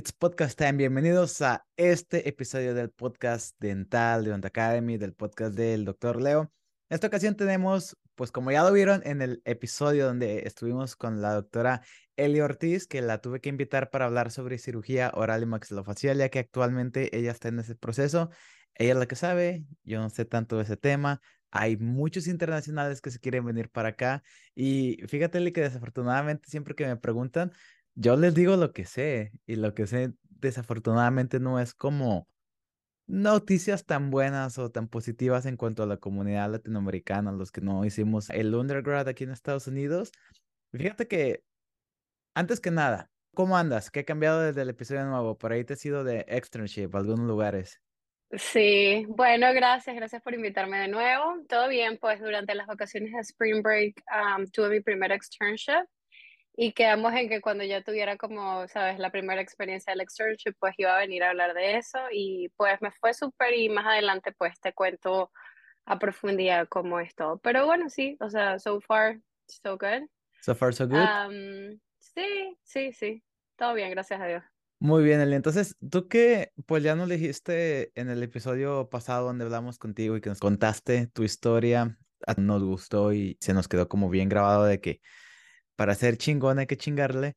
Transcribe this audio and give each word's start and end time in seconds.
It's 0.00 0.12
Podcast 0.12 0.56
Time. 0.56 0.78
Bienvenidos 0.78 1.42
a 1.42 1.66
este 1.76 2.26
episodio 2.26 2.72
del 2.72 2.88
podcast 2.88 3.54
dental 3.60 4.24
de 4.24 4.32
Onda 4.32 4.48
Academy, 4.48 4.96
del 4.96 5.12
podcast 5.12 5.54
del 5.54 5.84
Dr. 5.84 6.22
Leo. 6.22 6.50
En 6.88 6.94
esta 6.94 7.08
ocasión 7.08 7.36
tenemos, 7.36 7.98
pues 8.14 8.32
como 8.32 8.50
ya 8.50 8.62
lo 8.62 8.72
vieron 8.72 9.02
en 9.04 9.20
el 9.20 9.42
episodio 9.44 10.06
donde 10.06 10.44
estuvimos 10.46 10.96
con 10.96 11.20
la 11.20 11.34
doctora 11.34 11.82
Eli 12.16 12.40
Ortiz, 12.40 12.86
que 12.86 13.02
la 13.02 13.20
tuve 13.20 13.42
que 13.42 13.50
invitar 13.50 13.90
para 13.90 14.06
hablar 14.06 14.30
sobre 14.30 14.56
cirugía 14.56 15.12
oral 15.12 15.42
y 15.42 15.46
maxilofacial, 15.46 16.16
ya 16.16 16.30
que 16.30 16.38
actualmente 16.38 17.14
ella 17.14 17.32
está 17.32 17.48
en 17.48 17.58
ese 17.58 17.74
proceso. 17.74 18.30
Ella 18.76 18.92
es 18.92 18.98
la 18.98 19.06
que 19.06 19.16
sabe, 19.16 19.66
yo 19.84 20.00
no 20.00 20.08
sé 20.08 20.24
tanto 20.24 20.56
de 20.56 20.62
ese 20.62 20.78
tema. 20.78 21.20
Hay 21.50 21.76
muchos 21.76 22.26
internacionales 22.26 23.02
que 23.02 23.10
se 23.10 23.18
quieren 23.18 23.44
venir 23.44 23.68
para 23.68 23.90
acá 23.90 24.22
y 24.54 24.96
fíjate, 25.08 25.52
que 25.52 25.60
desafortunadamente 25.60 26.48
siempre 26.48 26.74
que 26.74 26.86
me 26.86 26.96
preguntan, 26.96 27.52
yo 27.94 28.16
les 28.16 28.34
digo 28.34 28.56
lo 28.56 28.72
que 28.72 28.84
sé 28.84 29.32
y 29.46 29.56
lo 29.56 29.74
que 29.74 29.86
sé 29.86 30.12
desafortunadamente 30.28 31.40
no 31.40 31.60
es 31.60 31.74
como 31.74 32.28
noticias 33.06 33.84
tan 33.84 34.10
buenas 34.10 34.56
o 34.58 34.70
tan 34.70 34.88
positivas 34.88 35.44
en 35.44 35.56
cuanto 35.56 35.82
a 35.82 35.86
la 35.86 35.96
comunidad 35.96 36.50
latinoamericana, 36.50 37.32
los 37.32 37.50
que 37.50 37.60
no 37.60 37.84
hicimos 37.84 38.30
el 38.30 38.54
undergrad 38.54 39.08
aquí 39.08 39.24
en 39.24 39.32
Estados 39.32 39.66
Unidos. 39.66 40.12
Fíjate 40.72 41.08
que, 41.08 41.42
antes 42.34 42.60
que 42.60 42.70
nada, 42.70 43.10
¿cómo 43.34 43.56
andas? 43.56 43.90
¿Qué 43.90 44.00
ha 44.00 44.04
cambiado 44.04 44.40
desde 44.40 44.62
el 44.62 44.68
episodio 44.68 45.04
nuevo? 45.06 45.36
Por 45.36 45.52
ahí 45.52 45.64
te 45.64 45.72
has 45.72 45.84
ido 45.84 46.04
de 46.04 46.24
externship 46.28 46.94
a 46.94 46.98
algunos 46.98 47.26
lugares. 47.26 47.80
Sí, 48.32 49.06
bueno, 49.08 49.52
gracias, 49.52 49.96
gracias 49.96 50.22
por 50.22 50.34
invitarme 50.34 50.78
de 50.78 50.86
nuevo. 50.86 51.42
Todo 51.48 51.68
bien, 51.68 51.98
pues 51.98 52.20
durante 52.20 52.54
las 52.54 52.68
vacaciones 52.68 53.12
de 53.12 53.18
Spring 53.18 53.60
Break 53.60 54.00
tuve 54.52 54.68
mi 54.70 54.80
primer 54.80 55.10
externship 55.10 55.84
y 56.56 56.72
quedamos 56.72 57.12
en 57.14 57.28
que 57.28 57.40
cuando 57.40 57.64
ya 57.64 57.82
tuviera 57.82 58.16
como, 58.16 58.66
sabes, 58.68 58.98
la 58.98 59.10
primera 59.10 59.40
experiencia 59.40 59.92
del 59.92 60.00
externship, 60.00 60.54
pues 60.58 60.74
iba 60.78 60.94
a 60.94 61.00
venir 61.00 61.22
a 61.22 61.30
hablar 61.30 61.54
de 61.54 61.76
eso 61.76 61.98
y 62.12 62.50
pues 62.56 62.80
me 62.80 62.90
fue 62.90 63.14
súper 63.14 63.54
y 63.54 63.68
más 63.68 63.86
adelante 63.86 64.32
pues 64.32 64.60
te 64.60 64.72
cuento 64.72 65.30
a 65.86 65.98
profundidad 65.98 66.68
cómo 66.68 67.00
es 67.00 67.14
todo. 67.14 67.38
Pero 67.38 67.66
bueno, 67.66 67.88
sí, 67.88 68.16
o 68.20 68.28
sea, 68.30 68.58
so 68.58 68.80
far, 68.80 69.20
so 69.46 69.78
good. 69.78 70.08
So 70.42 70.54
far, 70.54 70.74
so 70.74 70.86
good. 70.86 70.98
Um, 70.98 71.80
sí, 71.98 72.56
sí, 72.62 72.92
sí, 72.92 73.22
todo 73.56 73.74
bien, 73.74 73.90
gracias 73.90 74.20
a 74.20 74.26
Dios. 74.26 74.42
Muy 74.82 75.04
bien, 75.04 75.20
Eli. 75.20 75.34
Entonces, 75.34 75.76
tú 75.90 76.08
que 76.08 76.52
pues 76.64 76.82
ya 76.82 76.96
nos 76.96 77.08
dijiste 77.08 77.92
en 78.00 78.08
el 78.08 78.22
episodio 78.22 78.88
pasado 78.88 79.26
donde 79.26 79.44
hablamos 79.44 79.78
contigo 79.78 80.16
y 80.16 80.22
que 80.22 80.30
nos 80.30 80.40
contaste 80.40 81.06
tu 81.08 81.22
historia, 81.22 81.98
nos 82.38 82.64
gustó 82.64 83.12
y 83.12 83.36
se 83.40 83.52
nos 83.52 83.68
quedó 83.68 83.88
como 83.88 84.08
bien 84.08 84.30
grabado 84.30 84.64
de 84.64 84.80
que 84.80 85.00
para 85.80 85.94
ser 85.94 86.18
chingón 86.18 86.58
hay 86.58 86.66
que 86.66 86.76
chingarle. 86.76 87.36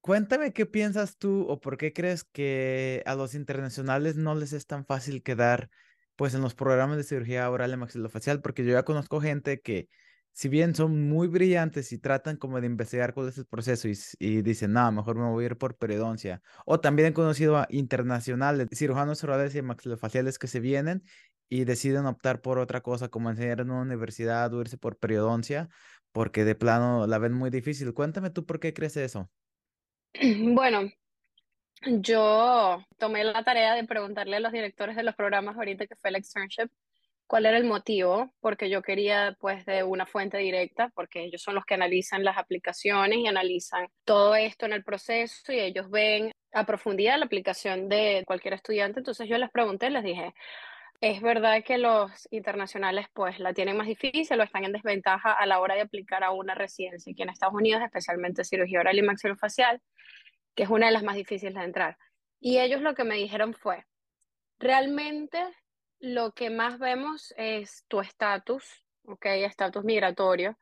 Cuéntame 0.00 0.52
qué 0.52 0.64
piensas 0.64 1.16
tú 1.16 1.44
o 1.48 1.58
por 1.58 1.76
qué 1.76 1.92
crees 1.92 2.22
que 2.22 3.02
a 3.04 3.16
los 3.16 3.34
internacionales 3.34 4.14
no 4.14 4.36
les 4.36 4.52
es 4.52 4.64
tan 4.66 4.86
fácil 4.86 5.24
quedar 5.24 5.70
pues 6.14 6.34
en 6.34 6.40
los 6.40 6.54
programas 6.54 6.98
de 6.98 7.02
cirugía 7.02 7.50
oral 7.50 7.72
y 7.72 7.76
maxilofacial, 7.78 8.42
porque 8.42 8.64
yo 8.64 8.70
ya 8.74 8.84
conozco 8.84 9.20
gente 9.20 9.60
que 9.60 9.88
si 10.32 10.48
bien 10.48 10.76
son 10.76 11.08
muy 11.08 11.26
brillantes 11.26 11.90
y 11.90 11.98
tratan 11.98 12.36
como 12.36 12.60
de 12.60 12.68
investigar 12.68 13.12
cuál 13.12 13.28
es 13.28 13.38
el 13.38 13.46
proceso 13.46 13.88
y, 13.88 14.42
dicen, 14.42 14.72
no, 14.72 14.92
mejor 14.92 15.16
me 15.16 15.28
voy 15.28 15.42
a 15.42 15.46
ir 15.48 15.56
por 15.56 15.76
periodoncia. 15.76 16.42
O 16.66 16.78
también 16.78 17.08
he 17.08 17.12
conocido 17.12 17.56
a 17.56 17.66
internacionales, 17.70 18.68
cirujanos 18.72 19.24
orales 19.24 19.56
y 19.56 19.62
maxilofaciales 19.62 20.38
que 20.38 20.46
se 20.46 20.60
vienen 20.60 21.02
y 21.50 21.64
deciden 21.64 22.06
optar 22.06 22.40
por 22.40 22.58
otra 22.58 22.80
cosa, 22.80 23.08
como 23.08 23.28
enseñar 23.28 23.60
en 23.60 23.70
una 23.70 23.82
universidad 23.82 24.54
o 24.54 24.60
irse 24.62 24.78
por 24.78 24.98
periodoncia, 24.98 25.68
porque 26.12 26.44
de 26.44 26.54
plano 26.54 27.06
la 27.06 27.18
ven 27.18 27.34
muy 27.34 27.50
difícil. 27.50 27.92
Cuéntame 27.92 28.30
tú 28.30 28.46
por 28.46 28.60
qué 28.60 28.72
crees 28.72 28.96
eso. 28.96 29.28
Bueno, 30.54 30.90
yo 31.82 32.84
tomé 32.98 33.24
la 33.24 33.44
tarea 33.44 33.74
de 33.74 33.84
preguntarle 33.84 34.36
a 34.36 34.40
los 34.40 34.52
directores 34.52 34.96
de 34.96 35.02
los 35.02 35.14
programas 35.14 35.56
ahorita 35.56 35.86
que 35.86 35.96
fue 35.96 36.10
el 36.10 36.16
externship 36.16 36.70
cuál 37.30 37.46
era 37.46 37.58
el 37.58 37.64
motivo, 37.64 38.34
porque 38.40 38.68
yo 38.68 38.82
quería 38.82 39.36
pues 39.38 39.64
de 39.64 39.84
una 39.84 40.04
fuente 40.04 40.36
directa, 40.38 40.90
porque 40.96 41.22
ellos 41.22 41.40
son 41.40 41.54
los 41.54 41.64
que 41.64 41.74
analizan 41.74 42.24
las 42.24 42.36
aplicaciones 42.36 43.20
y 43.20 43.28
analizan 43.28 43.86
todo 44.04 44.34
esto 44.34 44.66
en 44.66 44.72
el 44.72 44.82
proceso 44.82 45.52
y 45.52 45.60
ellos 45.60 45.88
ven 45.90 46.32
a 46.52 46.66
profundidad 46.66 47.18
la 47.18 47.26
aplicación 47.26 47.88
de 47.88 48.24
cualquier 48.26 48.54
estudiante. 48.54 48.98
Entonces 48.98 49.28
yo 49.28 49.38
les 49.38 49.48
pregunté, 49.50 49.90
les 49.90 50.02
dije, 50.02 50.34
es 51.00 51.22
verdad 51.22 51.64
que 51.64 51.78
los 51.78 52.28
internacionales 52.30 53.06
pues 53.14 53.38
la 53.38 53.54
tienen 53.54 53.76
más 53.76 53.86
difícil 53.86 54.38
o 54.38 54.42
están 54.42 54.64
en 54.64 54.72
desventaja 54.72 55.32
a 55.32 55.46
la 55.46 55.60
hora 55.60 55.74
de 55.74 55.80
aplicar 55.80 56.22
a 56.22 56.30
una 56.30 56.54
residencia 56.54 57.10
aquí 57.10 57.22
en 57.22 57.30
Estados 57.30 57.54
Unidos, 57.54 57.82
especialmente 57.82 58.44
cirugía 58.44 58.80
oral 58.80 58.98
y 58.98 59.02
maxilofacial, 59.02 59.80
que 60.54 60.64
es 60.64 60.68
una 60.68 60.86
de 60.86 60.92
las 60.92 61.02
más 61.02 61.16
difíciles 61.16 61.54
de 61.54 61.64
entrar. 61.64 61.96
Y 62.38 62.58
ellos 62.58 62.82
lo 62.82 62.94
que 62.94 63.04
me 63.04 63.16
dijeron 63.16 63.54
fue, 63.54 63.84
realmente 64.58 65.42
lo 66.00 66.32
que 66.32 66.50
más 66.50 66.78
vemos 66.78 67.32
es 67.38 67.84
tu 67.88 68.00
estatus, 68.00 68.64
¿ok? 69.04 69.24
Estatus 69.26 69.84
migratorio. 69.84 70.58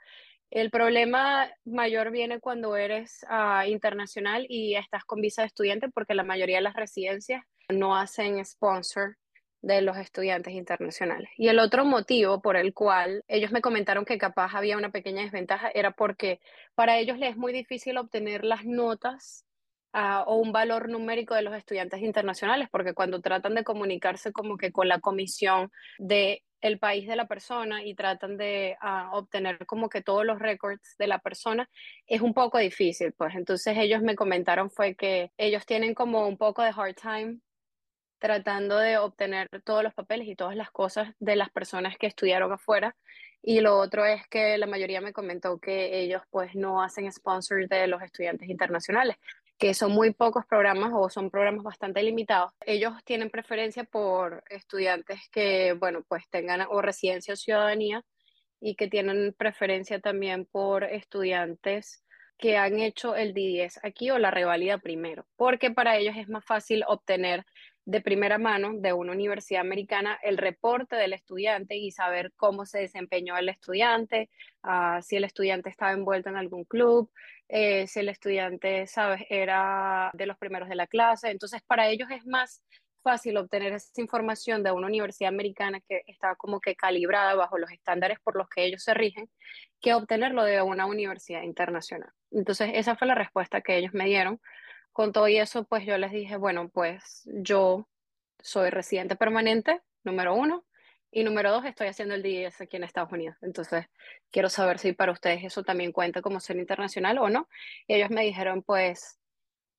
El 0.51 0.71
problema 0.71 1.51
mayor 1.65 2.11
viene 2.11 2.41
cuando 2.41 2.77
eres 2.77 3.25
uh, 3.29 3.69
internacional 3.69 4.47
y 4.49 4.77
estás 4.77 5.05
con 5.05 5.21
visa 5.21 5.43
de 5.43 5.49
estudiante 5.49 5.89
porque 5.89 6.15
la 6.15 6.25
mayoría 6.25 6.57
de 6.57 6.63
las 6.63 6.75
residencias 6.75 7.43
no 7.69 7.97
hacen 7.97 8.43
sponsor 8.45 9.17
de 9.63 9.83
los 9.83 9.97
estudiantes 9.97 10.55
internacionales. 10.55 11.29
Y 11.37 11.49
el 11.49 11.59
otro 11.59 11.85
motivo 11.85 12.41
por 12.41 12.57
el 12.57 12.75
cual 12.75 13.25
ellos 13.29 13.53
me 13.53 13.61
comentaron 13.61 14.05
que 14.05 14.19
capaz 14.19 14.55
había 14.55 14.77
una 14.77 14.91
pequeña 14.91 15.23
desventaja 15.23 15.71
era 15.75 15.93
porque 15.93 16.41
para 16.75 16.99
ellos 16.99 17.19
les 17.19 17.29
es 17.29 17.37
muy 17.37 17.53
difícil 17.53 17.99
obtener 17.99 18.45
las 18.45 18.65
notas 18.65 19.45
uh, 19.93 20.23
o 20.27 20.37
un 20.37 20.53
valor 20.53 20.89
numérico 20.89 21.35
de 21.35 21.43
los 21.43 21.55
estudiantes 21.55 22.01
internacionales, 22.01 22.69
porque 22.71 22.95
cuando 22.95 23.21
tratan 23.21 23.55
de 23.55 23.65
comunicarse 23.65 24.33
como 24.33 24.57
que 24.57 24.73
con 24.73 24.89
la 24.89 25.01
comisión 25.01 25.71
de 25.99 26.43
el 26.61 26.81
país 26.81 27.07
de 27.07 27.15
la 27.15 27.29
persona 27.29 27.85
y 27.85 27.95
tratan 27.95 28.37
de 28.37 28.77
uh, 28.83 29.17
obtener 29.17 29.65
como 29.67 29.89
que 29.89 30.03
todos 30.03 30.25
los 30.25 30.41
records 30.41 30.97
de 30.99 31.07
la 31.07 31.19
persona, 31.19 31.69
es 32.07 32.21
un 32.21 32.35
poco 32.35 32.59
difícil, 32.59 33.13
pues 33.13 33.35
entonces 33.35 33.77
ellos 33.77 34.03
me 34.03 34.17
comentaron 34.17 34.71
fue 34.71 34.97
que 34.97 35.31
ellos 35.37 35.67
tienen 35.67 35.95
como 35.95 36.27
un 36.27 36.37
poco 36.37 36.63
de 36.63 36.73
hard 36.75 36.97
time 36.97 37.39
tratando 38.19 38.79
de 38.79 38.99
obtener 38.99 39.49
todos 39.65 39.83
los 39.83 39.95
papeles 39.95 40.29
y 40.29 40.37
todas 40.37 40.57
las 40.57 40.71
cosas 40.71 41.15
de 41.19 41.37
las 41.37 41.51
personas 41.51 41.97
que 41.99 42.07
estudiaron 42.07 42.53
afuera. 42.53 42.97
Y 43.43 43.61
lo 43.61 43.79
otro 43.79 44.05
es 44.05 44.27
que 44.29 44.59
la 44.59 44.67
mayoría 44.67 45.01
me 45.01 45.13
comentó 45.13 45.59
que 45.59 46.01
ellos 46.01 46.23
pues 46.31 46.55
no 46.55 46.83
hacen 46.83 47.11
sponsor 47.13 47.69
de 47.69 47.87
los 47.87 48.03
estudiantes 48.03 48.49
internacionales, 48.49 49.17
que 49.59 49.75
son 49.75 49.93
muy 49.93 50.13
pocos 50.13 50.45
programas 50.47 50.93
o 50.95 51.09
son 51.09 51.31
programas 51.31 51.65
bastante 51.65 52.03
limitados. 52.03 52.53
Ellos 52.67 52.95
tienen 53.05 53.31
preferencia 53.31 53.85
por 53.85 54.43
estudiantes 54.51 55.21
que, 55.31 55.73
bueno, 55.73 56.05
pues 56.09 56.29
tengan 56.31 56.63
o 56.69 56.83
residencia 56.83 57.35
o 57.35 57.37
ciudadanía 57.37 58.05
y 58.61 58.75
que 58.75 58.89
tienen 58.89 59.35
preferencia 59.37 60.01
también 60.01 60.47
por 60.47 60.85
estudiantes 60.85 62.03
que 62.39 62.57
han 62.57 62.79
hecho 62.79 63.17
el 63.17 63.35
D10 63.35 63.81
aquí 63.83 64.11
o 64.11 64.19
la 64.19 64.31
revalida 64.31 64.79
primero, 64.79 65.27
porque 65.37 65.73
para 65.73 65.97
ellos 65.97 66.15
es 66.17 66.29
más 66.29 66.45
fácil 66.45 66.85
obtener 66.87 67.45
de 67.89 68.03
primera 68.03 68.37
mano 68.37 68.73
de 68.75 68.93
una 68.93 69.13
universidad 69.13 69.63
americana 69.63 70.19
el 70.23 70.37
reporte 70.37 70.95
del 70.95 71.15
estudiante 71.15 71.75
y 71.75 71.91
saber 71.91 72.35
cómo 72.37 72.67
se 72.67 72.81
desempeñó 72.81 73.39
el 73.39 73.49
estudiante, 73.49 74.29
uh, 74.63 75.01
si 75.01 75.17
el 75.17 75.25
estudiante 75.25 75.71
estaba 75.71 75.93
envuelto 75.93 76.29
en 76.29 76.37
algún 76.37 76.65
club, 76.65 77.11
eh, 77.49 77.87
si 77.87 78.01
el 78.01 78.11
estudiante, 78.11 78.87
sabes, 78.87 79.23
era 79.31 80.11
de 80.13 80.27
los 80.27 80.37
primeros 80.37 80.69
de 80.69 80.75
la 80.75 80.87
clase. 80.87 81.31
Entonces, 81.31 81.63
para 81.63 81.89
ellos 81.89 82.11
es 82.11 82.27
más 82.27 82.63
fácil 83.03 83.39
obtener 83.39 83.73
esa 83.73 84.03
información 84.03 84.63
de 84.63 84.71
una 84.71 84.87
universidad 84.87 85.29
americana 85.29 85.81
que 85.81 86.03
está 86.07 86.35
como 86.37 86.61
que 86.61 86.77
calibrada 86.77 87.37
bajo 87.37 87.57
los 87.57 87.71
estándares 87.71 88.19
por 88.21 88.37
los 88.37 88.51
que 88.51 88.67
ellos 88.67 88.83
se 88.83 88.93
rigen, 88.93 89.31
que 89.81 89.95
obtenerlo 89.95 90.45
de 90.45 90.61
una 90.61 90.85
universidad 90.85 91.41
internacional. 91.41 92.11
Entonces, 92.33 92.73
esa 92.75 92.97
fue 92.97 93.09
la 93.09 93.15
respuesta 93.15 93.63
que 93.63 93.79
ellos 93.79 93.95
me 93.95 94.05
dieron 94.05 94.43
con 94.99 95.13
todo 95.13 95.29
y 95.29 95.39
eso, 95.39 95.63
pues 95.63 95.87
yo 95.87 95.97
les 95.97 96.11
dije, 96.11 96.37
bueno, 96.37 96.71
pues 96.71 97.23
yo 97.33 97.89
soy 98.41 98.69
residente 98.71 99.15
permanente, 99.15 99.81
número 100.03 100.35
uno, 100.35 100.65
y 101.13 101.23
número 101.23 101.53
dos, 101.53 101.65
estoy 101.67 101.87
haciendo 101.87 102.17
el 102.17 102.23
DIS 102.25 102.61
aquí 102.61 102.79
en 102.79 102.83
Estados 102.83 103.13
Unidos. 103.13 103.37
Entonces, 103.43 103.87
quiero 104.33 104.49
saber 104.49 104.81
si 104.81 104.95
para 104.95 105.13
ustedes 105.13 105.45
eso 105.45 105.63
también 105.63 105.93
cuenta 105.93 106.21
como 106.21 106.41
ser 106.41 106.57
internacional 106.57 107.19
o 107.19 107.31
no. 107.31 107.49
Ellos 107.87 108.11
me 108.11 108.25
dijeron, 108.25 108.65
pues, 108.65 109.21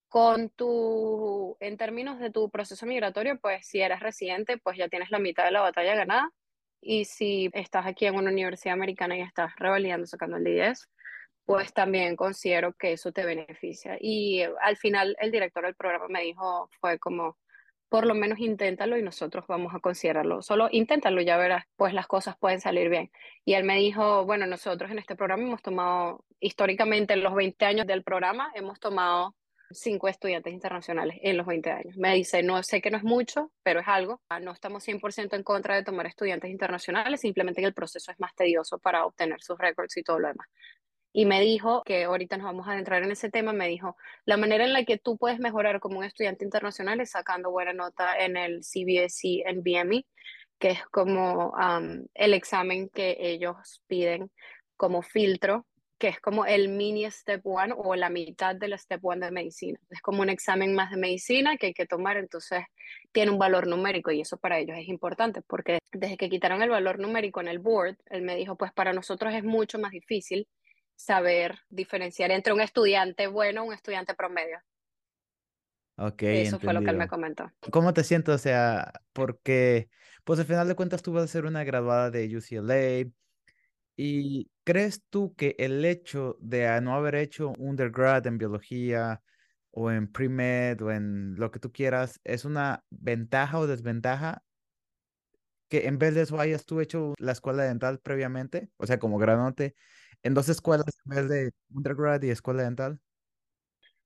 con 0.07 0.51
tu, 0.51 1.57
en 1.59 1.75
términos 1.75 2.17
de 2.19 2.31
tu 2.31 2.49
proceso 2.49 2.85
migratorio, 2.85 3.37
pues 3.41 3.67
si 3.67 3.81
eres 3.81 3.99
residente, 3.99 4.57
pues 4.57 4.77
ya 4.77 4.87
tienes 4.87 5.11
la 5.11 5.19
mitad 5.19 5.43
de 5.43 5.51
la 5.51 5.59
batalla 5.59 5.95
ganada. 5.95 6.31
Y 6.79 7.03
si 7.03 7.49
estás 7.51 7.85
aquí 7.85 8.05
en 8.05 8.15
una 8.15 8.31
universidad 8.31 8.73
americana 8.73 9.17
y 9.17 9.21
estás 9.21 9.51
revalidando, 9.57 10.07
sacando 10.07 10.37
el 10.37 10.45
DIS, 10.45 10.87
pues 11.49 11.73
también 11.73 12.15
considero 12.15 12.73
que 12.73 12.93
eso 12.93 13.11
te 13.11 13.25
beneficia. 13.25 13.97
Y 13.99 14.43
al 14.61 14.77
final 14.77 15.17
el 15.19 15.31
director 15.31 15.65
del 15.65 15.73
programa 15.73 16.05
me 16.07 16.21
dijo, 16.21 16.69
fue 16.79 16.99
como, 16.99 17.39
por 17.89 18.05
lo 18.05 18.13
menos 18.13 18.37
inténtalo 18.37 18.99
y 18.99 19.01
nosotros 19.01 19.45
vamos 19.47 19.73
a 19.73 19.79
considerarlo. 19.79 20.43
Solo 20.43 20.69
inténtalo, 20.71 21.21
ya 21.21 21.37
verás, 21.37 21.65
pues 21.75 21.91
las 21.95 22.05
cosas 22.05 22.37
pueden 22.37 22.61
salir 22.61 22.89
bien. 22.89 23.09
Y 23.45 23.55
él 23.55 23.63
me 23.63 23.77
dijo, 23.77 24.25
bueno, 24.27 24.45
nosotros 24.45 24.91
en 24.91 24.99
este 24.99 25.15
programa 25.15 25.41
hemos 25.41 25.63
tomado, 25.63 26.23
históricamente 26.39 27.13
en 27.13 27.23
los 27.23 27.33
20 27.33 27.65
años 27.65 27.87
del 27.87 28.03
programa, 28.03 28.51
hemos 28.53 28.79
tomado 28.79 29.35
cinco 29.71 30.07
estudiantes 30.07 30.53
internacionales 30.53 31.17
en 31.21 31.35
los 31.35 31.47
20 31.47 31.71
años. 31.71 31.97
Me 31.97 32.13
dice, 32.13 32.43
no 32.43 32.61
sé 32.61 32.79
que 32.79 32.91
no 32.91 32.97
es 32.97 33.03
mucho, 33.03 33.51
pero 33.63 33.79
es 33.79 33.87
algo. 33.87 34.21
Ah, 34.29 34.39
no 34.39 34.51
estamos 34.51 34.87
100% 34.87 35.35
en 35.35 35.43
contra 35.43 35.75
de 35.75 35.83
tomar 35.83 36.05
estudiantes 36.05 36.49
internacionales, 36.49 37.21
simplemente 37.21 37.61
que 37.61 37.67
el 37.67 37.73
proceso 37.73 38.11
es 38.11 38.19
más 38.19 38.35
tedioso 38.35 38.77
para 38.77 39.03
obtener 39.05 39.41
sus 39.41 39.57
récords 39.57 39.97
y 39.97 40.03
todo 40.03 40.19
lo 40.19 40.27
demás. 40.27 40.47
Y 41.11 41.25
me 41.25 41.41
dijo 41.41 41.83
que 41.83 42.03
ahorita 42.03 42.37
nos 42.37 42.45
vamos 42.45 42.67
a 42.67 42.73
adentrar 42.73 43.03
en 43.03 43.11
ese 43.11 43.29
tema, 43.29 43.51
me 43.51 43.67
dijo, 43.67 43.97
la 44.25 44.37
manera 44.37 44.63
en 44.63 44.73
la 44.73 44.85
que 44.85 44.97
tú 44.97 45.17
puedes 45.17 45.39
mejorar 45.39 45.79
como 45.79 45.99
un 45.99 46.05
estudiante 46.05 46.45
internacional 46.45 47.01
es 47.01 47.11
sacando 47.11 47.51
buena 47.51 47.73
nota 47.73 48.17
en 48.17 48.37
el 48.37 48.61
CBSE, 48.61 49.43
en 49.45 49.63
BME, 49.63 50.05
que 50.59 50.69
es 50.69 50.85
como 50.91 51.53
el 52.13 52.33
examen 52.33 52.89
que 52.89 53.17
ellos 53.19 53.81
piden 53.87 54.31
como 54.77 55.01
filtro 55.01 55.65
que 55.99 56.07
es 56.07 56.19
como 56.21 56.45
el 56.45 56.69
mini 56.69 57.11
Step 57.11 57.45
One 57.45 57.73
o 57.77 57.93
la 57.93 58.09
mitad 58.09 58.55
del 58.55 58.79
Step 58.79 59.03
One 59.03 59.25
de 59.25 59.31
medicina. 59.31 59.77
Es 59.89 60.01
como 60.01 60.21
un 60.21 60.29
examen 60.29 60.73
más 60.73 60.91
de 60.91 60.97
medicina 60.97 61.57
que 61.57 61.67
hay 61.67 61.73
que 61.73 61.85
tomar, 61.85 62.15
entonces 62.15 62.63
tiene 63.11 63.31
un 63.31 63.37
valor 63.37 63.67
numérico 63.67 64.09
y 64.09 64.21
eso 64.21 64.37
para 64.37 64.59
ellos 64.59 64.77
es 64.79 64.87
importante 64.87 65.41
porque 65.41 65.79
desde 65.91 66.15
que 66.15 66.29
quitaron 66.29 66.61
el 66.61 66.69
valor 66.69 66.99
numérico 66.99 67.41
en 67.41 67.49
el 67.49 67.59
board, 67.59 67.97
él 68.05 68.21
me 68.21 68.37
dijo, 68.37 68.55
pues 68.55 68.71
para 68.71 68.93
nosotros 68.93 69.33
es 69.33 69.43
mucho 69.43 69.77
más 69.77 69.91
difícil 69.91 70.47
saber 70.99 71.59
diferenciar 71.69 72.29
entre 72.31 72.51
un 72.51 72.59
estudiante 72.59 73.27
bueno 73.27 73.63
y 73.63 73.67
un 73.69 73.73
estudiante 73.73 74.13
promedio. 74.13 74.59
Ok. 75.95 76.23
Eso 76.23 76.59
fue 76.59 76.73
lo 76.73 76.81
que 76.81 76.89
él 76.89 76.97
me 76.97 77.07
comentó. 77.07 77.49
¿Cómo 77.71 77.93
te 77.93 78.03
sientes? 78.03 78.35
O 78.35 78.37
sea, 78.37 78.91
porque, 79.13 79.89
pues 80.25 80.39
al 80.39 80.45
final 80.45 80.67
de 80.67 80.75
cuentas 80.75 81.01
tú 81.01 81.13
vas 81.13 81.23
a 81.23 81.27
ser 81.27 81.45
una 81.45 81.63
graduada 81.63 82.11
de 82.11 82.35
UCLA, 82.35 83.09
¿Y 84.01 84.49
crees 84.63 85.03
tú 85.09 85.35
que 85.35 85.57
el 85.59 85.83
hecho 85.83 86.37
de 86.39 86.79
no 86.79 86.95
haber 86.95 87.15
hecho 87.15 87.51
undergrad 87.57 88.25
en 88.27 88.37
biología 88.37 89.21
o 89.71 89.91
en 89.91 90.09
pre-med 90.09 90.81
o 90.81 90.91
en 90.91 91.35
lo 91.35 91.51
que 91.51 91.59
tú 91.59 91.73
quieras 91.73 92.21
es 92.23 92.45
una 92.45 92.85
ventaja 92.89 93.59
o 93.59 93.67
desventaja? 93.67 94.41
Que 95.67 95.87
en 95.87 95.97
vez 95.99 96.15
de 96.15 96.21
eso 96.21 96.39
hayas 96.39 96.65
tú 96.65 96.79
hecho 96.79 97.13
la 97.17 97.33
escuela 97.33 97.63
dental 97.63 97.99
previamente, 97.99 98.69
o 98.77 98.87
sea, 98.87 98.99
como 98.99 99.17
graduante, 99.17 99.75
en 100.23 100.33
dos 100.33 100.49
escuelas 100.49 100.85
en 101.05 101.15
vez 101.15 101.29
de 101.29 101.51
undergrad 101.73 102.21
y 102.23 102.29
escuela 102.29 102.63
dental. 102.63 102.99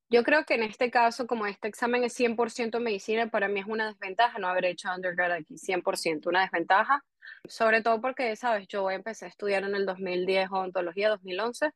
Yo 0.09 0.23
creo 0.23 0.45
que 0.45 0.53
en 0.53 0.63
este 0.63 0.91
caso, 0.91 1.25
como 1.25 1.47
este 1.47 1.67
examen 1.67 2.03
es 2.03 2.13
100% 2.19 2.79
medicina, 2.79 3.29
para 3.29 3.47
mí 3.47 3.61
es 3.61 3.65
una 3.65 3.87
desventaja 3.87 4.37
no 4.37 4.47
haber 4.47 4.65
hecho 4.65 4.93
undergrad 4.93 5.31
aquí, 5.31 5.57
100%, 5.57 6.27
una 6.27 6.41
desventaja, 6.41 7.03
sobre 7.49 7.81
todo 7.81 7.99
porque, 7.99 8.35
sabes, 8.35 8.67
yo 8.67 8.91
empecé 8.91 9.25
a 9.25 9.29
estudiar 9.29 9.63
en 9.63 9.73
el 9.73 9.87
2010 9.87 10.51
odontología, 10.51 11.09
2011, 11.09 11.71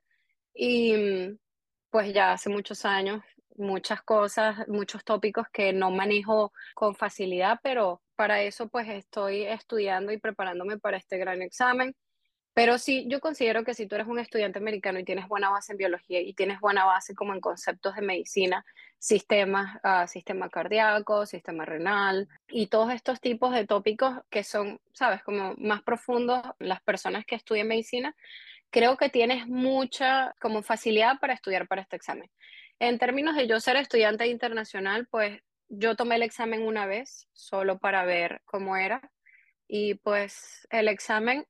y 0.53 0.93
mm, 0.93 1.37
pues 1.89 2.13
ya 2.13 2.33
hace 2.33 2.49
muchos 2.49 2.85
años, 2.85 3.23
muchas 3.55 4.03
cosas, 4.03 4.67
muchos 4.67 5.03
tópicos 5.03 5.47
que 5.51 5.73
no 5.73 5.89
manejo 5.89 6.51
con 6.75 6.95
facilidad, 6.95 7.59
pero 7.63 8.01
para 8.15 8.41
eso 8.41 8.67
pues 8.69 8.87
estoy 8.87 9.43
estudiando 9.43 10.11
y 10.11 10.19
preparándome 10.19 10.77
para 10.77 10.97
este 10.97 11.17
gran 11.17 11.41
examen. 11.41 11.95
Pero 12.57 12.79
sí, 12.79 13.05
yo 13.07 13.19
considero 13.19 13.63
que 13.63 13.75
si 13.75 13.85
tú 13.85 13.93
eres 13.93 14.07
un 14.07 14.17
estudiante 14.17 14.57
americano 14.57 14.97
y 14.97 15.03
tienes 15.03 15.27
buena 15.27 15.51
base 15.51 15.73
en 15.73 15.77
biología 15.77 16.21
y 16.21 16.33
tienes 16.33 16.59
buena 16.59 16.85
base 16.85 17.13
como 17.13 17.35
en 17.35 17.39
conceptos 17.39 17.93
de 17.93 18.01
medicina, 18.01 18.65
sistemas, 18.97 19.75
uh, 19.83 20.07
sistema 20.07 20.49
cardíaco, 20.49 21.27
sistema 21.27 21.65
renal 21.65 22.27
y 22.47 22.65
todos 22.65 22.91
estos 22.91 23.21
tipos 23.21 23.53
de 23.53 23.67
tópicos 23.67 24.15
que 24.31 24.43
son, 24.43 24.81
sabes, 24.91 25.21
como 25.21 25.53
más 25.59 25.83
profundos 25.83 26.41
las 26.57 26.81
personas 26.81 27.27
que 27.27 27.35
estudian 27.35 27.67
medicina, 27.67 28.15
creo 28.71 28.97
que 28.97 29.09
tienes 29.09 29.45
mucha 29.45 30.33
como 30.41 30.63
facilidad 30.63 31.19
para 31.19 31.35
estudiar 31.35 31.67
para 31.67 31.83
este 31.83 31.95
examen. 31.95 32.31
En 32.79 32.97
términos 32.97 33.35
de 33.35 33.45
yo 33.45 33.59
ser 33.59 33.75
estudiante 33.75 34.25
internacional, 34.25 35.05
pues 35.11 35.43
yo 35.69 35.95
tomé 35.95 36.15
el 36.15 36.23
examen 36.23 36.65
una 36.65 36.87
vez 36.87 37.27
solo 37.33 37.77
para 37.77 38.03
ver 38.03 38.41
cómo 38.45 38.75
era 38.77 39.11
y 39.67 39.93
pues 39.93 40.67
el 40.71 40.87
examen 40.87 41.45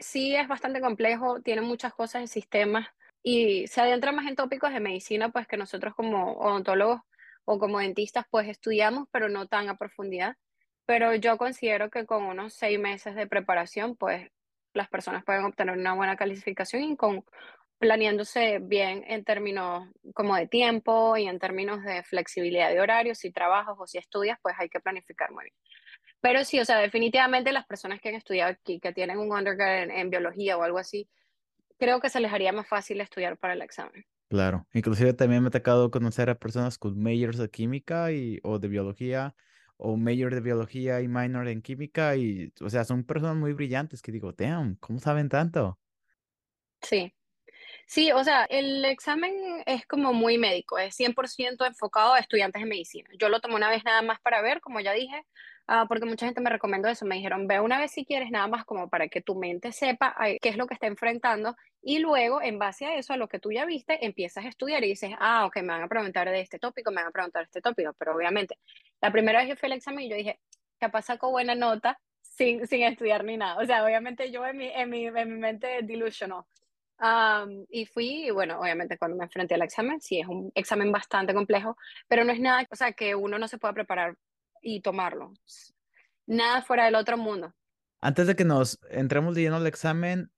sí 0.00 0.34
es 0.34 0.48
bastante 0.48 0.80
complejo, 0.80 1.40
tiene 1.40 1.62
muchas 1.62 1.94
cosas 1.94 2.22
en 2.22 2.28
sistemas 2.28 2.88
y 3.22 3.66
se 3.68 3.80
adentra 3.80 4.12
más 4.12 4.26
en 4.26 4.36
tópicos 4.36 4.72
de 4.72 4.80
medicina, 4.80 5.30
pues 5.30 5.46
que 5.46 5.56
nosotros 5.56 5.94
como 5.94 6.32
odontólogos 6.34 7.00
o 7.44 7.58
como 7.58 7.78
dentistas 7.78 8.26
pues 8.30 8.48
estudiamos, 8.48 9.08
pero 9.10 9.28
no 9.28 9.46
tan 9.46 9.68
a 9.68 9.76
profundidad. 9.76 10.36
Pero 10.86 11.14
yo 11.14 11.38
considero 11.38 11.90
que 11.90 12.04
con 12.04 12.24
unos 12.24 12.52
seis 12.54 12.78
meses 12.78 13.14
de 13.14 13.26
preparación, 13.26 13.96
pues 13.96 14.30
las 14.74 14.88
personas 14.88 15.24
pueden 15.24 15.44
obtener 15.44 15.76
una 15.76 15.94
buena 15.94 16.16
calificación 16.16 16.82
y 16.82 16.96
con 16.96 17.24
planeándose 17.78 18.60
bien 18.60 19.04
en 19.06 19.24
términos 19.24 19.88
como 20.14 20.36
de 20.36 20.46
tiempo 20.46 21.16
y 21.16 21.26
en 21.26 21.38
términos 21.38 21.82
de 21.82 22.02
flexibilidad 22.02 22.70
de 22.70 22.80
horarios, 22.80 23.18
si 23.18 23.30
trabajas 23.30 23.74
o 23.78 23.86
si 23.86 23.98
estudias, 23.98 24.38
pues 24.42 24.54
hay 24.58 24.68
que 24.68 24.80
planificar 24.80 25.30
muy 25.32 25.44
bien. 25.44 25.54
Pero 26.24 26.42
sí, 26.42 26.58
o 26.58 26.64
sea, 26.64 26.78
definitivamente 26.78 27.52
las 27.52 27.66
personas 27.66 28.00
que 28.00 28.08
han 28.08 28.14
estudiado 28.14 28.50
aquí, 28.50 28.80
que 28.80 28.94
tienen 28.94 29.18
un 29.18 29.30
undergrad 29.30 29.90
en, 29.90 30.08
biología 30.08 30.56
o 30.56 30.62
algo 30.62 30.78
así, 30.78 31.06
creo 31.78 32.00
que 32.00 32.08
se 32.08 32.18
les 32.18 32.32
haría 32.32 32.50
más 32.50 32.66
fácil 32.66 33.02
estudiar 33.02 33.36
para 33.36 33.52
el 33.52 33.60
examen. 33.60 34.06
Claro, 34.30 34.66
inclusive 34.72 35.12
también 35.12 35.42
me 35.42 35.48
ha 35.48 35.50
tocado 35.50 35.90
conocer 35.90 36.30
a 36.30 36.38
personas 36.38 36.78
con 36.78 36.98
majors 36.98 37.36
de 37.36 37.50
química 37.50 38.10
y, 38.10 38.40
o 38.42 38.58
de 38.58 38.68
biología, 38.68 39.34
o 39.76 39.98
mayor 39.98 40.34
de 40.34 40.40
biología 40.40 41.02
y 41.02 41.08
minor 41.08 41.46
en 41.46 41.60
química, 41.60 42.16
y, 42.16 42.54
o 42.62 42.70
sea, 42.70 42.84
son 42.84 43.04
personas 43.04 43.36
muy 43.36 43.52
brillantes 43.52 44.00
que 44.00 44.10
digo, 44.10 44.32
damn, 44.32 44.76
¿cómo 44.76 45.00
saben 45.00 45.28
tanto? 45.28 45.78
Sí, 46.80 47.12
Sí, 47.86 48.12
o 48.12 48.24
sea, 48.24 48.44
el 48.44 48.84
examen 48.84 49.32
es 49.66 49.86
como 49.86 50.12
muy 50.12 50.38
médico, 50.38 50.78
es 50.78 50.94
100% 50.98 51.66
enfocado 51.66 52.14
a 52.14 52.18
estudiantes 52.18 52.62
de 52.62 52.68
medicina. 52.68 53.08
Yo 53.18 53.28
lo 53.28 53.40
tomé 53.40 53.54
una 53.54 53.68
vez 53.68 53.84
nada 53.84 54.02
más 54.02 54.20
para 54.20 54.40
ver, 54.42 54.60
como 54.60 54.80
ya 54.80 54.92
dije, 54.92 55.24
ah, 55.66 55.84
porque 55.88 56.06
mucha 56.06 56.26
gente 56.26 56.40
me 56.40 56.50
recomendó 56.50 56.88
eso, 56.88 57.04
me 57.04 57.16
dijeron, 57.16 57.46
ve 57.46 57.60
una 57.60 57.78
vez 57.78 57.92
si 57.92 58.04
quieres, 58.04 58.30
nada 58.30 58.46
más 58.48 58.64
como 58.64 58.88
para 58.88 59.08
que 59.08 59.20
tu 59.20 59.34
mente 59.34 59.72
sepa 59.72 60.16
qué 60.40 60.48
es 60.48 60.56
lo 60.56 60.66
que 60.66 60.74
está 60.74 60.86
enfrentando 60.86 61.56
y 61.82 61.98
luego, 61.98 62.40
en 62.42 62.58
base 62.58 62.86
a 62.86 62.96
eso, 62.96 63.12
a 63.12 63.16
lo 63.18 63.28
que 63.28 63.38
tú 63.38 63.52
ya 63.52 63.66
viste, 63.66 64.04
empiezas 64.04 64.46
a 64.46 64.48
estudiar 64.48 64.82
y 64.84 64.88
dices, 64.88 65.12
ah, 65.18 65.44
ok, 65.46 65.56
me 65.58 65.68
van 65.68 65.82
a 65.82 65.88
preguntar 65.88 66.30
de 66.30 66.40
este 66.40 66.58
tópico, 66.58 66.90
me 66.90 67.02
van 67.02 67.08
a 67.08 67.12
preguntar 67.12 67.42
de 67.42 67.46
este 67.46 67.60
tópico, 67.60 67.92
pero 67.98 68.14
obviamente, 68.16 68.58
la 69.02 69.12
primera 69.12 69.40
vez 69.40 69.48
que 69.48 69.56
fui 69.56 69.66
al 69.66 69.76
examen 69.76 70.08
yo 70.08 70.16
dije, 70.16 70.40
capaz 70.78 71.02
saco 71.02 71.30
buena 71.30 71.54
nota 71.54 72.00
sin, 72.22 72.66
sin 72.66 72.82
estudiar 72.82 73.24
ni 73.24 73.36
nada. 73.36 73.60
O 73.62 73.66
sea, 73.66 73.84
obviamente 73.84 74.30
yo 74.30 74.46
en 74.46 74.56
mi, 74.56 74.68
en 74.68 74.88
mi, 74.90 75.06
en 75.06 75.34
mi 75.34 75.38
mente 75.38 75.82
dilusionó 76.98 77.64
y 77.70 77.86
fui, 77.86 78.30
bueno, 78.30 78.60
obviamente 78.60 78.98
cuando 78.98 79.16
me 79.16 79.24
enfrenté 79.24 79.54
al 79.54 79.62
examen, 79.62 80.00
sí, 80.00 80.20
es 80.20 80.26
un 80.26 80.50
examen 80.54 80.92
bastante 80.92 81.34
complejo, 81.34 81.76
pero 82.08 82.24
no 82.24 82.32
es 82.32 82.40
nada, 82.40 82.66
o 82.70 82.76
sea, 82.76 82.92
que 82.92 83.14
uno 83.14 83.38
no 83.38 83.48
se 83.48 83.58
pueda 83.58 83.74
preparar 83.74 84.16
y 84.62 84.80
tomarlo. 84.80 85.32
Nada 86.26 86.62
fuera 86.62 86.86
del 86.86 86.94
otro 86.94 87.16
mundo. 87.16 87.52
Antes 88.00 88.26
de 88.26 88.36
que 88.36 88.44
nos 88.44 88.78
entremos 88.90 89.34
leyendo 89.34 89.58
el 89.58 89.66
examen, 89.66 90.30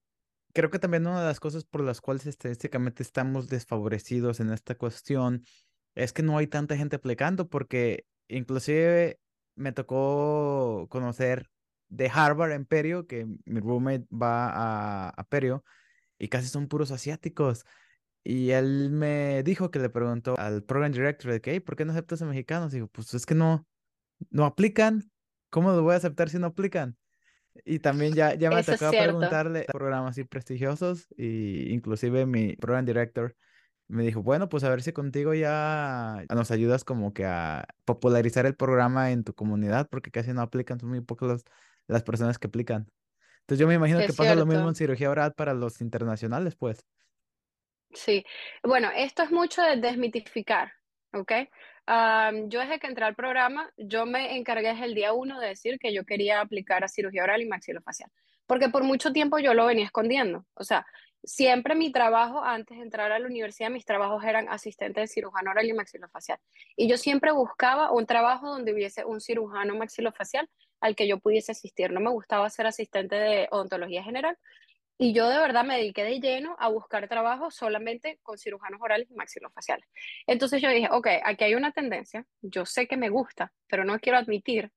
creo 0.53 0.71
que 0.71 0.79
también 0.79 1.07
una 1.07 1.21
de 1.21 1.27
las 1.27 1.41
cosas 1.41 1.65
por 1.65 1.83
las 1.83 2.01
cuales 2.01 2.27
estadísticamente 2.27 3.03
estamos 3.03 3.49
desfavorecidos 3.49 4.41
en 4.41 4.53
esta 4.53 4.75
cuestión 4.75 5.45
es 5.95 6.13
que 6.13 6.23
no 6.23 6.39
hay 6.39 6.47
tanta 6.47 6.77
gente 6.77 6.97
aplicando, 6.97 7.49
porque 7.49 8.05
inclusive 8.29 9.19
me 9.55 9.73
tocó 9.73 10.87
conocer 10.91 11.49
de 11.89 12.11
Harvard 12.13 12.53
en 12.53 12.67
Perio, 12.67 13.07
que 13.07 13.27
mi 13.45 13.61
roommate 13.61 14.07
va 14.13 14.49
a, 14.49 15.09
a 15.09 15.25
Perio, 15.25 15.65
y 16.19 16.29
casi 16.29 16.49
son 16.49 16.69
puros 16.69 16.91
asiáticos. 16.91 17.65
Y 18.25 18.51
él 18.51 18.91
me 18.91 19.43
dijo 19.45 19.71
que 19.71 19.79
le 19.79 19.89
preguntó 19.89 20.35
al 20.39 20.65
program 20.65 20.93
director 20.93 21.31
de 21.31 21.41
que, 21.41 21.61
¿por 21.61 21.77
qué 21.77 21.85
no 21.85 21.93
aceptas 21.93 22.23
a 22.23 22.27
mexicanos? 22.27 22.73
Digo, 22.73 22.89
pues 22.89 23.15
es 23.15 23.25
que 23.25 23.35
no, 23.35 23.67
no 24.31 24.45
aplican. 24.45 25.11
¿Cómo 25.51 25.71
lo 25.71 25.83
voy 25.83 25.95
a 25.95 25.99
aceptar 25.99 26.29
si 26.29 26.39
no 26.39 26.49
aplican? 26.49 26.97
Y 27.65 27.79
también 27.79 28.15
ya, 28.15 28.35
ya 28.35 28.51
me 28.51 28.63
tocó 28.63 28.91
preguntarle 28.91 29.65
a 29.69 29.73
programas 29.73 30.11
así 30.11 30.25
prestigiosos 30.25 31.07
y 31.17 31.73
inclusive 31.73 32.27
mi 32.27 32.57
program 32.57 32.85
director 32.85 33.35
me 33.89 34.03
dijo, 34.03 34.23
bueno, 34.23 34.49
pues 34.49 34.65
a 34.65 34.71
ver 34.71 34.83
si 34.83 34.93
contigo 34.93 35.33
ya 35.35 36.25
nos 36.35 36.51
ayudas 36.51 36.85
como 36.85 37.13
que 37.13 37.25
a 37.25 37.67
popularizar 37.85 38.45
el 38.47 38.57
programa 38.57 39.13
en 39.13 39.23
tu 39.23 39.33
comunidad 39.35 39.89
porque 39.89 40.11
casi 40.11 40.33
no 40.33 40.43
aplican, 40.43 40.81
son 40.81 40.89
muy 40.89 41.01
pocas 41.01 41.45
las 41.87 42.03
personas 42.03 42.39
que 42.39 42.49
aplican. 42.49 42.89
Entonces 43.47 43.61
yo 43.61 43.69
me 43.69 43.75
imagino 43.75 44.01
que 44.01 44.13
pasa 44.13 44.35
lo 44.35 44.45
mismo 44.45 44.69
en 44.69 44.75
cirugía 44.75 45.09
oral 45.09 45.33
para 45.33 45.55
los 45.55 45.81
internacionales, 45.81 46.57
pues. 46.57 46.85
Sí, 47.93 48.25
bueno, 48.65 48.91
esto 48.93 49.23
es 49.23 49.31
mucho 49.31 49.63
de 49.63 49.77
desmitificar, 49.77 50.73
¿ok? 51.13 51.33
yo 52.49 52.59
desde 52.59 52.81
que 52.81 52.89
entré 52.89 53.05
al 53.05 53.15
programa, 53.15 53.71
yo 53.77 54.07
me 54.07 54.37
encargué 54.37 54.71
desde 54.71 54.87
el 54.87 54.95
día 54.97 55.13
uno 55.13 55.39
de 55.39 55.47
decir 55.47 55.79
que 55.79 55.95
yo 55.95 56.05
quería 56.05 56.41
aplicar 56.41 56.83
a 56.83 56.89
cirugía 56.89 57.23
oral 57.23 57.41
y 57.41 57.47
maxilofacial, 57.47 58.11
porque 58.49 58.69
por 58.69 58.83
mucho 58.83 59.13
tiempo 59.13 59.39
yo 59.39 59.55
lo 59.55 59.67
venía 59.67 59.85
escondiendo. 59.85 60.45
O 60.55 60.65
sea, 60.65 60.85
siempre 61.23 61.77
mi 61.77 61.93
trabajo, 61.93 62.43
antes 62.43 62.77
de 62.77 62.83
entrar 62.83 63.13
a 63.13 63.21
la 63.21 63.27
universidad, 63.27 63.71
mis 63.71 63.85
trabajos 63.85 64.25
eran 64.25 64.49
asistente 64.49 64.99
de 64.99 65.07
cirujano 65.07 65.53
oral 65.53 65.69
y 65.69 65.75
maxilofacial. 65.75 66.41
Y 66.75 66.89
yo 66.89 66.97
siempre 66.97 67.31
buscaba 67.31 67.93
un 67.93 68.07
trabajo 68.07 68.49
donde 68.49 68.73
hubiese 68.73 69.05
un 69.05 69.21
cirujano 69.21 69.77
maxilofacial 69.77 70.51
al 70.81 70.97
que 70.97 71.09
yo 71.09 71.19
pudiese 71.19 71.53
asistir. 71.53 71.93
No 71.93 72.01
me 72.01 72.11
gustaba 72.11 72.49
ser 72.51 72.67
asistente 72.67 73.17
de 73.17 73.49
odontología 73.51 74.03
general. 74.03 74.37
Y 74.99 75.13
yo 75.13 75.29
de 75.29 75.39
verdad 75.39 75.65
me 75.65 75.77
dediqué 75.77 76.05
de 76.05 76.21
lleno 76.21 76.57
a 76.59 76.69
buscar 76.69 77.07
trabajo 77.07 77.51
solamente 77.51 78.19
con 78.23 78.39
cirujanos 78.39 78.81
orales 78.81 79.11
y 79.11 79.15
maxilofaciales. 79.15 79.87
Entonces 80.27 80.63
yo 80.63 80.71
dije, 80.71 80.89
ok, 80.91 81.09
aquí 81.23 81.45
hay 81.45 81.55
una 81.55 81.73
tendencia, 81.73 82.25
yo 82.41 82.65
sé 82.65 82.87
que 82.89 82.97
me 82.97 83.11
gusta, 83.11 83.53
pero 83.69 83.85
no 83.85 83.99
quiero 83.99 84.17
admitir 84.17 84.73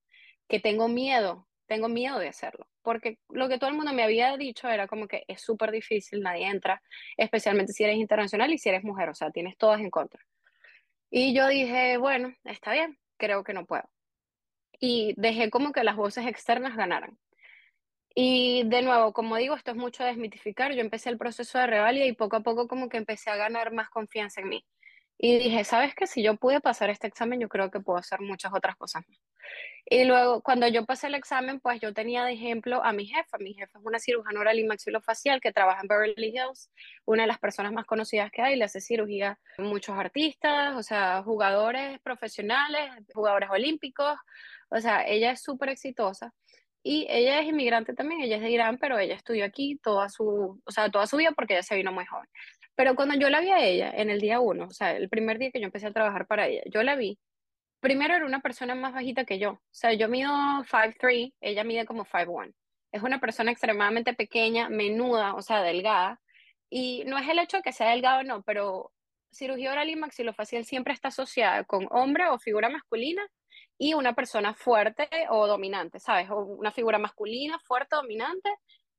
que 0.50 0.60
tengo 0.60 0.90
miedo, 0.90 1.48
tengo 1.68 1.88
miedo 1.88 2.20
de 2.20 2.28
hacerlo, 2.28 2.68
porque 2.82 3.20
lo 3.30 3.48
que 3.48 3.60
todo 3.60 3.70
el 3.70 3.78
mundo 3.78 3.94
me 3.94 4.04
había 4.04 4.36
dicho 4.36 4.68
era 4.68 4.88
como 4.88 5.08
que 5.08 5.24
es 5.28 5.42
súper 5.42 5.72
difícil, 5.72 6.22
nadie 6.22 6.48
entra, 6.48 6.82
especialmente 7.16 7.72
si 7.72 7.86
eres 7.86 7.98
internacional 7.98 8.52
y 8.52 8.58
si 8.58 8.68
eres 8.68 8.84
mujer, 8.84 9.08
o 9.10 9.16
sea, 9.16 9.32
tienes 9.32 9.56
todas 9.58 9.80
en 9.80 9.90
contra. 9.90 10.22
Y 11.10 11.34
yo 11.34 11.48
dije, 11.48 11.98
bueno, 11.98 12.34
está 12.44 12.74
bien, 12.74 13.00
creo 13.18 13.44
que 13.44 13.54
no 13.54 13.66
puedo. 13.66 13.90
Y 14.80 15.14
dejé 15.18 15.50
como 15.50 15.72
que 15.72 15.84
las 15.84 15.96
voces 15.96 16.26
externas 16.26 16.76
ganaran. 16.76 17.18
Y 18.16 18.64
de 18.68 18.82
nuevo, 18.82 19.14
como 19.14 19.38
digo, 19.38 19.56
esto 19.56 19.72
es 19.72 19.78
mucho 19.78 20.04
desmitificar. 20.04 20.74
Yo 20.74 20.82
empecé 20.82 21.10
el 21.10 21.18
proceso 21.18 21.60
de 21.60 21.68
revalida 21.68 22.06
y 22.06 22.14
poco 22.14 22.38
a 22.38 22.42
poco 22.42 22.68
como 22.68 22.90
que 22.90 22.98
empecé 22.98 23.30
a 23.30 23.36
ganar 23.36 23.72
más 23.74 23.90
confianza 23.90 24.42
en 24.42 24.50
mí. 24.50 24.66
Y 25.22 25.38
dije, 25.38 25.66
¿sabes 25.66 25.94
qué? 25.96 26.08
Si 26.08 26.24
yo 26.24 26.38
pude 26.38 26.62
pasar 26.62 26.90
este 26.90 27.08
examen, 27.08 27.42
yo 27.42 27.50
creo 27.50 27.70
que 27.70 27.82
puedo 27.82 28.00
hacer 28.00 28.22
muchas 28.22 28.54
otras 28.54 28.78
cosas. 28.78 29.04
Y 29.86 30.06
luego, 30.06 30.42
cuando 30.42 30.66
yo 30.70 30.86
pasé 30.86 31.08
el 31.08 31.16
examen, 31.16 31.60
pues 31.60 31.82
yo 31.82 31.94
tenía 31.94 32.24
de 32.24 32.32
ejemplo 32.32 32.82
a 32.82 32.94
mi 32.94 33.06
jefa. 33.06 33.38
Mi 33.38 33.54
jefa 33.54 33.80
es 33.80 33.86
una 33.86 34.00
cirujana 34.00 34.40
oral 34.40 34.60
y 34.60 34.64
maxilofacial 34.64 35.42
que 35.42 35.52
trabaja 35.52 35.82
en 35.82 35.90
Beverly 35.90 36.28
Hills, 36.30 36.72
una 37.04 37.24
de 37.24 37.28
las 37.28 37.38
personas 37.38 37.74
más 37.74 37.86
conocidas 37.86 38.32
que 38.32 38.42
hay, 38.42 38.56
le 38.56 38.64
hace 38.64 38.80
cirugía 38.80 39.38
a 39.58 39.62
muchos 39.62 39.98
artistas, 39.98 40.78
o 40.78 40.84
sea, 40.84 41.22
jugadores 41.22 42.00
profesionales, 42.00 42.90
jugadores 43.14 43.50
olímpicos, 43.50 44.18
o 44.70 44.80
sea, 44.80 45.06
ella 45.06 45.32
es 45.32 45.42
súper 45.42 45.68
exitosa. 45.68 46.34
Y 46.82 47.08
ella 47.10 47.42
es 47.42 47.48
inmigrante 47.48 47.94
también, 47.94 48.22
ella 48.22 48.38
es 48.38 48.42
de 48.42 48.52
Irán, 48.52 48.78
pero 48.78 48.98
ella 48.98 49.16
estudió 49.16 49.44
aquí 49.44 49.78
toda 49.84 50.08
su, 50.08 50.62
o 50.64 50.72
sea, 50.72 50.90
toda 50.90 51.08
su 51.08 51.18
vida 51.18 51.34
porque 51.34 51.56
ella 51.56 51.64
se 51.64 51.76
vino 51.76 51.92
muy 51.92 52.06
joven. 52.06 52.30
Pero 52.80 52.96
cuando 52.96 53.16
yo 53.16 53.30
la 53.30 53.42
vi 53.42 53.50
a 53.50 53.60
ella 53.60 53.92
en 53.94 54.10
el 54.10 54.22
día 54.22 54.40
uno, 54.40 54.68
o 54.68 54.72
sea, 54.72 54.96
el 54.96 55.10
primer 55.10 55.38
día 55.38 55.52
que 55.52 55.60
yo 55.60 55.66
empecé 55.66 55.88
a 55.88 55.92
trabajar 55.92 56.28
para 56.28 56.48
ella, 56.48 56.62
yo 56.68 56.82
la 56.82 56.96
vi, 56.96 57.20
primero 57.82 58.16
era 58.16 58.26
una 58.26 58.40
persona 58.40 58.74
más 58.74 58.94
bajita 58.94 59.26
que 59.26 59.38
yo. 59.38 59.52
O 59.52 59.60
sea, 59.70 59.92
yo 59.92 60.08
mido 60.08 60.32
5'3, 60.32 61.34
ella 61.42 61.66
mide 61.66 61.86
como 61.86 62.06
5'1. 62.06 62.54
Es 62.94 63.04
una 63.04 63.20
persona 63.20 63.52
extremadamente 63.52 64.14
pequeña, 64.14 64.70
menuda, 64.70 65.34
o 65.36 65.42
sea, 65.42 65.62
delgada. 65.62 66.22
Y 66.70 67.04
no 67.06 67.18
es 67.18 67.28
el 67.28 67.40
hecho 67.40 67.62
que 67.62 67.74
sea 67.74 67.90
delgado, 67.90 68.24
no, 68.24 68.44
pero 68.44 68.94
cirugía 69.30 69.74
oral 69.74 69.90
y 69.90 69.98
maxilofacial 69.98 70.64
siempre 70.64 70.94
está 70.94 71.10
asociada 71.10 71.66
con 71.66 71.86
hombre 71.92 72.30
o 72.30 72.40
figura 72.40 72.70
masculina 72.70 73.28
y 73.78 73.94
una 73.94 74.14
persona 74.14 74.54
fuerte 74.54 75.10
o 75.30 75.48
dominante, 75.48 76.00
¿sabes? 76.00 76.30
O 76.30 76.46
una 76.46 76.72
figura 76.72 76.98
masculina, 76.98 77.60
fuerte, 77.60 77.98
dominante, 77.98 78.50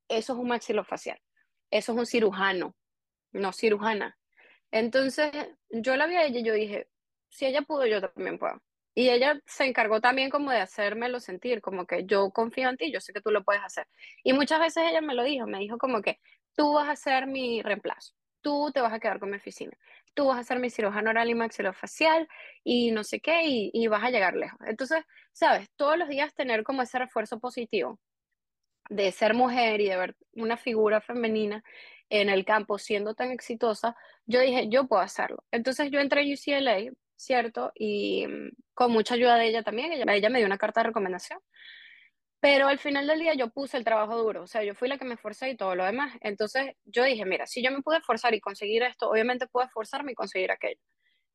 eso 0.06 0.34
es 0.34 0.38
un 0.38 0.48
maxilofacial. 0.48 1.18
Eso 1.70 1.92
es 1.92 1.98
un 1.98 2.04
cirujano, 2.04 2.74
no 3.32 3.52
cirujana. 3.52 4.18
Entonces, 4.70 5.32
yo 5.70 5.96
la 5.96 6.06
vi 6.06 6.16
a 6.16 6.24
ella 6.24 6.40
y 6.40 6.44
yo 6.44 6.54
dije, 6.54 6.88
si 7.28 7.46
ella 7.46 7.62
pudo, 7.62 7.86
yo 7.86 8.00
también 8.00 8.38
puedo. 8.38 8.62
Y 8.94 9.08
ella 9.10 9.40
se 9.46 9.64
encargó 9.64 10.00
también 10.00 10.30
como 10.30 10.50
de 10.50 10.58
hacérmelo 10.58 11.20
sentir, 11.20 11.60
como 11.60 11.86
que 11.86 12.04
yo 12.06 12.30
confío 12.30 12.68
en 12.68 12.76
ti, 12.76 12.92
yo 12.92 13.00
sé 13.00 13.12
que 13.12 13.20
tú 13.20 13.30
lo 13.30 13.44
puedes 13.44 13.62
hacer. 13.62 13.86
Y 14.24 14.32
muchas 14.32 14.60
veces 14.60 14.84
ella 14.88 15.00
me 15.00 15.14
lo 15.14 15.22
dijo, 15.24 15.46
me 15.46 15.58
dijo 15.58 15.78
como 15.78 16.02
que 16.02 16.18
tú 16.56 16.74
vas 16.74 16.88
a 16.88 16.96
ser 16.96 17.26
mi 17.26 17.62
reemplazo, 17.62 18.14
tú 18.42 18.70
te 18.72 18.80
vas 18.80 18.92
a 18.92 19.00
quedar 19.00 19.20
con 19.20 19.30
mi 19.30 19.36
oficina, 19.36 19.76
tú 20.14 20.26
vas 20.26 20.38
a 20.38 20.44
ser 20.44 20.58
mi 20.58 20.70
cirujano 20.70 21.10
oral 21.10 21.30
y 21.30 21.34
maxilofacial 21.34 22.28
y 22.64 22.90
no 22.90 23.04
sé 23.04 23.20
qué, 23.20 23.42
y, 23.46 23.86
vas 23.86 24.02
a 24.04 24.10
llegar 24.10 24.34
lejos. 24.34 24.58
Entonces, 24.66 25.04
sabes, 25.32 25.70
todos 25.76 25.96
los 25.96 26.08
días 26.08 26.34
tener 26.34 26.64
como 26.64 26.82
ese 26.82 26.98
refuerzo 26.98 27.38
positivo 27.38 28.00
de 28.90 29.12
ser 29.12 29.34
mujer 29.34 29.80
y 29.80 29.88
de 29.88 29.96
ver 29.96 30.16
una 30.34 30.56
figura 30.58 31.00
femenina 31.00 31.64
en 32.10 32.28
el 32.28 32.44
campo 32.44 32.78
siendo 32.78 33.14
tan 33.14 33.30
exitosa, 33.30 33.96
yo 34.26 34.40
dije, 34.40 34.68
yo 34.68 34.86
puedo 34.86 35.00
hacerlo. 35.00 35.44
Entonces 35.52 35.90
yo 35.90 36.00
entré 36.00 36.22
a 36.22 36.24
UCLA, 36.24 36.92
¿cierto? 37.16 37.72
Y 37.74 38.26
mm, 38.26 38.50
con 38.74 38.92
mucha 38.92 39.14
ayuda 39.14 39.36
de 39.36 39.46
ella 39.46 39.62
también, 39.62 39.92
ella, 39.92 40.30
me 40.30 40.38
dio 40.38 40.46
una 40.46 40.58
carta 40.58 40.80
de 40.80 40.88
recomendación. 40.88 41.38
Pero 42.40 42.68
al 42.68 42.78
final 42.78 43.06
del 43.06 43.20
día 43.20 43.34
yo 43.34 43.50
puse 43.50 43.76
el 43.76 43.84
trabajo 43.84 44.16
duro, 44.16 44.42
o 44.42 44.46
sea, 44.46 44.64
yo 44.64 44.74
fui 44.74 44.88
la 44.88 44.98
que 44.98 45.04
me 45.04 45.14
esforcé 45.14 45.50
y 45.50 45.56
todo 45.56 45.74
lo 45.74 45.84
demás. 45.84 46.16
Entonces 46.20 46.74
yo 46.84 47.04
dije, 47.04 47.24
mira, 47.26 47.46
si 47.46 47.62
yo 47.62 47.70
me 47.70 47.82
pude 47.82 47.98
esforzar 47.98 48.34
y 48.34 48.40
conseguir 48.40 48.82
esto, 48.82 49.10
obviamente 49.10 49.46
puedo 49.46 49.66
esforzarme 49.66 50.12
y 50.12 50.14
conseguir 50.14 50.50
aquello. 50.50 50.80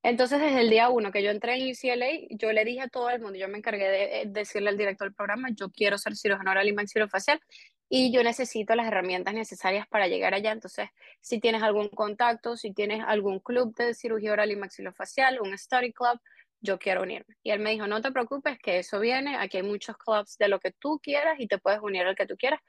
Entonces 0.08 0.40
desde 0.40 0.62
el 0.62 0.70
día 0.70 0.90
uno 0.90 1.12
que 1.12 1.24
yo 1.24 1.32
entré 1.32 1.56
en 1.56 1.72
UCLA, 1.72 2.28
yo 2.30 2.54
le 2.54 2.64
dije 2.64 2.82
a 2.82 2.88
todo 2.88 3.10
el 3.10 3.20
mundo, 3.20 3.40
yo 3.40 3.48
me 3.48 3.58
encargué 3.58 3.90
de, 3.90 4.22
eh, 4.22 4.26
decirle 4.28 4.70
al 4.70 4.78
director 4.78 5.08
del 5.08 5.16
programa, 5.16 5.50
yo 5.52 5.72
quiero 5.72 5.98
ser 5.98 6.16
cirujano 6.16 6.52
oral 6.52 6.68
y 6.68 6.74
maxilofacial 6.74 7.42
y 7.90 8.12
yo 8.12 8.22
necesito 8.22 8.76
las 8.76 8.86
herramientas 8.86 9.34
necesarias 9.34 9.88
para 9.88 10.08
llegar 10.08 10.36
allá. 10.36 10.52
Entonces, 10.52 10.90
si 11.22 11.40
tienes 11.40 11.64
algún 11.64 11.90
contacto, 11.90 12.56
si 12.56 12.72
tienes 12.72 13.04
algún 13.04 13.40
club 13.40 13.74
de 13.76 13.96
cirugía 13.96 14.32
oral 14.34 14.52
y 14.52 14.56
maxilofacial, 14.56 15.42
un 15.42 15.58
study 15.58 15.92
club, 15.92 16.20
yo 16.65 16.77
quiero 16.79 17.03
unirme. 17.03 17.36
Y 17.43 17.51
él 17.51 17.60
me 17.60 17.72
dijo, 17.72 17.88
no 17.88 18.01
te 18.01 18.12
preocupes, 18.12 18.60
que 18.60 18.79
eso 18.79 19.00
viene, 19.00 19.38
aquí 19.38 19.57
hay 19.57 19.63
muchos 19.63 19.98
clubs 19.98 20.38
de 20.38 20.48
lo 20.48 20.60
que 20.60 20.72
tú 20.72 21.00
quieras 21.01 21.36
y 21.39 21.48
te 21.48 21.57
puedes 21.57 21.79
unir 21.81 22.03
al 22.03 22.15
que 22.15 22.25
tú 22.25 22.36
quieras. 22.36 22.60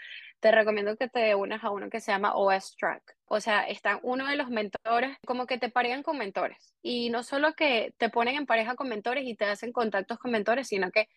Te 0.41 0.53
recomiendo 0.53 0.97
que 0.97 1.09
te 1.09 1.35
unas 1.35 1.65
a 1.65 1.71
uno 1.71 1.91
que 1.91 2.01
se 2.01 2.13
llama 2.13 2.37
OS 2.37 2.77
Track. 2.77 3.17
O 3.25 3.41
sea, 3.41 3.67
están 3.67 3.99
uno 4.03 4.27
de 4.27 4.37
los 4.37 4.51
mentores, 4.51 5.17
como 5.27 5.47
que 5.47 5.59
te 5.59 5.71
parean 5.71 6.03
con 6.03 6.19
mentores. 6.19 6.75
Y 6.83 7.11
no 7.11 7.23
solo 7.23 7.55
que 7.55 7.95
te 7.99 8.11
ponen 8.11 8.37
en 8.37 8.47
pareja 8.47 8.77
con 8.77 8.89
mentores 8.89 9.25
y 9.27 9.35
te 9.35 9.47
hacen 9.47 9.73
contactos 9.73 10.19
con 10.19 10.31
mentores, 10.31 10.69
sino 10.69 10.91
que 10.91 11.09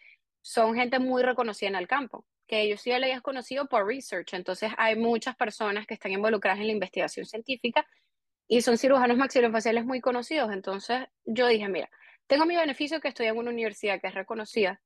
son 0.41 0.75
gente 0.75 0.99
muy 0.99 1.21
reconocida 1.21 1.69
en 1.69 1.75
el 1.75 1.87
campo, 1.87 2.25
que 2.47 2.61
ellos 2.61 2.81
sí 2.81 2.91
le 2.91 3.11
es 3.11 3.21
conocido 3.21 3.67
por 3.67 3.85
research. 3.85 4.33
Entonces, 4.33 4.71
hay 4.77 4.95
muchas 4.95 5.35
personas 5.35 5.85
que 5.85 5.93
están 5.93 6.11
involucradas 6.11 6.59
en 6.59 6.67
la 6.67 6.73
investigación 6.73 7.25
científica 7.25 7.85
y 8.47 8.61
son 8.61 8.77
cirujanos 8.77 9.17
maxilofaciales 9.17 9.85
muy 9.85 10.01
conocidos. 10.01 10.51
Entonces, 10.51 11.05
yo 11.23 11.47
dije, 11.47 11.69
mira, 11.69 11.89
tengo 12.29 12.45
mi 12.45 12.55
beneficio 12.55 13.01
que 13.01 13.07
estoy 13.07 13.25
en 13.25 13.37
una 13.37 13.49
universidad 13.49 13.99
que 13.99 14.07
es 14.07 14.13
reconocida 14.13 14.79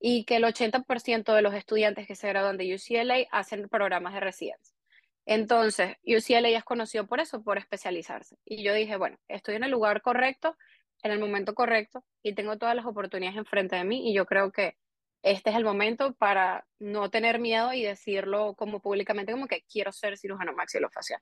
y 0.00 0.24
que 0.24 0.36
el 0.36 0.44
80% 0.44 1.32
de 1.32 1.42
los 1.42 1.54
estudiantes 1.54 2.08
que 2.08 2.16
se 2.16 2.28
gradúan 2.28 2.56
de 2.56 2.74
UCLA 2.74 3.28
hacen 3.30 3.68
programas 3.68 4.14
de 4.14 4.20
residencia. 4.20 4.76
Entonces, 5.24 5.96
UCLA 6.02 6.48
es 6.48 6.64
conocido 6.64 7.06
por 7.06 7.20
eso, 7.20 7.44
por 7.44 7.56
especializarse. 7.56 8.36
Y 8.44 8.64
yo 8.64 8.74
dije, 8.74 8.96
bueno, 8.96 9.16
estoy 9.28 9.54
en 9.54 9.62
el 9.62 9.70
lugar 9.70 10.02
correcto, 10.02 10.56
en 11.04 11.12
el 11.12 11.20
momento 11.20 11.54
correcto 11.54 12.04
y 12.20 12.34
tengo 12.34 12.58
todas 12.58 12.74
las 12.74 12.84
oportunidades 12.84 13.38
enfrente 13.38 13.76
de 13.76 13.84
mí 13.84 14.10
y 14.10 14.14
yo 14.14 14.26
creo 14.26 14.50
que 14.50 14.76
este 15.22 15.50
es 15.50 15.56
el 15.56 15.64
momento 15.64 16.14
para 16.14 16.66
no 16.80 17.10
tener 17.10 17.38
miedo 17.38 17.72
y 17.72 17.84
decirlo 17.84 18.54
como 18.54 18.80
públicamente 18.80 19.30
como 19.30 19.46
que 19.46 19.62
quiero 19.70 19.92
ser 19.92 20.18
cirujano 20.18 20.52
maxilofacial. 20.52 21.20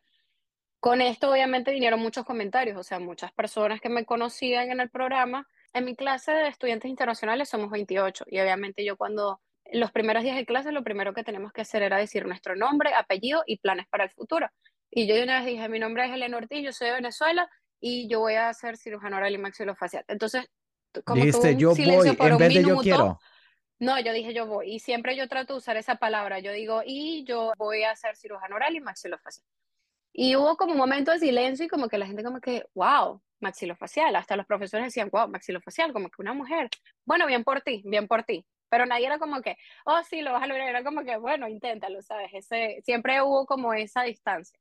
Con 0.81 1.03
esto 1.03 1.31
obviamente 1.31 1.73
vinieron 1.73 2.01
muchos 2.01 2.25
comentarios, 2.25 2.79
o 2.79 2.83
sea, 2.83 2.99
muchas 2.99 3.33
personas 3.33 3.81
que 3.81 3.91
me 3.91 4.07
conocían 4.07 4.71
en 4.71 4.81
el 4.81 4.89
programa 4.89 5.47
en 5.77 5.85
mi 5.85 5.95
clase 5.95 6.33
de 6.33 6.49
estudiantes 6.49 6.91
internacionales 6.91 7.51
somos 7.51 7.71
28 7.71 8.25
y 8.29 8.41
obviamente 8.41 8.85
yo 8.85 8.97
cuando 8.97 9.41
los 9.73 9.93
primeros 9.93 10.23
días 10.23 10.37
de 10.37 10.47
clase 10.47 10.73
lo 10.73 10.83
primero 10.83 11.13
que 11.13 11.23
tenemos 11.23 11.53
que 11.53 11.61
hacer 11.61 11.83
era 11.83 11.99
decir 11.99 12.25
nuestro 12.27 12.57
nombre, 12.57 12.95
apellido 12.95 13.43
y 13.47 13.59
planes 13.59 13.87
para 13.89 14.05
el 14.05 14.11
futuro. 14.11 14.49
Y 14.91 15.07
yo 15.07 15.23
una 15.23 15.39
vez 15.39 15.47
dije, 15.47 15.69
mi 15.69 15.79
nombre 15.79 16.07
es 16.07 16.13
Elena 16.13 16.39
Ortiz, 16.39 16.65
yo 16.65 16.73
soy 16.73 16.89
de 16.89 16.95
Venezuela 16.95 17.51
y 17.79 18.09
yo 18.09 18.21
voy 18.21 18.35
a 18.35 18.53
ser 18.55 18.79
cirujano 18.79 19.19
oral 19.19 19.35
y 19.35 19.39
maxilofacial. 19.39 20.05
Entonces, 20.09 20.47
como 21.05 21.23
Dijiste, 21.23 21.57
yo 21.57 21.75
voy, 21.75 22.17
en 22.19 22.39
vez 22.39 22.55
de 22.55 22.65
yo 22.65 22.79
quiero. 22.79 23.19
No, 23.79 24.01
yo 24.01 24.15
dije 24.15 24.33
yo 24.33 24.47
voy 24.47 24.77
y 24.77 24.79
siempre 24.79 25.15
yo 25.15 25.29
trato 25.29 25.53
de 25.53 25.59
usar 25.59 25.77
esa 25.77 25.97
palabra. 25.97 26.39
Yo 26.39 26.53
digo, 26.53 26.81
y 26.87 27.25
yo 27.25 27.53
voy 27.59 27.85
a 27.85 27.95
ser 27.97 28.17
cirujano 28.17 28.57
oral 28.57 28.75
y 28.75 28.81
maxilofacial. 28.81 29.47
Y 30.15 30.37
hubo 30.37 30.57
como 30.57 30.73
un 30.73 30.79
momento 30.79 31.11
de 31.11 31.19
silencio 31.19 31.67
y 31.67 31.69
como 31.69 31.89
que 31.89 31.99
la 31.99 32.07
gente 32.07 32.25
como 32.25 32.41
que, 32.41 32.65
wow, 32.73 33.21
maxilofacial. 33.41 34.15
Hasta 34.17 34.37
los 34.37 34.47
profesores 34.47 34.87
decían, 34.87 35.11
wow, 35.11 35.29
maxilofacial, 35.29 35.93
como 35.93 36.09
que 36.09 36.23
una 36.23 36.33
mujer. 36.35 36.69
Bueno, 37.05 37.27
bien 37.27 37.45
por 37.45 37.61
ti, 37.63 37.83
bien 37.85 38.07
por 38.09 38.25
ti. 38.25 38.47
Pero 38.69 38.87
nadie 38.87 39.07
era 39.07 39.19
como 39.19 39.43
que, 39.43 39.57
oh, 39.85 40.03
sí, 40.09 40.23
lo 40.23 40.33
vas 40.33 40.43
a 40.43 40.47
lograr. 40.47 40.69
Era 40.69 40.85
como 40.85 41.05
que, 41.05 41.17
bueno, 41.17 41.49
inténtalo, 41.49 42.03
¿sabes? 42.03 42.31
Ese, 42.33 42.81
siempre 42.85 43.23
hubo 43.23 43.47
como 43.47 43.73
esa 43.75 44.03
distancia. 44.03 44.59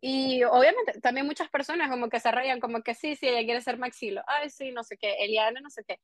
Y 0.00 0.44
obviamente 0.44 1.00
también 1.00 1.26
muchas 1.26 1.48
personas 1.48 1.90
como 1.90 2.08
que 2.08 2.20
se 2.20 2.30
reían, 2.30 2.60
como 2.60 2.82
que 2.82 2.94
sí, 2.94 3.16
sí, 3.16 3.26
ella 3.28 3.44
quiere 3.44 3.60
ser 3.60 3.78
maxilo. 3.78 4.22
Ay, 4.26 4.50
sí, 4.50 4.70
no 4.72 4.84
sé 4.84 4.96
qué, 4.98 5.14
Eliana, 5.20 5.60
no 5.60 5.70
sé 5.70 5.82
qué. 5.86 5.98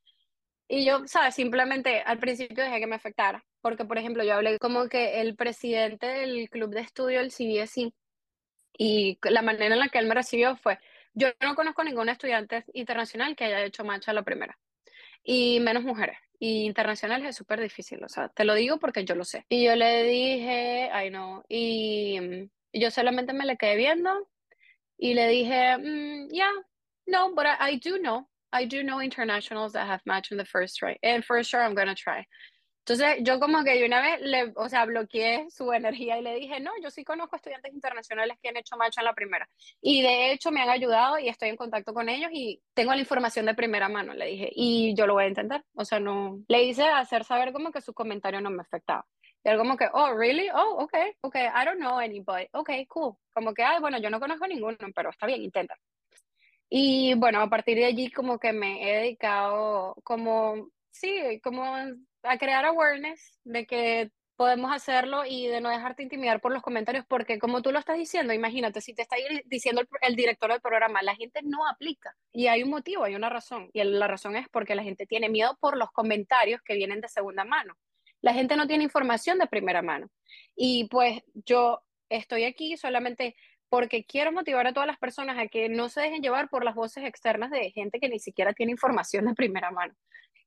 Y 0.68 0.86
yo, 0.86 1.06
¿sabes? 1.06 1.34
Simplemente 1.34 2.00
al 2.00 2.18
principio 2.18 2.64
dejé 2.64 2.80
que 2.80 2.86
me 2.86 2.96
afectara. 2.96 3.44
Porque, 3.60 3.84
por 3.84 3.98
ejemplo, 3.98 4.24
yo 4.24 4.34
hablé 4.34 4.58
como 4.58 4.88
que 4.88 5.20
el 5.20 5.36
presidente 5.36 6.06
del 6.06 6.48
club 6.50 6.70
de 6.70 6.80
estudio 6.80 7.20
del 7.20 7.30
CBSI 7.32 7.94
y 8.76 9.18
la 9.22 9.42
manera 9.42 9.74
en 9.74 9.80
la 9.80 9.88
que 9.88 9.98
él 9.98 10.06
me 10.06 10.14
recibió 10.14 10.56
fue, 10.56 10.78
yo 11.14 11.28
no 11.40 11.54
conozco 11.54 11.84
ningún 11.84 12.08
estudiante 12.08 12.64
internacional 12.74 13.36
que 13.36 13.44
haya 13.44 13.62
hecho 13.64 13.84
mancha 13.84 14.10
a 14.10 14.14
la 14.14 14.22
primera, 14.22 14.58
y 15.22 15.60
menos 15.60 15.84
mujeres. 15.84 16.18
Y 16.38 16.64
internacionales 16.64 17.28
es 17.28 17.36
súper 17.36 17.60
difícil, 17.60 18.02
o 18.04 18.08
sea, 18.08 18.28
te 18.28 18.44
lo 18.44 18.54
digo 18.54 18.78
porque 18.78 19.04
yo 19.04 19.14
lo 19.14 19.24
sé. 19.24 19.46
Y 19.48 19.64
yo 19.64 19.76
le 19.76 20.02
dije, 20.02 20.90
ay 20.92 21.10
no, 21.10 21.44
y 21.48 22.20
mm, 22.20 22.50
yo 22.74 22.90
solamente 22.90 23.32
me 23.32 23.46
le 23.46 23.56
quedé 23.56 23.76
viendo 23.76 24.28
y 24.98 25.14
le 25.14 25.28
dije, 25.28 25.78
mm, 25.78 26.28
yeah, 26.30 26.52
no, 27.06 27.34
but 27.34 27.46
I, 27.46 27.78
do 27.78 27.98
know, 27.98 28.28
I 28.52 28.66
do 28.66 28.82
know 28.82 29.00
internationals 29.00 29.72
that 29.72 29.86
have 29.86 30.02
matched 30.04 30.32
in 30.32 30.38
the 30.38 30.44
first 30.44 30.76
try, 30.76 30.96
and 31.02 31.24
for 31.24 31.42
sure 31.42 31.62
I'm 31.62 31.74
gonna 31.74 31.94
try. 31.94 32.26
Entonces 32.86 33.16
yo 33.22 33.40
como 33.40 33.64
que 33.64 33.78
de 33.78 33.86
una 33.86 34.02
vez, 34.02 34.20
le, 34.20 34.52
o 34.56 34.68
sea, 34.68 34.84
bloqueé 34.84 35.46
su 35.48 35.72
energía 35.72 36.18
y 36.18 36.22
le 36.22 36.34
dije, 36.34 36.60
no, 36.60 36.70
yo 36.82 36.90
sí 36.90 37.02
conozco 37.02 37.36
estudiantes 37.36 37.72
internacionales 37.72 38.36
que 38.42 38.50
han 38.50 38.58
hecho 38.58 38.76
marcha 38.76 39.00
en 39.00 39.06
la 39.06 39.14
primera. 39.14 39.48
Y 39.80 40.02
de 40.02 40.32
hecho 40.32 40.50
me 40.50 40.60
han 40.60 40.68
ayudado 40.68 41.18
y 41.18 41.28
estoy 41.28 41.48
en 41.48 41.56
contacto 41.56 41.94
con 41.94 42.10
ellos 42.10 42.28
y 42.30 42.60
tengo 42.74 42.92
la 42.92 43.00
información 43.00 43.46
de 43.46 43.54
primera 43.54 43.88
mano, 43.88 44.12
le 44.12 44.26
dije, 44.26 44.50
y 44.54 44.94
yo 44.94 45.06
lo 45.06 45.14
voy 45.14 45.24
a 45.24 45.28
intentar. 45.28 45.64
O 45.74 45.86
sea, 45.86 45.98
no, 45.98 46.44
le 46.46 46.64
hice 46.64 46.82
hacer 46.84 47.24
saber 47.24 47.54
como 47.54 47.72
que 47.72 47.80
su 47.80 47.94
comentario 47.94 48.42
no 48.42 48.50
me 48.50 48.60
afectaba. 48.60 49.06
Y 49.42 49.48
él 49.48 49.56
como 49.56 49.78
que, 49.78 49.88
oh, 49.90 50.12
really? 50.12 50.50
Oh, 50.54 50.84
okay, 50.84 51.12
okay, 51.22 51.46
I 51.46 51.64
don't 51.64 51.78
know 51.78 51.98
anybody. 51.98 52.48
Okay, 52.52 52.84
cool. 52.86 53.16
Como 53.32 53.54
que, 53.54 53.62
ay, 53.62 53.80
bueno, 53.80 53.98
yo 53.98 54.10
no 54.10 54.20
conozco 54.20 54.46
ninguno, 54.46 54.76
pero 54.94 55.08
está 55.08 55.26
bien, 55.26 55.42
intenta. 55.42 55.74
Y 56.68 57.14
bueno, 57.14 57.40
a 57.40 57.48
partir 57.48 57.78
de 57.78 57.86
allí 57.86 58.10
como 58.10 58.38
que 58.38 58.52
me 58.52 58.82
he 58.82 58.96
dedicado 58.98 59.94
como, 60.02 60.68
sí, 60.90 61.40
como 61.42 61.64
a 62.24 62.38
crear 62.38 62.64
awareness 62.64 63.38
de 63.44 63.66
que 63.66 64.10
podemos 64.36 64.72
hacerlo 64.72 65.24
y 65.24 65.46
de 65.46 65.60
no 65.60 65.70
dejarte 65.70 66.02
intimidar 66.02 66.40
por 66.40 66.52
los 66.52 66.62
comentarios, 66.62 67.04
porque 67.06 67.38
como 67.38 67.62
tú 67.62 67.70
lo 67.70 67.78
estás 67.78 67.96
diciendo, 67.96 68.32
imagínate, 68.32 68.80
si 68.80 68.94
te 68.94 69.02
está 69.02 69.16
diciendo 69.44 69.82
el, 70.00 70.16
director 70.16 70.50
del 70.50 70.60
programa, 70.60 71.02
la 71.02 71.14
gente 71.14 71.40
no 71.44 71.66
aplica 71.68 72.16
y 72.32 72.48
hay 72.48 72.62
un 72.62 72.70
motivo, 72.70 73.04
hay 73.04 73.14
una 73.14 73.28
razón, 73.28 73.70
y 73.72 73.82
la 73.84 74.08
razón 74.08 74.36
es 74.36 74.48
porque 74.48 74.74
la 74.74 74.82
gente 74.82 75.06
tiene 75.06 75.28
miedo 75.28 75.56
por 75.60 75.76
los 75.76 75.90
comentarios 75.92 76.60
que 76.62 76.74
vienen 76.74 77.00
de 77.00 77.08
segunda 77.08 77.44
mano. 77.44 77.74
La 78.20 78.32
gente 78.32 78.56
no 78.56 78.66
tiene 78.66 78.84
información 78.84 79.38
de 79.38 79.46
primera 79.46 79.82
mano. 79.82 80.08
Y 80.56 80.88
pues 80.88 81.20
yo 81.34 81.82
estoy 82.08 82.44
aquí 82.44 82.76
solamente 82.78 83.36
porque 83.68 84.04
quiero 84.04 84.32
motivar 84.32 84.66
a 84.66 84.72
todas 84.72 84.86
las 84.86 84.98
personas 84.98 85.38
a 85.38 85.48
que 85.48 85.68
no 85.68 85.88
se 85.88 86.00
dejen 86.00 86.22
llevar 86.22 86.48
por 86.48 86.64
las 86.64 86.74
voces 86.74 87.04
externas 87.04 87.50
de 87.50 87.70
gente 87.70 88.00
que 88.00 88.08
ni 88.08 88.18
siquiera 88.18 88.54
tiene 88.54 88.72
información 88.72 89.26
de 89.26 89.34
primera 89.34 89.70
mano. 89.70 89.94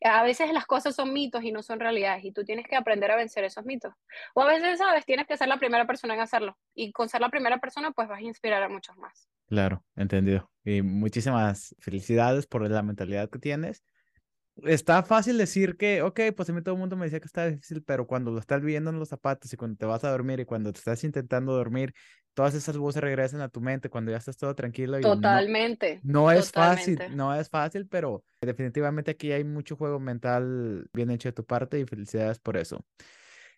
A 0.04 0.24
veces 0.24 0.52
las 0.54 0.66
cosas 0.66 0.96
son 0.96 1.14
mitos 1.14 1.44
y 1.44 1.52
no 1.52 1.64
son 1.64 1.80
realidades 1.80 2.24
y 2.24 2.32
tú 2.32 2.44
tienes 2.44 2.68
que 2.68 2.76
aprender 2.76 3.12
a 3.12 3.16
vencer 3.16 3.44
esos 3.44 3.66
mitos. 3.66 3.94
O 4.36 4.42
a 4.42 4.48
veces, 4.48 4.78
sabes, 4.78 5.06
tienes 5.06 5.28
que 5.28 5.38
ser 5.38 5.48
la 5.48 5.58
primera 5.58 5.88
persona 5.88 6.14
en 6.14 6.20
hacerlo 6.20 6.58
y 6.76 6.92
con 6.92 7.10
ser 7.10 7.22
la 7.22 7.30
primera 7.30 7.58
persona 7.58 7.92
pues 7.92 8.08
vas 8.08 8.20
a 8.20 8.24
inspirar 8.24 8.62
a 8.64 8.70
muchos 8.70 8.96
más. 8.98 9.28
Claro, 9.48 9.84
entendido. 9.96 10.52
Y 10.64 10.82
muchísimas 10.82 11.76
felicidades 11.80 12.46
por 12.48 12.70
la 12.70 12.84
mentalidad 12.84 13.30
que 13.30 13.40
tienes 13.40 13.84
está 14.64 15.04
fácil 15.04 15.38
decir 15.38 15.78
que, 15.78 16.02
ok, 16.02 16.20
pues 16.36 16.50
a 16.50 16.54
mí 16.54 16.62
todo 16.62 16.76
el 16.76 16.80
mundo 16.80 16.96
me 16.96 17.06
decía 17.06 17.20
que 17.20 17.28
está 17.28 17.48
difícil, 17.48 17.84
pero 17.84 18.08
cuando 18.08 18.32
lo 18.32 18.40
estás 18.40 18.62
viendo 18.62 18.90
en 18.90 19.00
los 19.00 19.10
zapatos 19.10 19.52
y 19.54 19.58
cuando 19.58 19.78
te 19.78 19.86
vas 19.86 20.04
a 20.04 20.12
dormir 20.12 20.40
y 20.40 20.46
cuando 20.46 20.72
te 20.72 20.80
estás 20.80 21.04
intentando 21.04 21.54
dormir, 21.54 21.94
todas 22.34 22.54
esas 22.54 22.78
voces 22.78 23.02
regresan 23.02 23.42
a 23.42 23.50
tu 23.50 23.62
mente 23.62 23.90
cuando 23.90 24.12
ya 24.12 24.18
estás 24.18 24.38
todo 24.38 24.54
tranquilo. 24.56 25.00
Y 25.00 25.02
totalmente. 25.02 26.00
No, 26.04 26.32
es 26.32 26.52
fácil, 26.52 27.00
no 27.16 27.34
es 27.34 27.50
fácil, 27.50 27.88
pero 27.88 28.24
definitivamente 28.42 29.12
aquí 29.12 29.32
hay 29.32 29.44
mucho 29.44 29.76
juego 29.76 30.00
mental 30.00 30.88
bien 30.94 31.12
hecho 31.12 31.30
de 31.30 31.34
tu 31.34 31.46
parte 31.46 31.80
y 31.80 31.86
felicidades 31.86 32.40
por 32.40 32.58
eso. 32.58 32.86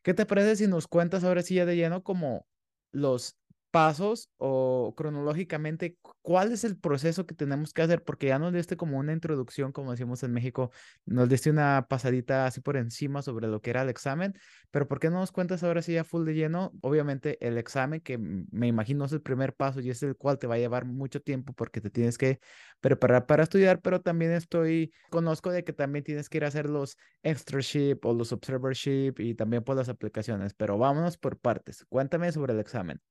¿Qué 0.04 0.14
te 0.14 0.26
parece 0.26 0.56
si 0.56 0.68
nos 0.68 0.88
cuentas 0.88 1.24
ahora 1.24 1.42
sí 1.42 1.56
ya 1.56 1.66
de 1.66 1.76
lleno 1.76 2.04
como 2.04 2.46
los 2.92 3.39
pasos 3.72 4.30
o 4.38 4.94
cronológicamente 4.96 5.98
cuál 6.22 6.52
es 6.52 6.64
el 6.64 6.78
proceso 6.78 7.26
que 7.26 7.36
tenemos 7.36 7.74
que 7.74 7.82
hacer, 7.82 8.04
porque 8.04 8.28
ya 8.28 8.40
nos 8.40 8.54
diste 8.54 8.78
como 8.78 8.98
una 8.98 9.14
introducción, 9.14 9.72
como 9.72 9.92
decimos 9.92 10.24
en 10.24 10.34
México, 10.34 10.72
nos 11.06 11.30
diste 11.30 11.50
una 11.50 11.86
pasadita 11.90 12.46
así 12.46 12.62
por 12.62 12.78
encima 12.78 13.22
sobre 13.22 13.48
lo 13.48 13.62
que 13.62 13.70
era 13.70 13.82
el 13.84 13.90
examen, 13.90 14.34
pero 14.72 14.88
¿por 14.88 15.00
qué 15.00 15.10
no 15.10 15.20
nos 15.20 15.32
cuentas 15.32 15.64
ahora 15.64 15.82
sí 15.82 15.94
ya 15.94 16.04
full 16.04 16.26
de 16.26 16.34
lleno? 16.34 16.72
Obviamente 16.82 17.38
el 17.46 17.58
examen, 17.58 18.02
que 18.02 18.18
me 18.18 18.68
imagino 18.68 19.06
es 19.06 19.14
el 19.14 19.22
primer 19.22 19.54
paso 19.54 19.82
y 19.82 19.90
es 19.90 20.02
el 20.04 20.16
cual 20.16 20.40
te 20.40 20.48
va 20.48 20.56
a 20.56 20.58
llevar 20.60 20.86
mucho 20.86 21.22
tiempo 21.22 21.54
porque 21.54 21.82
te 21.82 21.90
tienes 21.90 22.18
que 22.18 22.40
preparar 22.82 23.26
para 23.26 23.44
estudiar, 23.44 23.82
pero 23.82 24.02
también 24.02 24.32
estoy, 24.32 24.94
conozco 25.10 25.52
de 25.52 25.64
que 25.64 25.74
también 25.74 26.04
tienes 26.04 26.30
que 26.30 26.38
ir 26.38 26.46
a 26.46 26.48
hacer 26.48 26.70
los 26.70 26.98
extraship 27.24 28.06
o 28.06 28.14
los 28.14 28.32
observership 28.32 29.20
y 29.20 29.36
también 29.36 29.64
por 29.64 29.76
las 29.76 29.90
aplicaciones, 29.90 30.54
pero 30.54 30.78
vámonos 30.78 31.18
por 31.18 31.38
partes. 31.40 31.86
Cuéntame 31.90 32.32
sobre 32.32 32.54
el 32.54 32.60
examen. 32.60 33.02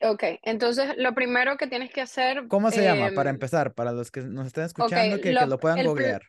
Ok, 0.00 0.22
entonces 0.42 0.96
lo 0.96 1.12
primero 1.14 1.56
que 1.56 1.66
tienes 1.66 1.90
que 1.90 2.00
hacer... 2.00 2.46
¿Cómo 2.48 2.70
se 2.70 2.82
llama? 2.82 3.10
Para 3.14 3.30
em, 3.30 3.36
empezar, 3.36 3.74
para 3.74 3.92
los 3.92 4.10
que 4.10 4.20
nos 4.20 4.46
están 4.46 4.64
escuchando, 4.64 5.20
que, 5.20 5.32
lo, 5.32 5.58
puedan 5.58 5.84
googlear. 5.84 6.22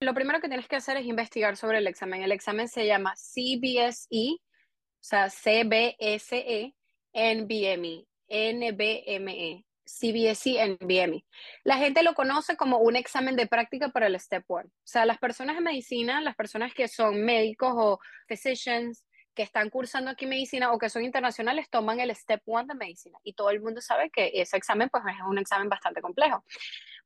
Lo 0.00 0.12
primero 0.12 0.40
que 0.40 0.48
tienes 0.48 0.68
que 0.68 0.76
hacer 0.76 0.98
es 0.98 1.06
investigar 1.06 1.56
sobre 1.56 1.78
el 1.78 1.86
examen. 1.86 2.22
El 2.22 2.32
examen 2.32 2.68
se 2.68 2.86
llama 2.86 3.14
CBSE, 3.14 4.36
o 4.36 5.00
sea, 5.00 5.28
CBSE 5.30 6.74
NBME, 7.14 8.06
NBME, 8.28 9.64
CBSE 9.84 10.76
NBME. 10.80 11.24
La 11.62 11.78
gente 11.78 12.02
lo 12.02 12.14
conoce 12.14 12.56
como 12.56 12.78
un 12.78 12.96
examen 12.96 13.36
de 13.36 13.46
práctica 13.46 13.88
para 13.88 14.08
el 14.08 14.18
Step 14.20 14.44
1. 14.46 14.64
O 14.64 14.70
sea, 14.82 15.06
las 15.06 15.18
personas 15.18 15.56
de 15.56 15.62
medicina, 15.62 16.20
las 16.20 16.34
personas 16.34 16.74
que 16.74 16.88
son 16.88 17.24
médicos 17.24 17.72
o 17.74 18.00
physicians, 18.26 19.04
que 19.34 19.42
están 19.42 19.70
cursando 19.70 20.10
aquí 20.10 20.26
medicina 20.26 20.72
o 20.72 20.78
que 20.78 20.88
son 20.88 21.04
internacionales 21.04 21.68
toman 21.68 22.00
el 22.00 22.14
Step 22.14 22.42
1 22.44 22.66
de 22.66 22.74
medicina 22.74 23.18
y 23.22 23.34
todo 23.34 23.50
el 23.50 23.60
mundo 23.60 23.80
sabe 23.80 24.10
que 24.10 24.30
ese 24.34 24.56
examen 24.56 24.88
pues 24.88 25.04
es 25.06 25.20
un 25.26 25.38
examen 25.38 25.68
bastante 25.68 26.00
complejo. 26.00 26.44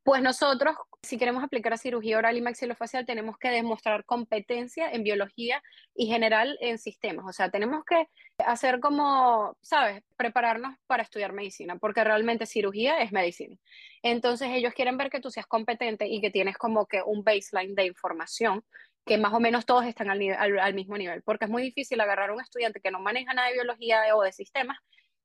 Pues 0.03 0.23
nosotros, 0.23 0.75
si 1.03 1.19
queremos 1.19 1.45
aplicar 1.45 1.75
a 1.75 1.77
cirugía 1.77 2.17
oral 2.17 2.37
y 2.37 2.41
maxilofacial, 2.41 3.05
tenemos 3.05 3.37
que 3.37 3.51
demostrar 3.51 4.05
competencia 4.07 4.91
en 4.91 5.03
biología 5.03 5.63
y 5.95 6.07
general 6.07 6.57
en 6.63 6.79
sistemas. 6.79 7.27
O 7.29 7.33
sea, 7.33 7.51
tenemos 7.51 7.85
que 7.85 8.09
hacer 8.39 8.81
como, 8.81 9.57
¿sabes? 9.61 10.03
Prepararnos 10.17 10.77
para 10.87 11.03
estudiar 11.03 11.33
medicina, 11.33 11.77
porque 11.77 12.05
realmente 12.05 12.47
cirugía 12.47 13.01
es 13.03 13.13
medicina. 13.13 13.57
Entonces 14.03 14.49
ellos 14.53 14.73
quieren 14.73 14.97
ver 14.97 15.11
que 15.11 15.21
tú 15.21 15.31
seas 15.31 15.47
competente 15.47 16.07
y 16.07 16.21
que 16.21 16.31
tienes 16.31 16.57
como 16.57 16.87
que 16.87 17.03
un 17.03 17.23
baseline 17.23 17.75
de 17.75 17.87
información 17.87 18.65
que 19.09 19.19
más 19.19 19.33
o 19.33 19.41
menos 19.41 19.65
todos 19.65 19.87
están 19.87 20.11
al, 20.11 20.21
al, 20.59 20.75
mismo 20.75 20.99
nivel, 20.99 21.23
porque 21.23 21.47
es 21.47 21.51
muy 21.51 21.63
difícil 21.63 21.99
agarrar 22.01 22.29
a 22.29 22.35
un 22.35 22.43
estudiante 22.43 22.81
que 22.81 22.91
no 22.91 23.01
maneja 23.01 23.33
nada 23.33 23.49
de 23.49 23.55
biología 23.55 24.03
o 24.15 24.23
de 24.23 24.33
sistemas 24.33 24.77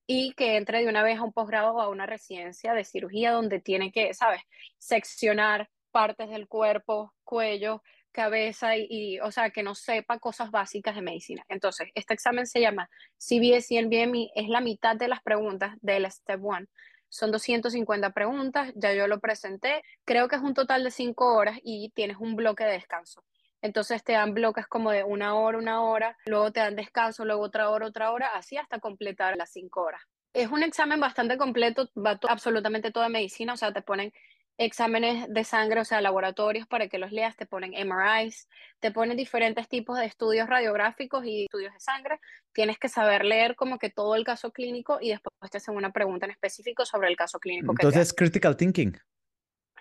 y 0.07 0.33
que 0.33 0.55
entre 0.55 0.81
de 0.81 0.87
una 0.87 1.03
vez 1.03 1.19
a 1.19 1.23
un 1.23 1.33
posgrado 1.33 1.73
o 1.73 1.81
a 1.81 1.89
una 1.89 2.05
residencia 2.05 2.73
de 2.73 2.85
cirugía 2.85 3.31
donde 3.31 3.59
tiene 3.59 3.91
que, 3.91 4.13
¿sabes?, 4.13 4.41
seccionar 4.77 5.69
partes 5.91 6.29
del 6.29 6.47
cuerpo, 6.47 7.13
cuello, 7.25 7.83
cabeza 8.13 8.77
y, 8.77 9.19
o 9.19 9.31
sea, 9.31 9.49
que 9.49 9.63
no 9.63 9.75
sepa 9.75 10.17
cosas 10.19 10.49
básicas 10.49 10.95
de 10.95 11.01
medicina. 11.01 11.43
Entonces, 11.49 11.89
este 11.93 12.13
examen 12.13 12.47
se 12.47 12.61
llama 12.61 12.89
CBS 13.17 13.73
y 13.73 13.81
NBME, 13.81 14.31
es 14.35 14.47
la 14.47 14.61
mitad 14.61 14.95
de 14.95 15.09
las 15.09 15.21
preguntas 15.21 15.75
del 15.81 16.09
Step 16.09 16.39
1. 16.41 16.67
Son 17.09 17.31
250 17.31 18.11
preguntas, 18.11 18.71
ya 18.75 18.93
yo 18.93 19.07
lo 19.07 19.19
presenté, 19.19 19.83
creo 20.05 20.29
que 20.29 20.37
es 20.37 20.41
un 20.41 20.53
total 20.53 20.83
de 20.83 20.91
5 20.91 21.35
horas 21.35 21.59
y 21.63 21.91
tienes 21.93 22.17
un 22.17 22.35
bloque 22.35 22.63
de 22.63 22.71
descanso. 22.71 23.23
Entonces 23.63 24.03
te 24.03 24.11
dan 24.11 24.33
bloques 24.33 24.67
como 24.67 24.91
de 24.91 25.05
una 25.05 25.35
hora, 25.35 25.57
una 25.57 25.81
hora, 25.81 26.17
luego 26.25 26.51
te 26.51 26.59
dan 26.59 26.75
descanso, 26.75 27.23
luego 27.23 27.43
otra 27.43 27.69
hora, 27.69 27.87
otra 27.87 28.11
hora, 28.11 28.27
así 28.35 28.57
hasta 28.57 28.79
completar 28.79 29.37
las 29.37 29.53
cinco 29.53 29.83
horas. 29.83 30.01
Es 30.33 30.51
un 30.51 30.63
examen 30.63 30.99
bastante 30.99 31.37
completo, 31.37 31.89
va 31.95 32.19
absolutamente 32.27 32.91
toda 32.91 33.07
medicina, 33.07 33.53
o 33.53 33.57
sea, 33.57 33.71
te 33.71 33.81
ponen 33.81 34.11
exámenes 34.57 35.27
de 35.29 35.43
sangre, 35.45 35.79
o 35.79 35.85
sea, 35.85 36.01
laboratorios 36.01 36.67
para 36.67 36.89
que 36.89 36.97
los 36.97 37.13
leas, 37.13 37.37
te 37.37 37.45
ponen 37.45 37.73
MRIs, 37.73 38.49
te 38.81 38.91
ponen 38.91 39.15
diferentes 39.15 39.69
tipos 39.69 39.97
de 39.97 40.07
estudios 40.07 40.49
radiográficos 40.49 41.25
y 41.25 41.45
estudios 41.45 41.73
de 41.73 41.79
sangre. 41.79 42.19
Tienes 42.51 42.77
que 42.77 42.89
saber 42.89 43.23
leer 43.23 43.55
como 43.55 43.79
que 43.79 43.89
todo 43.89 44.15
el 44.15 44.25
caso 44.25 44.51
clínico 44.51 44.97
y 44.99 45.11
después 45.11 45.33
te 45.49 45.57
hacen 45.57 45.75
una 45.77 45.93
pregunta 45.93 46.25
en 46.25 46.33
específico 46.33 46.85
sobre 46.85 47.07
el 47.07 47.15
caso 47.15 47.39
clínico. 47.39 47.71
Entonces, 47.71 48.13
critical 48.13 48.57
thinking 48.57 48.93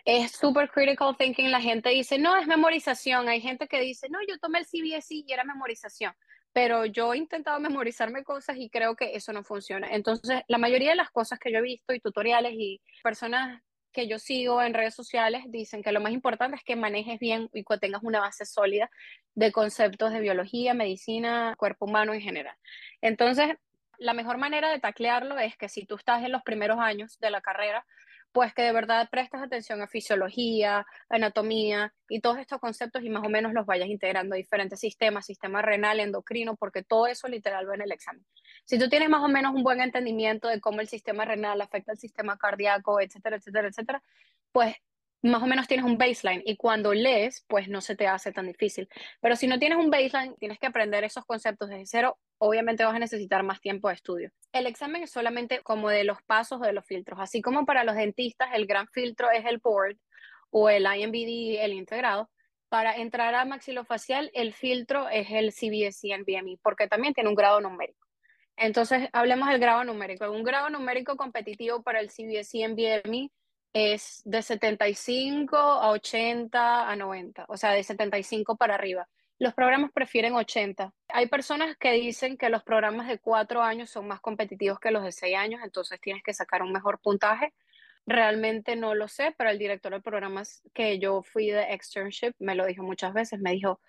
es 0.05 0.33
super 0.33 0.71
critical 0.71 1.17
thinking. 1.17 1.51
La 1.51 1.61
gente 1.61 1.91
dice, 1.91 2.19
no, 2.19 2.37
es 2.37 2.47
memorización. 2.47 3.29
Hay 3.29 3.41
gente 3.41 3.69
que 3.69 3.81
dice, 3.81 4.09
no, 4.09 4.19
yo 4.27 4.39
tomé 4.39 4.61
el 4.61 4.67
CBSE 4.67 5.25
y 5.27 5.33
era 5.33 5.45
memorización. 5.45 6.15
Pero 6.53 6.85
yo 6.85 7.15
he 7.15 7.19
intentado 7.19 7.59
memorizarme 7.61 8.25
cosas 8.25 8.57
y 8.59 8.69
creo 8.69 8.95
que 8.95 9.15
eso 9.15 9.33
no 9.33 9.43
funciona. 9.43 9.89
Entonces, 9.91 10.43
la 10.49 10.59
mayoría 10.59 10.91
de 10.91 10.97
las 10.97 11.11
cosas 11.11 11.39
que 11.39 11.51
yo 11.51 11.59
he 11.59 11.63
visto 11.63 11.95
y 11.95 12.01
tutoriales 12.01 12.53
y 12.55 12.81
personas 13.03 13.63
que 13.93 14.09
yo 14.09 14.19
sigo 14.19 14.63
en 14.63 14.75
redes 14.75 14.95
sociales 14.95 15.45
dicen 15.49 15.83
que 15.83 15.93
lo 15.93 16.01
más 16.01 16.13
importante 16.13 16.57
es 16.57 16.65
que 16.65 16.77
manejes 16.77 17.19
bien 17.19 17.49
y 17.53 17.63
que 17.63 17.79
tengas 17.79 18.03
una 18.03 18.21
base 18.21 18.47
sólida 18.47 18.91
de 19.35 19.53
conceptos 19.53 20.13
de 20.13 20.21
biología, 20.21 20.75
medicina, 20.75 21.55
cuerpo 21.59 21.85
humano 21.85 22.15
en 22.15 22.21
general. 22.21 22.57
Entonces, 23.03 23.51
la 23.99 24.15
mejor 24.15 24.39
manera 24.39 24.71
de 24.71 24.81
taclearlo 24.81 25.39
es 25.39 25.57
que 25.57 25.69
si 25.69 25.85
tú 25.85 25.97
estás 25.97 26.25
en 26.25 26.33
los 26.33 26.43
primeros 26.43 26.79
años 26.79 27.19
de 27.21 27.31
la 27.31 27.41
carrera, 27.41 27.87
pues 28.33 28.55
que 28.55 28.63
de 28.63 28.73
verdad 28.73 29.09
prestes 29.11 29.41
atención 29.41 29.83
a 29.83 29.87
fisiología, 29.87 30.87
anatomía 31.09 31.93
y 32.09 32.21
todos 32.21 32.39
estos 32.39 32.59
conceptos 32.59 33.03
y 33.05 33.11
más 33.11 33.25
o 33.25 33.29
menos 33.29 33.53
los 33.53 33.67
vayas 33.67 33.89
integrando 33.89 34.35
a 34.35 34.39
diferentes 34.39 34.81
sistemas, 34.81 35.27
sistema 35.27 35.63
renal, 35.63 36.01
endocrino, 36.01 36.57
porque 36.57 36.83
todo 36.83 37.07
eso 37.07 37.29
literal 37.29 37.69
va 37.69 37.75
en 37.75 37.83
el 37.83 37.93
examen. 37.93 38.25
Si 38.65 38.79
tú 38.79 38.89
tienes 38.89 39.11
más 39.11 39.23
o 39.23 39.29
menos 39.29 39.55
un 39.55 39.63
buen 39.63 39.81
entendimiento 39.81 40.49
de 40.49 40.61
cómo 40.61 40.81
el 40.81 40.89
sistema 40.89 41.25
renal 41.25 41.61
afecta 41.61 41.93
al 41.93 41.99
sistema 41.99 42.39
cardíaco, 42.39 43.01
etcétera, 43.01 43.37
etcétera, 43.37 43.69
etcétera, 43.69 44.03
pues 44.51 44.77
más 45.23 45.43
o 45.43 45.47
menos 45.47 45.69
tienes 45.69 45.87
un 45.87 45.99
baseline 45.99 46.43
y 46.45 46.57
cuando 46.57 46.93
lees, 46.93 47.45
pues 47.49 47.69
no 47.69 47.81
se 47.81 47.95
te 47.95 48.09
hace 48.09 48.33
tan 48.33 48.47
difícil. 48.47 48.89
Pero 49.21 49.37
si 49.37 49.47
no 49.47 49.59
tienes 49.59 49.79
un 49.79 49.91
baseline, 49.91 50.35
tienes 50.37 50.59
que 50.59 50.67
aprender 50.67 51.05
esos 51.05 51.25
conceptos 51.25 51.69
desde 51.69 51.87
cero, 51.87 52.19
obviamente 52.39 52.85
vas 52.85 52.97
a 52.97 52.99
necesitar 52.99 53.43
más 53.45 53.61
tiempo 53.61 53.89
de 53.89 53.95
estudio. 53.95 54.31
El 54.53 54.67
examen 54.67 55.05
es 55.05 55.11
solamente 55.11 55.61
como 55.61 55.89
de 55.89 56.05
los 56.05 56.21
pasos 56.23 56.61
de 56.61 56.73
los 56.73 56.85
filtros, 56.85 57.21
así 57.21 57.41
como 57.41 57.65
para 57.65 57.85
los 57.85 57.95
dentistas 57.95 58.51
el 58.55 58.67
gran 58.67 58.89
filtro 58.89 59.31
es 59.31 59.45
el 59.47 59.59
board 59.59 59.97
o 60.51 60.69
el 60.69 60.85
IMBD, 60.85 61.63
el 61.65 61.73
integrado, 61.73 62.29
para 62.69 62.97
entrar 62.97 63.35
a 63.35 63.45
maxilofacial, 63.45 64.31
el 64.33 64.55
filtro 64.55 65.09
es 65.09 65.31
el 65.31 65.53
CBSE 65.53 66.17
NVMe, 66.17 66.59
porque 66.63 66.89
también 66.89 67.13
tiene 67.13 67.29
un 67.29 67.37
grado 67.37 67.61
numérico. 67.61 68.09
Entonces, 68.57 69.09
hablemos 69.13 69.49
del 69.49 69.59
grado 69.59 69.85
numérico. 69.85 70.31
Un 70.31 70.43
grado 70.43 70.71
numérico 70.71 71.17
competitivo 71.17 71.83
para 71.83 72.01
el 72.01 72.09
CBSE 72.09 72.67
NVMe 72.69 73.31
es 73.73 74.23
de 74.25 74.43
75 74.43 75.57
a 75.57 75.91
80 75.91 76.91
a 76.91 76.97
90, 76.97 77.47
o 77.49 77.57
sea, 77.57 77.73
de 77.73 77.83
75 77.83 78.57
para 78.57 78.75
arriba. 78.75 79.09
Los 79.39 79.55
programas 79.55 79.91
prefieren 79.93 80.35
80. 80.35 80.93
Hay 81.09 81.27
personas 81.27 81.77
que 81.77 81.93
dicen 81.93 82.37
que 82.37 82.49
los 82.49 82.63
programas 82.63 83.09
de 83.09 83.19
4 83.19 83.63
años 83.63 83.91
son 83.91 84.07
más 84.07 84.21
competitivos 84.21 84.79
que 84.79 84.91
los 84.91 85.03
de 85.03 85.13
6 85.13 85.37
años, 85.37 85.61
entonces 85.65 86.01
tienes 86.01 86.23
que 86.23 86.35
sacar 86.35 86.63
un 86.63 86.73
mejor 86.73 87.01
puntaje. 87.01 87.53
Realmente 88.07 88.77
no 88.77 88.95
lo 88.95 89.09
sé, 89.09 89.35
pero 89.39 89.51
el 89.51 89.59
director 89.59 89.93
de 89.93 90.01
programas 90.01 90.63
que 90.75 90.99
yo 90.99 91.23
fui 91.23 91.51
de 91.51 91.73
externship 91.73 92.35
me 92.39 92.55
lo 92.55 92.67
dijo 92.67 92.83
muchas 92.83 93.13
veces, 93.15 93.41
me 93.41 93.53
dijo, 93.53 93.81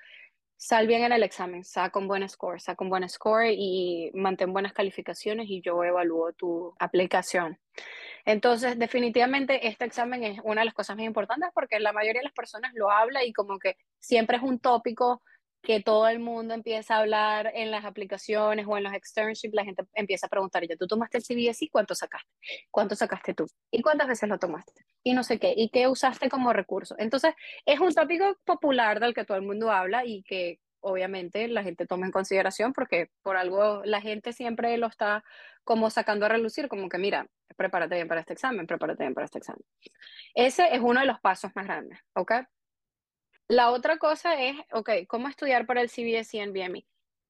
sal 0.58 0.88
bien 0.88 1.04
en 1.04 1.12
el 1.12 1.24
examen, 1.24 1.64
saca 1.64 2.00
un 2.00 2.08
buen 2.08 2.28
score, 2.30 2.60
saca 2.60 2.84
un 2.84 2.90
buen 2.90 3.08
score 3.10 3.48
y 3.52 4.12
mantén 4.14 4.54
buenas 4.54 4.74
calificaciones 4.74 5.48
y 5.50 5.62
yo 5.62 5.84
evalúo 5.84 6.34
tu 6.34 6.74
aplicación. 6.80 7.60
Entonces, 8.26 8.80
definitivamente 8.80 9.68
este 9.68 9.86
examen 9.86 10.24
es 10.24 10.40
una 10.44 10.62
de 10.62 10.66
las 10.66 10.74
cosas 10.74 10.96
más 10.96 11.06
importantes 11.06 11.50
porque 11.54 11.80
la 11.80 11.92
mayoría 11.92 12.22
de 12.22 12.26
las 12.26 12.34
personas 12.34 12.72
lo 12.74 12.90
habla 12.90 13.24
y 13.24 13.34
como 13.34 13.60
que 13.60 13.78
siempre 14.00 14.38
es 14.38 14.44
un 14.44 14.60
tópico 14.60 15.22
que 15.64 15.82
todo 15.82 16.08
el 16.10 16.20
mundo 16.20 16.54
empieza 16.54 16.96
a 16.96 17.00
hablar 17.00 17.52
en 17.56 17.72
las 17.72 17.86
aplicaciones 17.86 18.66
o 18.68 18.78
en 18.78 18.84
los 18.84 18.94
externships, 18.94 19.54
la 19.54 19.64
gente 19.64 19.84
empieza 19.94 20.28
a 20.28 20.30
preguntar, 20.30 20.68
ya 20.68 20.76
tú 20.76 20.88
tomaste 20.88 21.18
el 21.18 21.24
CBS 21.24 21.64
y 21.64 21.70
cuánto 21.70 21.96
sacaste, 21.96 22.30
cuánto 22.70 22.96
sacaste 22.96 23.34
tú 23.34 23.48
y 23.72 23.82
cuántas 23.82 24.10
veces 24.10 24.28
lo 24.28 24.38
tomaste 24.38 24.86
y 25.04 25.14
no 25.14 25.24
sé 25.24 25.40
qué, 25.40 25.54
y 25.56 25.70
qué 25.70 25.88
usaste 25.88 26.30
como 26.30 26.52
recurso. 26.52 26.96
Entonces, 26.98 27.34
es 27.66 27.80
un 27.80 27.94
tópico 27.94 28.38
popular 28.44 29.00
del 29.00 29.14
que 29.14 29.24
todo 29.24 29.38
el 29.38 29.44
mundo 29.44 29.72
habla 29.72 30.06
y 30.06 30.22
que 30.24 30.60
obviamente 30.82 31.48
la 31.48 31.64
gente 31.64 31.88
toma 31.88 32.06
en 32.06 32.12
consideración 32.12 32.74
porque 32.74 33.10
por 33.22 33.38
algo 33.38 33.82
la 33.86 34.02
gente 34.02 34.34
siempre 34.34 34.78
lo 34.78 34.88
está 34.88 35.24
como 35.64 35.90
sacando 35.90 36.26
a 36.26 36.30
relucir, 36.30 36.68
como 36.68 36.90
que 36.90 36.98
mira, 36.98 37.26
prepárate 37.56 37.96
bien 37.96 38.10
para 38.10 38.20
este 38.20 38.34
examen, 38.34 38.68
prepárate 38.68 39.04
bien 39.04 39.14
para 39.14 39.26
este 39.26 39.38
examen. 39.38 39.64
Ese 40.36 40.76
es 40.76 40.82
uno 40.82 41.00
de 41.00 41.06
los 41.06 41.22
pasos 41.22 41.52
más 41.56 41.66
grandes, 41.66 42.00
¿ok? 42.16 42.34
La 43.54 43.70
otra 43.70 44.00
cosa 44.00 44.34
es, 44.42 44.56
ok, 44.72 44.90
¿cómo 45.08 45.28
estudiar 45.28 45.68
para 45.68 45.82
el 45.82 45.90
CBS 45.92 46.36
y 46.36 46.44
NVMe? 46.44 46.88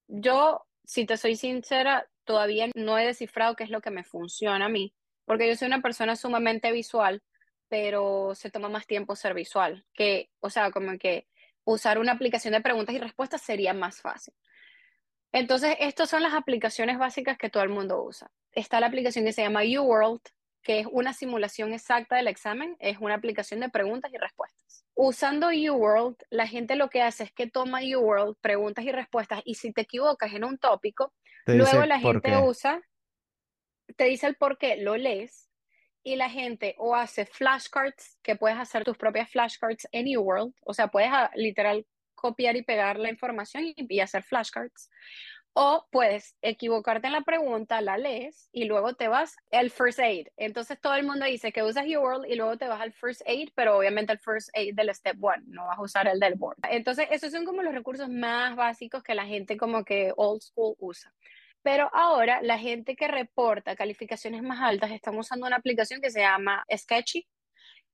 Yo, 0.08 0.64
si 0.82 1.04
te 1.04 1.18
soy 1.18 1.36
sincera, 1.36 2.08
todavía 2.24 2.70
no 2.74 2.98
he 2.98 3.04
descifrado 3.04 3.54
qué 3.54 3.64
es 3.64 3.68
lo 3.68 3.82
que 3.82 3.90
me 3.90 4.04
funciona 4.04 4.64
a 4.64 4.70
mí, 4.70 4.94
porque 5.26 5.46
yo 5.46 5.54
soy 5.54 5.66
una 5.66 5.82
persona 5.82 6.16
sumamente 6.16 6.72
visual, 6.72 7.22
pero 7.68 8.34
se 8.34 8.50
toma 8.50 8.70
más 8.70 8.86
tiempo 8.86 9.14
ser 9.16 9.34
visual, 9.34 9.84
que, 9.92 10.30
o 10.40 10.48
sea, 10.48 10.70
como 10.70 10.96
que 10.96 11.28
usar 11.64 11.98
una 11.98 12.12
aplicación 12.12 12.54
de 12.54 12.62
preguntas 12.62 12.94
y 12.94 13.00
respuestas 13.00 13.42
sería 13.42 13.74
más 13.74 14.00
fácil. 14.00 14.32
Entonces, 15.30 15.76
estas 15.78 16.08
son 16.08 16.22
las 16.22 16.32
aplicaciones 16.32 16.96
básicas 16.96 17.36
que 17.36 17.50
todo 17.50 17.64
el 17.64 17.68
mundo 17.68 18.02
usa. 18.02 18.30
Está 18.52 18.80
la 18.80 18.86
aplicación 18.86 19.26
que 19.26 19.34
se 19.34 19.42
llama 19.42 19.60
UWorld, 19.60 20.22
que 20.62 20.80
es 20.80 20.86
una 20.90 21.12
simulación 21.12 21.74
exacta 21.74 22.16
del 22.16 22.28
examen, 22.28 22.76
es 22.78 22.96
una 22.98 23.16
aplicación 23.16 23.60
de 23.60 23.68
preguntas 23.68 24.10
y 24.10 24.16
respuestas. 24.16 24.63
Usando 24.96 25.48
UWorld, 25.48 26.16
la 26.30 26.46
gente 26.46 26.76
lo 26.76 26.88
que 26.88 27.02
hace 27.02 27.24
es 27.24 27.32
que 27.32 27.48
toma 27.48 27.80
UWorld, 27.82 28.36
preguntas 28.40 28.84
y 28.84 28.92
respuestas, 28.92 29.42
y 29.44 29.54
si 29.56 29.72
te 29.72 29.82
equivocas 29.82 30.32
en 30.32 30.44
un 30.44 30.58
tópico, 30.58 31.12
luego 31.46 31.84
la 31.84 31.98
gente 31.98 32.36
usa, 32.38 32.80
te 33.96 34.04
dice 34.04 34.28
el 34.28 34.36
por 34.36 34.56
qué, 34.56 34.76
lo 34.76 34.96
lees, 34.96 35.50
y 36.04 36.16
la 36.16 36.30
gente 36.30 36.76
o 36.78 36.94
hace 36.94 37.26
flashcards, 37.26 38.18
que 38.22 38.36
puedes 38.36 38.58
hacer 38.58 38.84
tus 38.84 38.96
propias 38.96 39.30
flashcards 39.30 39.88
en 39.90 40.16
UWorld, 40.16 40.54
o 40.62 40.74
sea, 40.74 40.88
puedes 40.88 41.10
ah, 41.12 41.30
literal 41.34 41.86
copiar 42.14 42.56
y 42.56 42.62
pegar 42.62 42.98
la 42.98 43.10
información 43.10 43.64
y, 43.64 43.74
y 43.76 44.00
hacer 44.00 44.22
flashcards, 44.22 44.90
o 45.54 45.86
puedes 45.90 46.36
equivocarte 46.42 47.06
en 47.06 47.12
la 47.12 47.20
pregunta, 47.20 47.80
la 47.80 47.96
lees 47.96 48.48
y 48.52 48.64
luego 48.64 48.94
te 48.94 49.06
vas 49.06 49.36
al 49.52 49.70
first 49.70 50.00
aid. 50.00 50.26
Entonces 50.36 50.80
todo 50.80 50.94
el 50.94 51.06
mundo 51.06 51.24
dice 51.26 51.52
que 51.52 51.62
usas 51.62 51.86
UWorld 51.86 52.26
y 52.28 52.34
luego 52.34 52.56
te 52.58 52.66
vas 52.66 52.80
al 52.80 52.92
first 52.92 53.22
aid, 53.26 53.50
pero 53.54 53.78
obviamente 53.78 54.12
el 54.12 54.18
first 54.18 54.50
aid 54.54 54.74
del 54.74 54.92
step 54.92 55.16
one, 55.22 55.44
no 55.46 55.66
vas 55.66 55.78
a 55.78 55.82
usar 55.82 56.08
el 56.08 56.18
del 56.18 56.34
board. 56.34 56.58
Entonces 56.68 57.06
esos 57.10 57.30
son 57.30 57.44
como 57.44 57.62
los 57.62 57.72
recursos 57.72 58.08
más 58.08 58.56
básicos 58.56 59.04
que 59.04 59.14
la 59.14 59.26
gente 59.26 59.56
como 59.56 59.84
que 59.84 60.12
old 60.16 60.42
school 60.42 60.74
usa. 60.80 61.14
Pero 61.62 61.88
ahora 61.94 62.42
la 62.42 62.58
gente 62.58 62.96
que 62.96 63.06
reporta 63.06 63.76
calificaciones 63.76 64.42
más 64.42 64.60
altas 64.60 64.90
están 64.90 65.16
usando 65.16 65.46
una 65.46 65.56
aplicación 65.56 66.00
que 66.00 66.10
se 66.10 66.20
llama 66.20 66.64
Sketchy, 66.76 67.28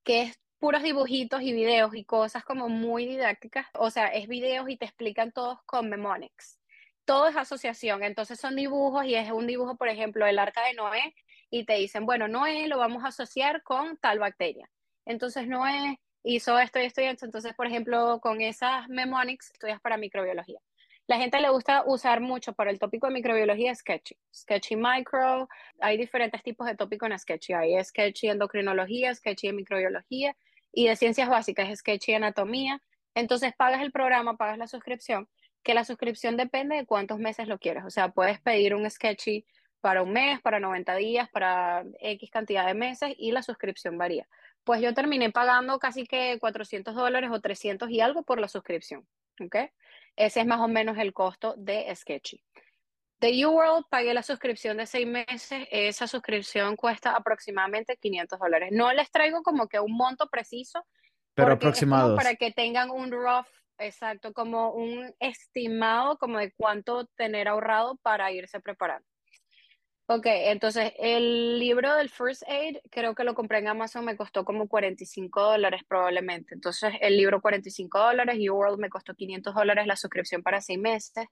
que 0.03 0.23
es 0.23 0.39
puros 0.57 0.81
dibujitos 0.81 1.41
y 1.43 1.53
videos 1.53 1.95
y 1.95 2.05
cosas 2.05 2.43
como 2.43 2.69
muy 2.69 3.05
didácticas. 3.05 3.67
O 3.75 3.91
sea, 3.91 4.07
es 4.07 4.27
videos 4.27 4.67
y 4.67 4.77
te 4.77 4.85
explican 4.85 5.31
todos 5.31 5.59
con 5.65 5.87
mnemonics 5.87 6.60
todo 7.05 7.27
es 7.27 7.35
asociación, 7.35 8.03
entonces 8.03 8.39
son 8.39 8.55
dibujos 8.55 9.05
y 9.05 9.15
es 9.15 9.31
un 9.31 9.47
dibujo, 9.47 9.75
por 9.75 9.89
ejemplo, 9.89 10.25
el 10.25 10.39
arca 10.39 10.65
de 10.65 10.73
Noé 10.73 11.15
y 11.49 11.65
te 11.65 11.73
dicen, 11.73 12.05
bueno, 12.05 12.27
Noé 12.27 12.67
lo 12.67 12.77
vamos 12.77 13.03
a 13.03 13.09
asociar 13.09 13.63
con 13.63 13.97
tal 13.97 14.19
bacteria. 14.19 14.69
Entonces 15.05 15.47
Noé 15.47 15.99
hizo 16.23 16.59
esto 16.59 16.79
y 16.79 16.83
esto 16.83 17.01
y 17.01 17.05
esto, 17.05 17.25
entonces, 17.25 17.53
por 17.55 17.67
ejemplo, 17.67 18.19
con 18.21 18.41
esas 18.41 18.87
mnemonics 18.87 19.51
estudias 19.51 19.81
para 19.81 19.97
microbiología. 19.97 20.59
La 21.07 21.17
gente 21.17 21.41
le 21.41 21.49
gusta 21.49 21.83
usar 21.85 22.21
mucho 22.21 22.53
para 22.53 22.71
el 22.71 22.79
tópico 22.79 23.07
de 23.07 23.13
microbiología 23.13 23.75
Sketchy, 23.75 24.15
Sketchy 24.33 24.75
Micro, 24.77 25.49
hay 25.81 25.97
diferentes 25.97 26.41
tipos 26.43 26.67
de 26.67 26.75
tópico 26.75 27.05
en 27.05 27.17
Sketchy, 27.17 27.53
hay 27.53 27.83
Sketchy 27.83 28.29
endocrinología, 28.29 29.13
Sketchy 29.13 29.51
microbiología 29.51 30.37
y 30.71 30.87
de 30.87 30.95
ciencias 30.95 31.27
básicas, 31.27 31.77
Sketchy 31.77 32.13
anatomía. 32.13 32.81
Entonces 33.13 33.53
pagas 33.57 33.81
el 33.81 33.91
programa, 33.91 34.37
pagas 34.37 34.57
la 34.57 34.67
suscripción 34.67 35.27
que 35.63 35.73
la 35.73 35.85
suscripción 35.85 36.37
depende 36.37 36.75
de 36.75 36.85
cuántos 36.85 37.19
meses 37.19 37.47
lo 37.47 37.59
quieres. 37.59 37.83
O 37.85 37.89
sea, 37.89 38.09
puedes 38.09 38.39
pedir 38.39 38.75
un 38.75 38.89
sketchy 38.89 39.45
para 39.79 40.03
un 40.03 40.11
mes, 40.11 40.39
para 40.41 40.59
90 40.59 40.95
días, 40.95 41.29
para 41.29 41.83
X 41.99 42.29
cantidad 42.31 42.65
de 42.65 42.73
meses 42.73 43.13
y 43.17 43.31
la 43.31 43.41
suscripción 43.41 43.97
varía. 43.97 44.27
Pues 44.63 44.81
yo 44.81 44.93
terminé 44.93 45.31
pagando 45.31 45.79
casi 45.79 46.05
que 46.05 46.37
400 46.39 46.93
dólares 46.95 47.31
o 47.31 47.41
300 47.41 47.89
y 47.89 47.99
algo 47.99 48.23
por 48.23 48.39
la 48.39 48.47
suscripción. 48.47 49.07
¿Ok? 49.39 49.55
Ese 50.15 50.41
es 50.41 50.45
más 50.45 50.59
o 50.59 50.67
menos 50.67 50.97
el 50.97 51.13
costo 51.13 51.55
de 51.57 51.93
Sketchy. 51.95 52.43
De 53.19 53.45
UWorld 53.45 53.85
pagué 53.89 54.13
la 54.13 54.23
suscripción 54.23 54.77
de 54.77 54.87
seis 54.87 55.07
meses. 55.07 55.67
Esa 55.71 56.07
suscripción 56.07 56.75
cuesta 56.75 57.15
aproximadamente 57.15 57.97
500 57.97 58.39
dólares. 58.39 58.69
No 58.71 58.91
les 58.93 59.11
traigo 59.11 59.43
como 59.43 59.67
que 59.67 59.79
un 59.79 59.93
monto 59.95 60.27
preciso. 60.27 60.83
Pero 61.35 61.53
aproximado. 61.53 62.15
Para 62.15 62.35
que 62.35 62.51
tengan 62.51 62.89
un 62.89 63.11
rough 63.11 63.47
Exacto, 63.81 64.31
como 64.31 64.73
un 64.73 65.11
estimado 65.19 66.17
como 66.19 66.37
de 66.37 66.53
cuánto 66.53 67.07
tener 67.17 67.47
ahorrado 67.47 67.97
para 68.03 68.31
irse 68.31 68.59
preparando. 68.59 69.07
Ok, 70.05 70.25
entonces 70.27 70.93
el 70.99 71.57
libro 71.57 71.95
del 71.95 72.09
First 72.09 72.43
Aid 72.47 72.77
creo 72.91 73.15
que 73.15 73.23
lo 73.23 73.33
compré 73.33 73.57
en 73.57 73.69
Amazon, 73.69 74.05
me 74.05 74.15
costó 74.15 74.45
como 74.45 74.67
45 74.67 75.41
dólares 75.41 75.81
probablemente. 75.87 76.53
Entonces 76.53 76.93
el 77.01 77.17
libro 77.17 77.41
45 77.41 77.97
dólares, 77.97 78.37
World 78.47 78.77
me 78.77 78.89
costó 78.89 79.15
500 79.15 79.55
dólares 79.55 79.87
la 79.87 79.95
suscripción 79.95 80.43
para 80.43 80.61
seis 80.61 80.77
meses, 80.77 81.25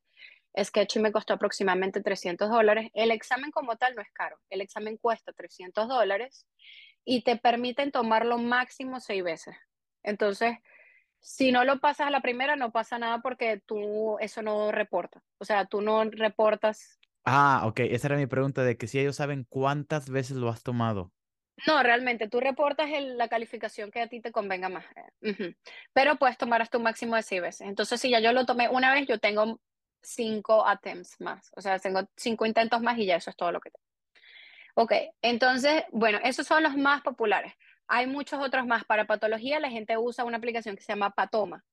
Sketchy 0.60 1.00
me 1.00 1.12
costó 1.12 1.36
aproximadamente 1.36 2.02
300 2.02 2.50
dólares. 2.50 2.90
El 2.94 3.12
examen 3.12 3.52
como 3.52 3.76
tal 3.76 3.94
no 3.94 4.02
es 4.02 4.10
caro, 4.12 4.40
el 4.50 4.62
examen 4.62 4.98
cuesta 4.98 5.34
300 5.34 5.88
dólares 5.88 6.48
y 7.06 7.24
te 7.24 7.36
permiten 7.36 7.92
tomarlo 7.92 8.40
máximo 8.40 9.00
seis 9.00 9.24
veces. 9.24 9.56
Entonces 10.02 10.58
si 11.20 11.52
no 11.52 11.64
lo 11.64 11.80
pasas 11.80 12.08
a 12.08 12.12
la 12.12 12.22
primera, 12.22 12.56
no 12.56 12.72
pasa 12.72 12.98
nada 12.98 13.20
porque 13.20 13.62
tú 13.66 14.18
eso 14.20 14.42
no 14.42 14.72
reporta. 14.72 15.22
O 15.38 15.46
sea, 15.46 15.66
tú 15.66 15.82
no 15.82 16.04
reportas. 16.06 17.00
Ah, 17.26 17.64
ok. 17.66 17.82
Esa 17.82 18.08
era 18.08 18.18
mi 18.18 18.28
pregunta 18.28 18.64
de 18.64 18.78
que 18.78 18.88
si 18.88 19.00
ellos 19.00 19.16
saben 19.16 19.46
cuántas 19.50 20.10
veces 20.10 20.38
lo 20.38 20.50
has 20.50 20.64
tomado. 20.64 21.12
No, 21.68 21.84
realmente, 21.84 22.30
tú 22.30 22.40
reportas 22.40 22.90
la 22.90 23.28
calificación 23.28 23.92
que 23.92 24.02
a 24.02 24.08
ti 24.08 24.22
te 24.22 24.32
convenga 24.32 24.70
más. 24.70 24.86
Pero 25.94 26.16
puedes 26.16 26.38
tomar 26.38 26.62
hasta 26.62 26.78
un 26.78 26.84
máximo 26.84 27.16
de 27.16 27.24
seis 27.24 27.42
veces. 27.42 27.68
Entonces, 27.68 28.00
si 28.00 28.10
ya 28.10 28.20
yo 28.20 28.32
lo 28.32 28.46
tomé 28.46 28.70
una 28.70 28.94
vez, 28.94 29.08
yo 29.08 29.20
tengo 29.20 29.60
cinco 30.02 30.66
attempts 30.66 31.20
más. 31.20 31.52
O 31.56 31.62
sea, 31.62 31.78
tengo 31.80 32.08
cinco 32.16 32.46
intentos 32.46 32.82
más 32.82 32.98
y 32.98 33.06
ya 33.06 33.18
eso 33.18 33.30
es 33.30 33.36
todo 33.36 33.52
lo 33.52 33.60
que 33.60 33.72
tengo. 33.72 33.86
Ok, 34.76 34.94
entonces, 35.22 35.84
bueno, 35.92 36.20
esos 36.24 36.48
son 36.48 36.64
los 36.64 36.78
más 36.78 37.02
populares. 37.02 37.54
Hay 37.92 38.06
muchos 38.06 38.40
otros 38.40 38.68
más. 38.68 38.86
Para 38.86 39.06
patología, 39.06 39.60
la 39.60 39.70
gente 39.70 39.98
usa 39.98 40.24
una 40.24 40.38
aplicación 40.38 40.76
que 40.76 40.84
se 40.84 40.94
llama 40.94 41.10
Patoma. 41.10 41.66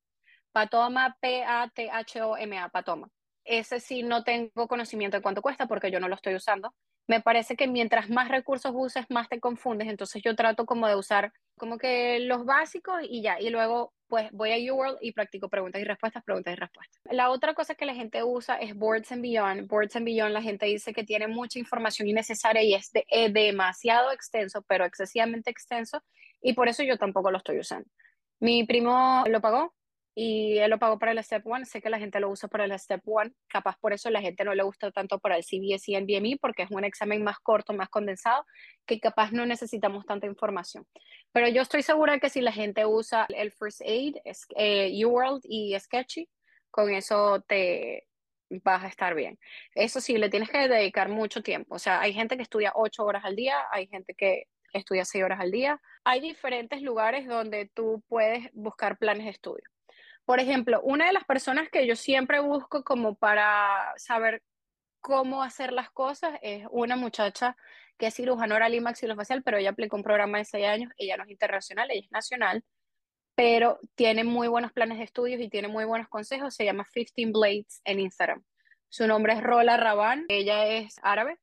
Patoma, 0.50 1.14
P-A-T-H-O-M-A, 1.20 2.70
Patoma. 2.70 3.10
Ese 3.44 3.78
sí 3.80 4.02
no 4.02 4.24
tengo 4.24 4.66
conocimiento 4.66 5.18
de 5.18 5.22
cuánto 5.22 5.42
cuesta 5.42 5.66
porque 5.66 5.90
yo 5.90 6.00
no 6.00 6.08
lo 6.08 6.14
estoy 6.14 6.34
usando. 6.34 6.74
Me 7.06 7.20
parece 7.20 7.56
que 7.56 7.68
mientras 7.68 8.10
más 8.10 8.28
recursos 8.28 8.72
uses, 8.74 9.04
más 9.08 9.28
te 9.28 9.40
confundes. 9.40 9.88
Entonces 9.88 10.22
yo 10.22 10.34
trato 10.34 10.66
como 10.66 10.88
de 10.88 10.96
usar 10.96 11.32
como 11.56 11.78
que 11.78 12.20
los 12.20 12.44
básicos 12.44 13.00
y 13.02 13.22
ya. 13.22 13.40
Y 13.40 13.50
luego 13.50 13.92
pues 14.08 14.30
voy 14.32 14.52
a 14.52 14.72
UWorld 14.72 14.98
y 15.00 15.12
practico 15.12 15.48
preguntas 15.48 15.80
y 15.80 15.84
respuestas, 15.84 16.22
preguntas 16.22 16.52
y 16.52 16.56
respuestas. 16.56 17.00
La 17.10 17.30
otra 17.30 17.54
cosa 17.54 17.74
que 17.74 17.86
la 17.86 17.94
gente 17.94 18.22
usa 18.22 18.56
es 18.56 18.74
Boards 18.74 19.10
and 19.12 19.22
Beyond. 19.22 19.68
Boards 19.68 19.96
and 19.96 20.04
Beyond 20.04 20.32
la 20.32 20.42
gente 20.42 20.66
dice 20.66 20.92
que 20.92 21.04
tiene 21.04 21.26
mucha 21.26 21.58
información 21.58 22.08
innecesaria 22.08 22.62
y 22.62 22.74
es, 22.74 22.90
es 22.94 23.32
demasiado 23.32 24.12
extenso, 24.12 24.62
pero 24.68 24.84
excesivamente 24.84 25.50
extenso, 25.50 26.02
y 26.40 26.52
por 26.52 26.68
eso 26.68 26.82
yo 26.82 26.96
tampoco 26.96 27.30
lo 27.30 27.38
estoy 27.38 27.58
usando. 27.58 27.88
Mi 28.38 28.64
primo 28.64 29.24
lo 29.28 29.40
pagó 29.40 29.74
y 30.18 30.56
él 30.56 30.70
lo 30.70 30.78
pagó 30.78 30.98
para 30.98 31.12
el 31.12 31.22
Step 31.22 31.46
One. 31.46 31.66
Sé 31.66 31.82
que 31.82 31.90
la 31.90 31.98
gente 31.98 32.18
lo 32.20 32.30
usa 32.30 32.48
para 32.48 32.64
el 32.64 32.76
Step 32.78 33.02
One. 33.04 33.32
Capaz 33.48 33.76
por 33.78 33.92
eso 33.92 34.08
la 34.08 34.22
gente 34.22 34.44
no 34.44 34.54
le 34.54 34.62
gusta 34.62 34.90
tanto 34.90 35.18
para 35.18 35.36
el 35.36 35.44
CBS 35.44 35.90
y 35.90 35.94
el 35.94 36.06
BME 36.06 36.38
porque 36.40 36.62
es 36.62 36.70
un 36.70 36.84
examen 36.84 37.22
más 37.22 37.38
corto, 37.38 37.74
más 37.74 37.90
condensado, 37.90 38.46
que 38.86 38.98
capaz 38.98 39.30
no 39.32 39.44
necesitamos 39.44 40.06
tanta 40.06 40.26
información. 40.26 40.86
Pero 41.32 41.48
yo 41.48 41.60
estoy 41.60 41.82
segura 41.82 42.18
que 42.18 42.30
si 42.30 42.40
la 42.40 42.50
gente 42.50 42.86
usa 42.86 43.26
el 43.28 43.52
First 43.52 43.82
Aid, 43.82 44.16
eh, 44.56 45.04
UWorld 45.04 45.42
y 45.44 45.78
Sketchy, 45.78 46.30
con 46.70 46.90
eso 46.94 47.44
te 47.46 48.06
vas 48.48 48.84
a 48.84 48.88
estar 48.88 49.14
bien. 49.14 49.38
Eso 49.74 50.00
sí, 50.00 50.16
le 50.16 50.30
tienes 50.30 50.48
que 50.48 50.66
dedicar 50.66 51.10
mucho 51.10 51.42
tiempo. 51.42 51.74
O 51.74 51.78
sea, 51.78 52.00
hay 52.00 52.14
gente 52.14 52.38
que 52.38 52.42
estudia 52.42 52.72
ocho 52.74 53.04
horas 53.04 53.26
al 53.26 53.36
día, 53.36 53.66
hay 53.70 53.86
gente 53.86 54.14
que 54.14 54.44
estudia 54.72 55.04
seis 55.04 55.24
horas 55.24 55.40
al 55.40 55.50
día. 55.50 55.78
Hay 56.04 56.20
diferentes 56.20 56.80
lugares 56.80 57.26
donde 57.26 57.70
tú 57.74 58.02
puedes 58.08 58.48
buscar 58.54 58.96
planes 58.96 59.24
de 59.24 59.32
estudio. 59.32 59.64
Por 60.26 60.40
ejemplo, 60.40 60.80
una 60.82 61.06
de 61.06 61.12
las 61.12 61.24
personas 61.24 61.68
que 61.70 61.86
yo 61.86 61.94
siempre 61.96 62.40
busco 62.40 62.82
como 62.82 63.14
para 63.14 63.94
saber 63.96 64.42
cómo 65.00 65.44
hacer 65.44 65.72
las 65.72 65.88
cosas 65.90 66.36
es 66.42 66.66
una 66.72 66.96
muchacha 66.96 67.56
que 67.96 68.08
es 68.08 68.14
cirujana 68.14 68.56
oral 68.56 68.74
y 68.74 68.80
maxilofacial, 68.80 69.44
pero 69.44 69.56
ella 69.56 69.70
aplicó 69.70 69.96
un 69.96 70.02
programa 70.02 70.38
de 70.38 70.44
seis 70.44 70.66
años, 70.66 70.92
ella 70.98 71.16
no 71.16 71.22
es 71.22 71.30
internacional, 71.30 71.90
ella 71.92 72.00
es 72.04 72.10
nacional, 72.10 72.64
pero 73.36 73.78
tiene 73.94 74.24
muy 74.24 74.48
buenos 74.48 74.72
planes 74.72 74.98
de 74.98 75.04
estudios 75.04 75.40
y 75.40 75.48
tiene 75.48 75.68
muy 75.68 75.84
buenos 75.84 76.08
consejos, 76.08 76.56
se 76.56 76.64
llama 76.64 76.84
15 76.92 77.26
Blades 77.32 77.80
en 77.84 78.00
Instagram. 78.00 78.42
Su 78.88 79.06
nombre 79.06 79.34
es 79.34 79.42
Rola 79.44 79.76
Raban, 79.76 80.24
ella 80.28 80.66
es 80.66 80.96
árabe 81.02 81.38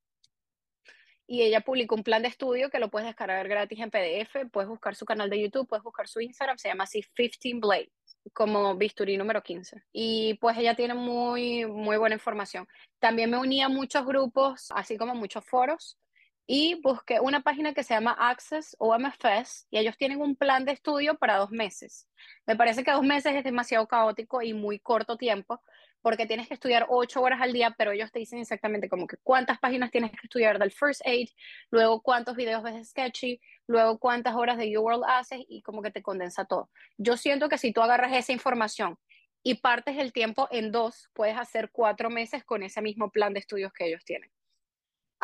y 1.25 1.43
ella 1.43 1.61
publicó 1.61 1.95
un 1.95 2.03
plan 2.03 2.21
de 2.21 2.27
estudio 2.27 2.69
que 2.69 2.79
lo 2.79 2.89
puedes 2.89 3.07
descargar 3.07 3.47
gratis 3.47 3.79
en 3.79 3.91
PDF, 3.91 4.49
puedes 4.51 4.67
buscar 4.67 4.95
su 4.95 5.05
canal 5.05 5.29
de 5.29 5.41
YouTube, 5.41 5.67
puedes 5.69 5.83
buscar 5.83 6.09
su 6.09 6.19
Instagram, 6.19 6.57
se 6.57 6.67
llama 6.67 6.83
así 6.83 7.01
15 7.15 7.59
Blades, 7.61 7.91
como 8.31 8.75
bisturí 8.75 9.17
número 9.17 9.43
15. 9.43 9.83
Y 9.91 10.35
pues 10.35 10.57
ella 10.57 10.75
tiene 10.75 10.93
muy, 10.93 11.65
muy 11.65 11.97
buena 11.97 12.15
información. 12.15 12.67
También 12.99 13.29
me 13.29 13.37
unía 13.37 13.65
a 13.65 13.69
muchos 13.69 14.05
grupos, 14.05 14.69
así 14.71 14.97
como 14.97 15.15
muchos 15.15 15.45
foros, 15.45 15.97
y 16.45 16.81
busqué 16.81 17.19
una 17.19 17.41
página 17.41 17.73
que 17.73 17.83
se 17.83 17.93
llama 17.93 18.15
Access 18.19 18.75
o 18.79 18.93
MFS 18.97 19.65
y 19.71 19.77
ellos 19.77 19.97
tienen 19.97 20.21
un 20.21 20.35
plan 20.35 20.65
de 20.65 20.73
estudio 20.73 21.15
para 21.15 21.37
dos 21.37 21.51
meses. 21.51 22.07
Me 22.45 22.55
parece 22.55 22.83
que 22.83 22.91
dos 22.91 23.03
meses 23.03 23.33
es 23.35 23.43
demasiado 23.43 23.87
caótico 23.87 24.41
y 24.41 24.53
muy 24.53 24.79
corto 24.79 25.15
tiempo, 25.17 25.61
porque 26.01 26.25
tienes 26.25 26.49
que 26.49 26.53
estudiar 26.55 26.85
ocho 26.89 27.21
horas 27.21 27.41
al 27.41 27.53
día, 27.53 27.73
pero 27.77 27.91
ellos 27.91 28.11
te 28.11 28.19
dicen 28.19 28.39
exactamente 28.39 28.89
como 28.89 29.07
que 29.07 29.15
cuántas 29.23 29.57
páginas 29.59 29.89
tienes 29.89 30.11
que 30.11 30.19
estudiar 30.23 30.59
del 30.59 30.71
First 30.71 31.01
Aid, 31.05 31.29
luego 31.71 32.01
cuántos 32.01 32.35
videos 32.35 32.61
ves 32.61 32.75
de 32.75 32.83
Sketchy, 32.83 33.39
luego 33.67 33.97
cuántas 33.97 34.35
horas 34.35 34.57
de 34.57 34.77
UWorld 34.77 35.03
haces 35.07 35.41
y 35.47 35.61
como 35.61 35.81
que 35.81 35.91
te 35.91 36.01
condensa 36.01 36.45
todo. 36.45 36.69
Yo 36.97 37.17
siento 37.17 37.49
que 37.49 37.57
si 37.57 37.71
tú 37.71 37.81
agarras 37.81 38.13
esa 38.13 38.31
información 38.31 38.97
y 39.43 39.55
partes 39.55 39.97
el 39.97 40.13
tiempo 40.13 40.47
en 40.51 40.71
dos, 40.71 41.09
puedes 41.13 41.37
hacer 41.37 41.69
cuatro 41.71 42.09
meses 42.09 42.43
con 42.43 42.63
ese 42.63 42.81
mismo 42.81 43.09
plan 43.09 43.33
de 43.33 43.39
estudios 43.39 43.73
que 43.73 43.87
ellos 43.87 44.03
tienen. 44.05 44.31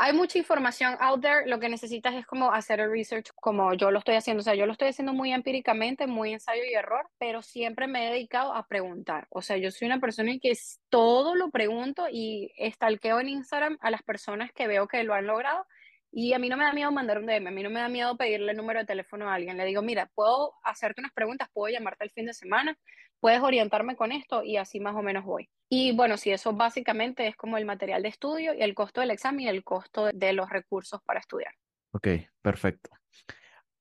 Hay 0.02 0.14
mucha 0.14 0.38
información 0.38 0.96
out 1.02 1.22
there, 1.22 1.46
lo 1.46 1.60
que 1.60 1.68
necesitas 1.68 2.16
es 2.16 2.26
como 2.26 2.54
hacer 2.54 2.80
el 2.80 2.90
research 2.90 3.32
como 3.36 3.74
yo 3.74 3.92
lo 3.92 4.00
estoy 4.00 4.16
haciendo, 4.16 4.40
o 4.40 4.44
sea, 4.46 4.56
yo 4.56 4.66
lo 4.66 4.72
estoy 4.72 4.88
haciendo 4.88 5.14
muy 5.14 5.34
empíricamente, 5.34 6.08
muy 6.08 6.32
ensayo 6.32 6.64
y 6.64 6.74
error, 6.74 7.10
pero 7.18 7.42
siempre 7.42 7.86
me 7.86 8.08
he 8.08 8.12
dedicado 8.12 8.54
a 8.54 8.66
preguntar, 8.66 9.28
o 9.30 9.42
sea, 9.42 9.58
yo 9.58 9.72
soy 9.72 9.88
una 9.88 10.00
persona 10.00 10.32
que 10.42 10.58
todo 10.88 11.36
lo 11.36 11.50
pregunto 11.50 12.06
y 12.10 12.54
estalqueo 12.58 13.20
en 13.20 13.28
Instagram 13.28 13.78
a 13.82 13.92
las 13.92 14.02
personas 14.02 14.54
que 14.54 14.68
veo 14.68 14.88
que 14.88 15.04
lo 15.04 15.14
han 15.14 15.28
logrado 15.28 15.66
y 16.12 16.34
a 16.34 16.40
mí 16.40 16.50
no 16.50 16.58
me 16.58 16.64
da 16.64 16.74
miedo 16.74 16.92
mandar 16.92 17.20
un 17.20 17.26
DM, 17.26 17.48
a 17.48 17.52
mí 17.52 17.64
no 17.64 17.70
me 17.70 17.80
da 17.80 17.90
miedo 17.90 18.18
pedirle 18.18 18.52
el 18.52 18.58
número 18.58 18.80
de 18.80 18.86
teléfono 18.86 19.30
a 19.30 19.36
alguien, 19.36 19.58
le 19.58 19.66
digo, 19.66 19.82
mira, 19.82 20.10
puedo 20.16 20.54
hacerte 20.64 21.02
unas 21.02 21.14
preguntas, 21.14 21.50
puedo 21.54 21.72
llamarte 21.72 22.04
el 22.04 22.12
fin 22.12 22.26
de 22.26 22.34
semana, 22.34 22.78
puedes 23.20 23.42
orientarme 23.42 23.96
con 23.96 24.12
esto 24.12 24.44
y 24.44 24.58
así 24.58 24.80
más 24.80 24.96
o 24.96 25.02
menos 25.02 25.26
voy. 25.26 25.50
Y 25.70 25.96
bueno, 25.96 26.18
si 26.18 26.32
eso 26.32 26.54
básicamente 26.54 27.28
es 27.28 27.36
como 27.36 27.58
el 27.58 27.66
material 27.66 28.02
de 28.02 28.10
estudio 28.10 28.54
y 28.54 28.62
el 28.62 28.74
costo 28.74 29.02
del 29.02 29.12
examen 29.12 29.42
y 29.42 29.50
el 29.50 29.64
costo 29.64 30.10
de 30.12 30.34
los 30.34 30.50
recursos 30.50 31.02
para 31.06 31.20
estudiar. 31.20 31.54
Ok, 31.92 32.08
perfecto. 32.42 32.90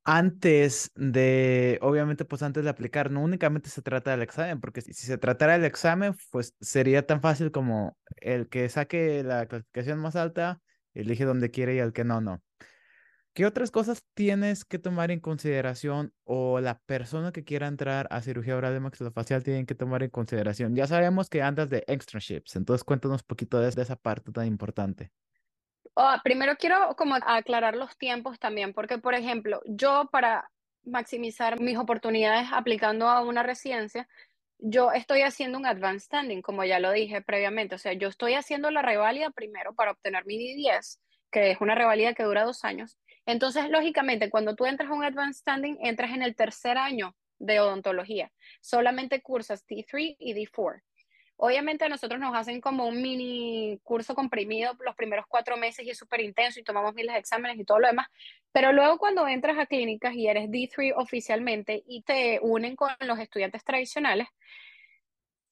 Antes 0.05 0.91
de, 0.95 1.79
obviamente, 1.83 2.25
pues 2.25 2.43
antes 2.43 2.65
de 2.65 2.71
aplicar, 2.71 3.11
no 3.11 3.21
únicamente 3.21 3.69
se 3.69 3.83
trata 3.83 4.11
del 4.11 4.23
examen, 4.23 4.59
porque 4.59 4.81
si, 4.81 4.95
se 4.95 5.19
tratara 5.19 5.53
del 5.53 5.67
examen, 5.67 6.15
pues 6.31 6.55
sería 6.61 7.07
tan 7.07 7.21
fácil 7.21 7.51
como 7.51 7.97
el 8.17 8.49
que 8.49 8.69
saque 8.71 9.23
la 9.23 9.47
clasificación 9.47 9.99
más 9.99 10.17
alta, 10.17 10.63
elige 11.03 11.25
donde 11.25 11.51
quiere 11.51 11.75
y 11.75 11.79
el 11.79 11.93
que 11.93 12.05
no, 12.05 12.21
no. 12.21 12.43
¿Qué 13.39 13.47
otras 13.47 13.71
cosas 13.71 14.05
tienes 14.15 14.65
que 14.65 14.81
tomar 14.81 15.13
en 15.13 15.21
consideración 15.21 16.13
o 16.25 16.59
la 16.59 16.81
persona 16.81 17.31
que 17.31 17.45
quiera 17.45 17.69
entrar 17.69 18.09
a 18.11 18.21
cirugía 18.21 18.57
oral 18.57 18.73
de 18.73 18.81
maxilofacial 18.81 19.45
tienen 19.45 19.65
que 19.65 19.77
tomar 19.77 20.03
en 20.03 20.11
consideración? 20.11 20.75
Ya 20.75 20.89
sabemos 20.89 21.31
que 21.31 21.41
andas 21.41 21.71
de 21.71 21.85
externships, 21.87 22.57
entonces 22.57 22.83
cuéntanos 22.83 23.23
un 23.23 23.27
poquito 23.29 23.61
de, 23.61 23.69
esa 23.69 23.95
parte 23.95 24.33
tan 24.33 24.47
importante. 24.47 25.13
Oh, 25.95 26.17
primero 26.25 26.57
quiero 26.57 26.97
como 26.97 27.15
aclarar 27.15 27.77
los 27.77 27.97
tiempos 27.97 28.41
también, 28.41 28.73
porque 28.73 28.99
por 28.99 29.15
ejemplo, 29.15 29.61
yo 29.67 30.09
para 30.11 30.51
maximizar 30.85 31.61
mis 31.61 31.79
oportunidades 31.79 32.49
aplicando 32.51 33.09
a 33.09 33.23
una 33.23 33.45
residencia, 33.45 34.09
yo 34.59 34.93
estoy 34.93 35.23
haciendo 35.23 35.59
un 35.59 35.67
advanced 35.67 36.07
standing, 36.07 36.43
como 36.43 36.65
ya 36.65 36.79
lo 36.81 36.93
dije 36.93 37.23
previamente, 37.23 37.75
o 37.75 37.79
sea, 37.79 37.93
yo 37.93 38.09
estoy 38.09 38.35
haciendo 38.35 38.71
la 38.71 38.83
revalida 38.83 39.31
primero 39.31 39.75
para 39.75 39.93
obtener 39.93 40.27
mi 40.27 40.39
D10, 40.39 40.99
que 41.31 41.51
es 41.53 41.61
una 41.61 41.75
revalida 41.75 42.15
que 42.15 42.25
dura 42.25 42.45
dos 42.45 42.65
años, 42.65 42.99
entonces, 43.29 43.69
lógicamente, 43.69 44.31
cuando 44.31 44.57
tú 44.57 44.65
entras 44.65 44.91
a 44.91 44.95
un 44.95 45.05
Advanced 45.05 45.41
Standing, 45.41 45.77
entras 45.83 46.13
en 46.13 46.23
el 46.23 46.35
tercer 46.35 46.79
año 46.79 47.15
de 47.39 47.61
odontología. 47.61 48.33
Solamente 48.63 49.21
cursas 49.21 49.67
D3 49.67 50.17
y 50.19 50.33
D4. 50.33 50.81
Obviamente 51.41 51.85
a 51.85 51.89
nosotros 51.89 52.19
nos 52.19 52.35
hacen 52.35 52.61
como 52.61 52.87
un 52.87 53.01
mini 53.01 53.79
curso 53.85 54.17
comprimido 54.17 54.73
los 54.85 54.97
primeros 54.97 55.25
cuatro 55.29 55.57
meses 55.57 55.87
y 55.87 55.91
es 55.91 55.97
súper 55.97 56.21
intenso 56.21 56.59
y 56.59 56.65
tomamos 56.65 56.95
miles 56.95 57.15
de 57.15 57.21
exámenes 57.21 57.57
y 57.61 57.65
todo 57.65 57.79
lo 57.79 57.87
demás, 57.87 58.09
pero 58.51 58.73
luego 58.73 58.99
cuando 58.99 59.27
entras 59.29 59.57
a 59.57 59.67
clínicas 59.67 60.15
y 60.15 60.27
eres 60.27 60.51
D3 60.51 60.95
oficialmente 60.97 61.85
y 61.87 62.03
te 62.03 62.41
unen 62.43 62.75
con 62.75 62.91
los 63.01 63.21
estudiantes 63.21 63.63
tradicionales, 63.63 64.27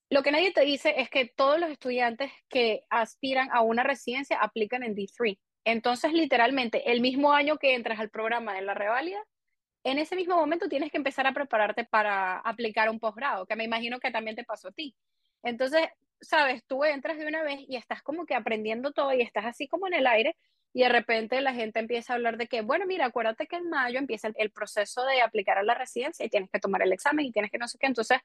lo 0.09 0.23
que 0.23 0.31
nadie 0.31 0.51
te 0.51 0.65
dice 0.65 0.95
es 0.97 1.09
que 1.09 1.25
todos 1.25 1.57
los 1.57 1.69
estudiantes 1.69 2.31
que 2.49 2.81
aspiran 2.89 3.49
a 3.53 3.61
una 3.61 3.83
residencia 3.83 4.39
aplican 4.39 4.83
en 4.83 4.93
D3. 4.93 5.37
Entonces, 5.63 6.11
literalmente, 6.11 6.91
el 6.91 6.99
mismo 6.99 7.31
año 7.33 7.57
que 7.57 7.75
entras 7.75 7.99
al 7.99 8.09
programa 8.09 8.53
de 8.55 8.61
la 8.61 8.73
reválida, 8.73 9.23
en 9.85 9.99
ese 9.99 10.17
mismo 10.17 10.35
momento 10.35 10.67
tienes 10.67 10.91
que 10.91 10.97
empezar 10.97 11.27
a 11.27 11.33
prepararte 11.33 11.85
para 11.85 12.39
aplicar 12.39 12.89
un 12.89 12.99
posgrado, 12.99 13.45
que 13.45 13.55
me 13.55 13.63
imagino 13.63 13.99
que 13.99 14.11
también 14.11 14.35
te 14.35 14.43
pasó 14.43 14.69
a 14.69 14.71
ti. 14.73 14.95
Entonces, 15.43 15.87
sabes, 16.21 16.63
tú 16.65 16.83
entras 16.83 17.17
de 17.17 17.27
una 17.27 17.43
vez 17.43 17.59
y 17.67 17.75
estás 17.75 18.01
como 18.01 18.25
que 18.25 18.35
aprendiendo 18.35 18.91
todo 18.91 19.13
y 19.13 19.21
estás 19.21 19.45
así 19.45 19.67
como 19.67 19.87
en 19.87 19.93
el 19.93 20.07
aire 20.07 20.35
y 20.73 20.81
de 20.81 20.89
repente 20.89 21.41
la 21.41 21.53
gente 21.53 21.79
empieza 21.79 22.13
a 22.13 22.15
hablar 22.17 22.37
de 22.37 22.47
que, 22.47 22.61
bueno, 22.61 22.85
mira, 22.85 23.05
acuérdate 23.05 23.47
que 23.47 23.55
en 23.55 23.69
mayo 23.69 23.97
empieza 23.97 24.29
el, 24.35 24.51
proceso 24.51 25.05
de 25.05 25.21
aplicar 25.21 25.57
a 25.57 25.63
la 25.63 25.73
residencia 25.73 26.25
y 26.25 26.29
tienes 26.29 26.49
que 26.51 26.59
tomar 26.59 26.81
el 26.81 26.93
examen 26.93 27.25
y 27.25 27.31
tienes 27.31 27.49
que 27.51 27.57
no 27.57 27.67
sé 27.67 27.77
qué, 27.79 27.87
entonces 27.87 28.19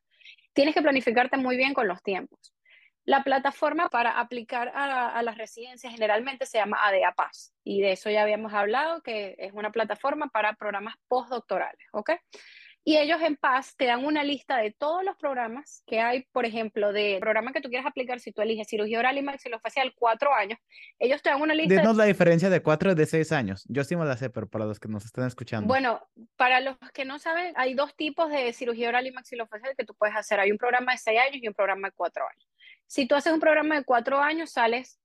tienes 0.52 0.74
que 0.74 0.82
planificarte 0.82 1.36
muy 1.36 1.56
bien 1.56 1.72
con 1.72 1.88
los 1.88 2.02
tiempos. 2.02 2.54
La 3.04 3.24
plataforma 3.24 3.88
para 3.88 4.20
aplicar 4.20 4.70
a, 4.74 5.20
las 5.22 5.36
residencias 5.36 5.92
generalmente 5.92 6.46
se 6.46 6.58
llama 6.58 6.78
ADA 6.86 7.12
Paz 7.16 7.52
y 7.64 7.80
de 7.80 7.92
eso 7.92 8.10
ya 8.10 8.22
habíamos 8.22 8.52
hablado, 8.52 9.02
que 9.02 9.34
es 9.38 9.52
una 9.52 9.72
plataforma 9.72 10.28
para 10.28 10.52
programas 10.52 10.94
postdoctorales, 11.08 11.86
¿ok? 11.92 12.12
Y 12.84 12.96
ellos 12.96 13.20
en 13.22 13.36
Paz 13.36 13.76
te 13.76 13.86
dan 13.86 14.04
una 14.04 14.24
lista 14.24 14.56
de 14.56 14.72
todos 14.72 15.04
los 15.04 15.16
programas 15.16 15.84
que 15.86 16.00
hay, 16.00 16.26
por 16.32 16.44
ejemplo, 16.44 16.92
de 16.92 17.18
programa 17.20 17.52
que 17.52 17.60
tú 17.60 17.68
quieras 17.68 17.86
aplicar 17.86 18.18
si 18.18 18.32
tú 18.32 18.42
eliges 18.42 18.66
cirugía 18.68 18.98
oral 18.98 19.16
y 19.18 19.22
maxilofacial 19.22 19.94
cuatro 19.94 20.34
años. 20.34 20.58
Ellos 20.98 21.22
te 21.22 21.30
dan 21.30 21.40
una 21.40 21.54
lista. 21.54 21.74
Dinos 21.74 21.96
la 21.96 22.04
diferencia 22.04 22.50
de 22.50 22.60
cuatro 22.60 22.90
y 22.90 22.94
de 22.96 23.06
seis 23.06 23.30
años. 23.30 23.64
Yo 23.68 23.84
sí 23.84 23.94
me 23.94 24.04
la 24.04 24.16
sé, 24.16 24.30
pero 24.30 24.48
para 24.48 24.64
los 24.64 24.80
que 24.80 24.88
nos 24.88 25.04
están 25.04 25.28
escuchando. 25.28 25.68
Bueno, 25.68 26.00
para 26.36 26.60
los 26.60 26.76
que 26.92 27.04
no 27.04 27.20
saben, 27.20 27.52
hay 27.56 27.74
dos 27.74 27.94
tipos 27.94 28.30
de 28.30 28.52
cirugía 28.52 28.88
oral 28.88 29.06
y 29.06 29.12
maxilofacial 29.12 29.74
que 29.76 29.84
tú 29.84 29.94
puedes 29.94 30.16
hacer. 30.16 30.40
Hay 30.40 30.50
un 30.50 30.58
programa 30.58 30.92
de 30.92 30.98
seis 30.98 31.20
años 31.20 31.36
y 31.40 31.46
un 31.46 31.54
programa 31.54 31.88
de 31.88 31.92
cuatro 31.92 32.24
años. 32.24 32.48
Si 32.88 33.06
tú 33.06 33.14
haces 33.14 33.32
un 33.32 33.40
programa 33.40 33.76
de 33.76 33.84
cuatro 33.84 34.18
años, 34.18 34.50
sales 34.50 34.98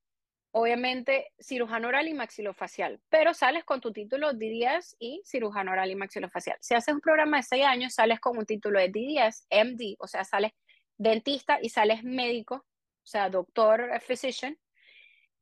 obviamente 0.58 1.32
cirujano 1.40 1.88
oral 1.88 2.08
y 2.08 2.14
maxilofacial, 2.14 3.00
pero 3.10 3.34
sales 3.34 3.64
con 3.64 3.82
tu 3.82 3.92
título 3.92 4.34
D10 4.34 4.96
y 5.00 5.22
cirujano 5.26 5.72
oral 5.72 5.92
y 5.92 5.96
maxilofacial. 5.96 6.58
Si 6.60 6.74
haces 6.74 6.94
un 6.94 7.02
programa 7.02 7.38
de 7.38 7.44
seis 7.44 7.66
años, 7.66 7.94
sales 7.94 8.20
con 8.20 8.38
un 8.38 8.46
título 8.46 8.80
de 8.80 8.92
D10, 8.92 9.46
MD, 9.50 9.96
o 10.00 10.08
sea, 10.08 10.24
sales 10.24 10.52
dentista 10.98 11.60
y 11.62 11.70
sales 11.70 12.04
médico, 12.04 12.56
o 12.56 13.06
sea, 13.06 13.30
doctor, 13.30 13.90
eh, 13.94 14.00
physician, 14.00 14.58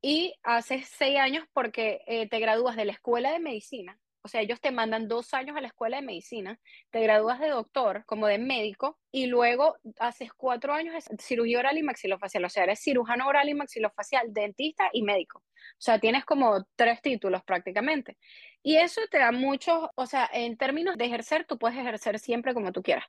y 0.02 0.36
haces 0.44 0.88
seis 0.88 1.18
años 1.18 1.46
porque 1.54 2.02
eh, 2.06 2.28
te 2.30 2.40
gradúas 2.40 2.76
de 2.76 2.86
la 2.86 2.92
escuela 2.92 3.32
de 3.32 3.40
medicina 3.40 4.00
o 4.26 4.28
sea, 4.28 4.42
ellos 4.42 4.60
te 4.60 4.72
mandan 4.72 5.08
dos 5.08 5.36
años 5.36 5.56
a 5.56 5.62
la 5.62 5.68
escuela 5.68 5.98
de 5.98 6.02
medicina, 6.02 6.60
te 6.90 7.00
gradúas 7.00 7.40
de 7.40 7.50
doctor, 7.50 8.04
como 8.08 8.26
de 8.26 8.40
médico, 8.40 8.98
y 9.12 9.28
luego 9.28 9.78
haces 10.00 10.34
cuatro 10.34 10.74
años 10.74 10.96
de 10.96 11.18
cirugía 11.20 11.60
oral 11.60 11.78
y 11.78 11.84
maxilofacial. 11.84 12.44
O 12.44 12.50
sea, 12.50 12.64
eres 12.64 12.82
cirujano 12.82 13.28
oral 13.28 13.50
y 13.50 13.54
maxilofacial, 13.54 14.34
dentista 14.34 14.90
y 14.94 15.04
médico. 15.04 15.44
O 15.46 15.78
sea, 15.78 16.00
tienes 16.00 16.26
como 16.26 16.66
tres 16.76 17.04
títulos 17.04 17.44
prácticamente. 17.44 18.18
Y 18.64 18.78
eso 18.78 19.00
te 19.12 19.20
da 19.20 19.32
mucho, 19.32 19.92
o 19.94 20.08
sea, 20.08 20.28
en 20.34 20.58
términos 20.58 20.98
de 20.98 21.06
ejercer, 21.06 21.46
tú 21.46 21.60
puedes 21.60 21.78
ejercer 21.78 22.18
siempre 22.18 22.56
como 22.56 22.72
tú 22.72 22.82
quieras. 22.82 23.06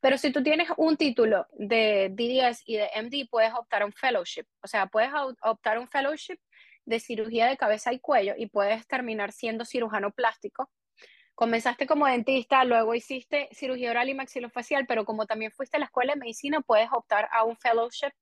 Pero 0.00 0.18
si 0.18 0.30
tú 0.30 0.42
tienes 0.42 0.68
un 0.76 0.98
título 0.98 1.46
de 1.52 2.10
DDS 2.10 2.62
y 2.66 2.76
de 2.76 2.90
MD, 2.94 3.26
puedes 3.30 3.54
optar 3.54 3.80
a 3.80 3.86
un 3.86 3.92
fellowship. 3.94 4.44
O 4.62 4.68
sea, 4.68 4.86
puedes 4.86 5.10
optar 5.40 5.78
a 5.78 5.80
un 5.80 5.88
fellowship 5.88 6.38
de 6.88 7.00
cirugía 7.00 7.46
de 7.46 7.58
cabeza 7.58 7.92
y 7.92 8.00
cuello 8.00 8.34
y 8.36 8.46
puedes 8.46 8.86
terminar 8.86 9.32
siendo 9.32 9.64
cirujano 9.66 10.10
plástico. 10.10 10.70
Comenzaste 11.34 11.86
como 11.86 12.06
dentista, 12.06 12.64
luego 12.64 12.94
hiciste 12.94 13.48
cirugía 13.52 13.90
oral 13.90 14.08
y 14.08 14.14
maxilofacial, 14.14 14.86
pero 14.86 15.04
como 15.04 15.26
también 15.26 15.52
fuiste 15.52 15.76
a 15.76 15.80
la 15.80 15.86
escuela 15.86 16.14
de 16.14 16.20
medicina, 16.20 16.62
puedes 16.62 16.88
optar 16.90 17.28
a 17.30 17.44
un 17.44 17.56
fellowship 17.58 18.12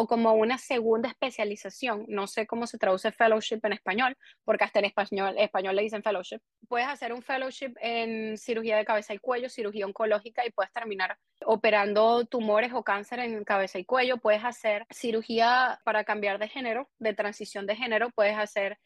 o 0.00 0.06
como 0.06 0.32
una 0.32 0.56
segunda 0.56 1.10
especialización. 1.10 2.06
No 2.08 2.26
sé 2.26 2.46
cómo 2.46 2.66
se 2.66 2.78
traduce 2.78 3.12
fellowship 3.12 3.60
en 3.64 3.74
español, 3.74 4.16
porque 4.46 4.64
hasta 4.64 4.78
en 4.78 4.86
español, 4.86 5.34
español 5.36 5.76
le 5.76 5.82
dicen 5.82 6.02
fellowship. 6.02 6.38
Puedes 6.68 6.88
hacer 6.88 7.12
un 7.12 7.20
fellowship 7.20 7.74
en 7.82 8.38
cirugía 8.38 8.78
de 8.78 8.86
cabeza 8.86 9.12
y 9.12 9.18
cuello, 9.18 9.50
cirugía 9.50 9.84
oncológica 9.84 10.46
y 10.46 10.52
puedes 10.52 10.72
terminar 10.72 11.18
operando 11.44 12.24
tumores 12.24 12.72
o 12.72 12.82
cáncer 12.82 13.18
en 13.18 13.44
cabeza 13.44 13.78
y 13.78 13.84
cuello. 13.84 14.16
Puedes 14.16 14.42
hacer 14.42 14.86
cirugía 14.88 15.78
para 15.84 16.02
cambiar 16.04 16.38
de 16.38 16.48
género, 16.48 16.88
de 16.98 17.12
transición 17.12 17.66
de 17.66 17.76
género. 17.76 18.08
Puedes 18.08 18.38
hacer 18.38 18.78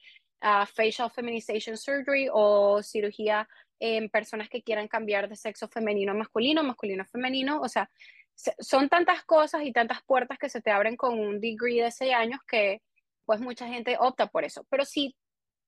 uh, 0.42 0.66
facial 0.66 1.12
feminization 1.12 1.76
surgery 1.76 2.28
o 2.32 2.82
cirugía 2.82 3.48
en 3.78 4.08
personas 4.08 4.48
que 4.48 4.62
quieran 4.62 4.88
cambiar 4.88 5.28
de 5.28 5.36
sexo 5.36 5.68
femenino 5.68 6.10
a 6.10 6.16
masculino, 6.16 6.64
masculino 6.64 7.02
a 7.04 7.06
femenino, 7.06 7.60
o 7.60 7.68
sea, 7.68 7.88
son 8.34 8.88
tantas 8.88 9.24
cosas 9.24 9.62
y 9.64 9.72
tantas 9.72 10.02
puertas 10.04 10.38
que 10.38 10.48
se 10.48 10.60
te 10.60 10.70
abren 10.70 10.96
con 10.96 11.18
un 11.18 11.40
degree 11.40 11.82
de 11.82 11.90
seis 11.90 12.14
años 12.14 12.40
que 12.46 12.82
pues 13.24 13.40
mucha 13.40 13.66
gente 13.68 13.96
opta 13.98 14.26
por 14.26 14.44
eso. 14.44 14.66
Pero 14.70 14.84
si 14.84 15.16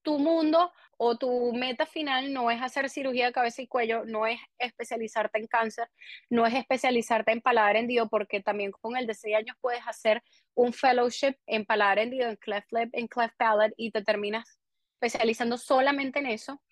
tu 0.02 0.18
mundo 0.18 0.72
o 0.98 1.16
tu 1.16 1.52
meta 1.52 1.84
final 1.84 2.32
no 2.32 2.50
es 2.50 2.62
hacer 2.62 2.88
cirugía 2.88 3.26
de 3.26 3.32
cabeza 3.32 3.60
y 3.60 3.66
cuello, 3.66 4.04
no 4.04 4.26
es 4.26 4.38
especializarte 4.58 5.38
en 5.38 5.46
cáncer, 5.48 5.88
no 6.30 6.46
es 6.46 6.54
especializarte 6.54 7.32
en 7.32 7.40
paladar 7.40 7.76
hendido, 7.76 8.08
porque 8.08 8.40
también 8.40 8.70
con 8.70 8.96
el 8.96 9.06
de 9.06 9.14
seis 9.14 9.34
años 9.34 9.56
puedes 9.60 9.82
hacer 9.86 10.22
un 10.54 10.72
fellowship 10.72 11.34
en 11.46 11.64
paladar 11.64 11.98
hendido, 11.98 12.28
en 12.28 12.36
cleft 12.36 12.70
lip, 12.70 12.90
en 12.92 13.08
cleft 13.08 13.34
palate 13.36 13.74
y 13.76 13.90
te 13.90 14.02
terminas 14.02 14.60
especializando 14.94 15.58
solamente 15.58 16.20
en 16.20 16.26
eso 16.26 16.62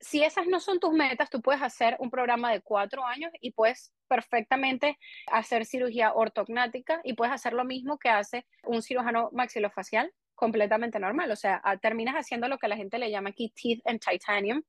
si 0.00 0.22
esas 0.22 0.46
no 0.46 0.60
son 0.60 0.78
tus 0.78 0.92
metas, 0.92 1.30
tú 1.30 1.40
puedes 1.40 1.62
hacer 1.62 1.96
un 1.98 2.10
programa 2.10 2.52
de 2.52 2.60
cuatro 2.60 3.04
años 3.04 3.32
y 3.40 3.52
puedes 3.52 3.92
perfectamente 4.08 4.98
hacer 5.26 5.64
cirugía 5.64 6.12
ortognática 6.14 7.00
y 7.04 7.14
puedes 7.14 7.34
hacer 7.34 7.52
lo 7.52 7.64
mismo 7.64 7.98
que 7.98 8.08
hace 8.08 8.46
un 8.64 8.82
cirujano 8.82 9.30
maxilofacial 9.32 10.12
completamente 10.34 10.98
normal. 11.00 11.30
O 11.32 11.36
sea, 11.36 11.62
terminas 11.80 12.14
haciendo 12.14 12.48
lo 12.48 12.58
que 12.58 12.68
la 12.68 12.76
gente 12.76 12.98
le 12.98 13.10
llama 13.10 13.30
aquí 13.30 13.52
teeth 13.60 13.80
and 13.86 14.00
titanium, 14.00 14.62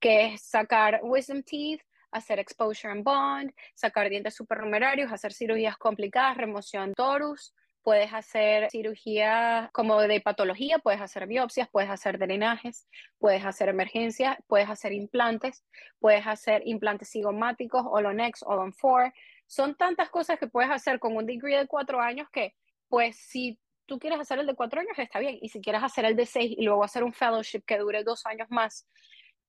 que 0.00 0.34
es 0.34 0.42
sacar 0.42 1.00
wisdom 1.02 1.42
teeth, 1.42 1.82
hacer 2.10 2.38
exposure 2.38 2.90
and 2.90 3.04
bond, 3.04 3.52
sacar 3.74 4.08
dientes 4.08 4.34
supernumerarios, 4.34 5.12
hacer 5.12 5.32
cirugías 5.32 5.76
complicadas, 5.76 6.36
remoción 6.36 6.94
torus, 6.94 7.54
puedes 7.88 8.12
hacer 8.12 8.70
cirugía 8.70 9.70
como 9.72 9.98
de 10.02 10.20
patología, 10.20 10.78
puedes 10.78 11.00
hacer 11.00 11.26
biopsias, 11.26 11.70
puedes 11.70 11.88
hacer 11.88 12.18
drenajes, 12.18 12.86
puedes 13.18 13.46
hacer 13.46 13.70
emergencias, 13.70 14.36
puedes 14.46 14.68
hacer 14.68 14.92
implantes, 14.92 15.64
puedes 15.98 16.26
hacer 16.26 16.60
implantes 16.66 17.10
cigomáticos, 17.10 17.86
Olonex, 17.86 18.42
Olon 18.42 18.74
4. 18.78 19.10
Son 19.46 19.74
tantas 19.74 20.10
cosas 20.10 20.38
que 20.38 20.48
puedes 20.48 20.70
hacer 20.70 20.98
con 20.98 21.16
un 21.16 21.24
degree 21.24 21.56
de 21.56 21.66
cuatro 21.66 21.98
años 21.98 22.28
que, 22.30 22.54
pues, 22.90 23.16
si 23.16 23.58
tú 23.86 23.98
quieres 23.98 24.20
hacer 24.20 24.38
el 24.38 24.46
de 24.46 24.54
cuatro 24.54 24.82
años, 24.82 24.92
está 24.98 25.18
bien. 25.18 25.38
Y 25.40 25.48
si 25.48 25.62
quieres 25.62 25.82
hacer 25.82 26.04
el 26.04 26.14
de 26.14 26.26
seis 26.26 26.54
y 26.58 26.64
luego 26.64 26.84
hacer 26.84 27.02
un 27.02 27.14
fellowship 27.14 27.62
que 27.66 27.78
dure 27.78 28.04
dos 28.04 28.26
años 28.26 28.48
más 28.50 28.86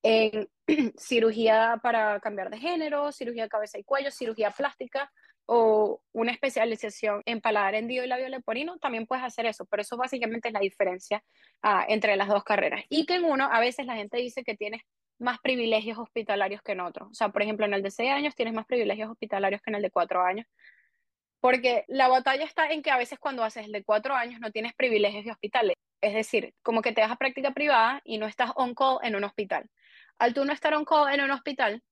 en 0.02 0.48
cirugía 0.96 1.78
para 1.82 2.18
cambiar 2.20 2.48
de 2.48 2.56
género, 2.56 3.12
cirugía 3.12 3.42
de 3.42 3.48
cabeza 3.50 3.78
y 3.78 3.84
cuello, 3.84 4.10
cirugía 4.10 4.50
plástica, 4.50 5.12
o 5.52 6.00
una 6.12 6.30
especialización 6.30 7.22
en 7.26 7.40
paladar 7.40 7.74
hendido 7.74 8.04
y 8.04 8.06
labio 8.06 8.28
leporino, 8.28 8.78
también 8.78 9.04
puedes 9.04 9.24
hacer 9.24 9.46
eso, 9.46 9.64
pero 9.66 9.82
eso 9.82 9.96
básicamente 9.96 10.46
es 10.46 10.54
la 10.54 10.60
diferencia 10.60 11.24
ah, 11.60 11.84
entre 11.88 12.14
las 12.14 12.28
dos 12.28 12.44
carreras. 12.44 12.84
Y 12.88 13.04
que 13.04 13.16
en 13.16 13.24
uno, 13.24 13.48
a 13.50 13.58
veces 13.58 13.84
la 13.84 13.96
gente 13.96 14.18
dice 14.18 14.44
que 14.44 14.56
tienes 14.56 14.82
más 15.18 15.40
privilegios 15.40 15.98
hospitalarios 15.98 16.62
que 16.62 16.70
en 16.70 16.80
otro. 16.82 17.08
O 17.08 17.14
sea, 17.14 17.30
por 17.30 17.42
ejemplo, 17.42 17.66
en 17.66 17.74
el 17.74 17.82
de 17.82 17.90
6 17.90 18.12
años 18.12 18.36
tienes 18.36 18.54
más 18.54 18.64
privilegios 18.64 19.10
hospitalarios 19.10 19.60
que 19.60 19.72
en 19.72 19.74
el 19.74 19.82
de 19.82 19.90
4 19.90 20.22
años. 20.22 20.46
Porque 21.40 21.84
la 21.88 22.06
batalla 22.06 22.44
está 22.44 22.70
en 22.70 22.80
que 22.82 22.92
a 22.92 22.96
veces 22.96 23.18
cuando 23.18 23.42
haces 23.42 23.66
el 23.66 23.72
de 23.72 23.82
4 23.82 24.14
años 24.14 24.38
no 24.40 24.52
tienes 24.52 24.72
privilegios 24.74 25.24
de 25.24 25.32
hospitales. 25.32 25.74
Es 26.00 26.14
decir, 26.14 26.54
como 26.62 26.80
que 26.80 26.92
te 26.92 27.00
vas 27.00 27.10
a 27.10 27.16
práctica 27.16 27.50
privada 27.50 28.00
y 28.04 28.18
no 28.18 28.26
estás 28.26 28.52
on 28.54 28.72
call 28.72 28.98
en 29.02 29.16
un 29.16 29.24
hospital. 29.24 29.68
Al 30.20 30.32
tú 30.32 30.44
no 30.44 30.52
estar 30.52 30.74
on 30.74 30.84
call 30.84 31.12
en 31.12 31.22
un 31.22 31.32
hospital, 31.32 31.82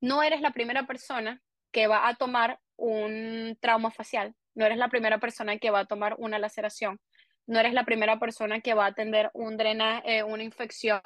no 0.00 0.24
eres 0.24 0.40
la 0.40 0.50
primera 0.50 0.84
persona 0.84 1.40
que 1.74 1.88
va 1.88 2.08
a 2.08 2.14
tomar 2.14 2.60
un 2.76 3.58
trauma 3.60 3.90
facial, 3.90 4.34
no 4.54 4.64
eres 4.64 4.78
la 4.78 4.88
primera 4.88 5.18
persona 5.18 5.58
que 5.58 5.70
va 5.70 5.80
a 5.80 5.86
tomar 5.86 6.14
una 6.18 6.38
laceración, 6.38 7.00
no 7.46 7.58
eres 7.58 7.74
la 7.74 7.84
primera 7.84 8.18
persona 8.20 8.60
que 8.60 8.74
va 8.74 8.84
a 8.84 8.88
atender 8.90 9.30
un 9.34 9.56
drenaje, 9.56 10.18
eh, 10.18 10.22
una 10.22 10.44
infección. 10.44 11.02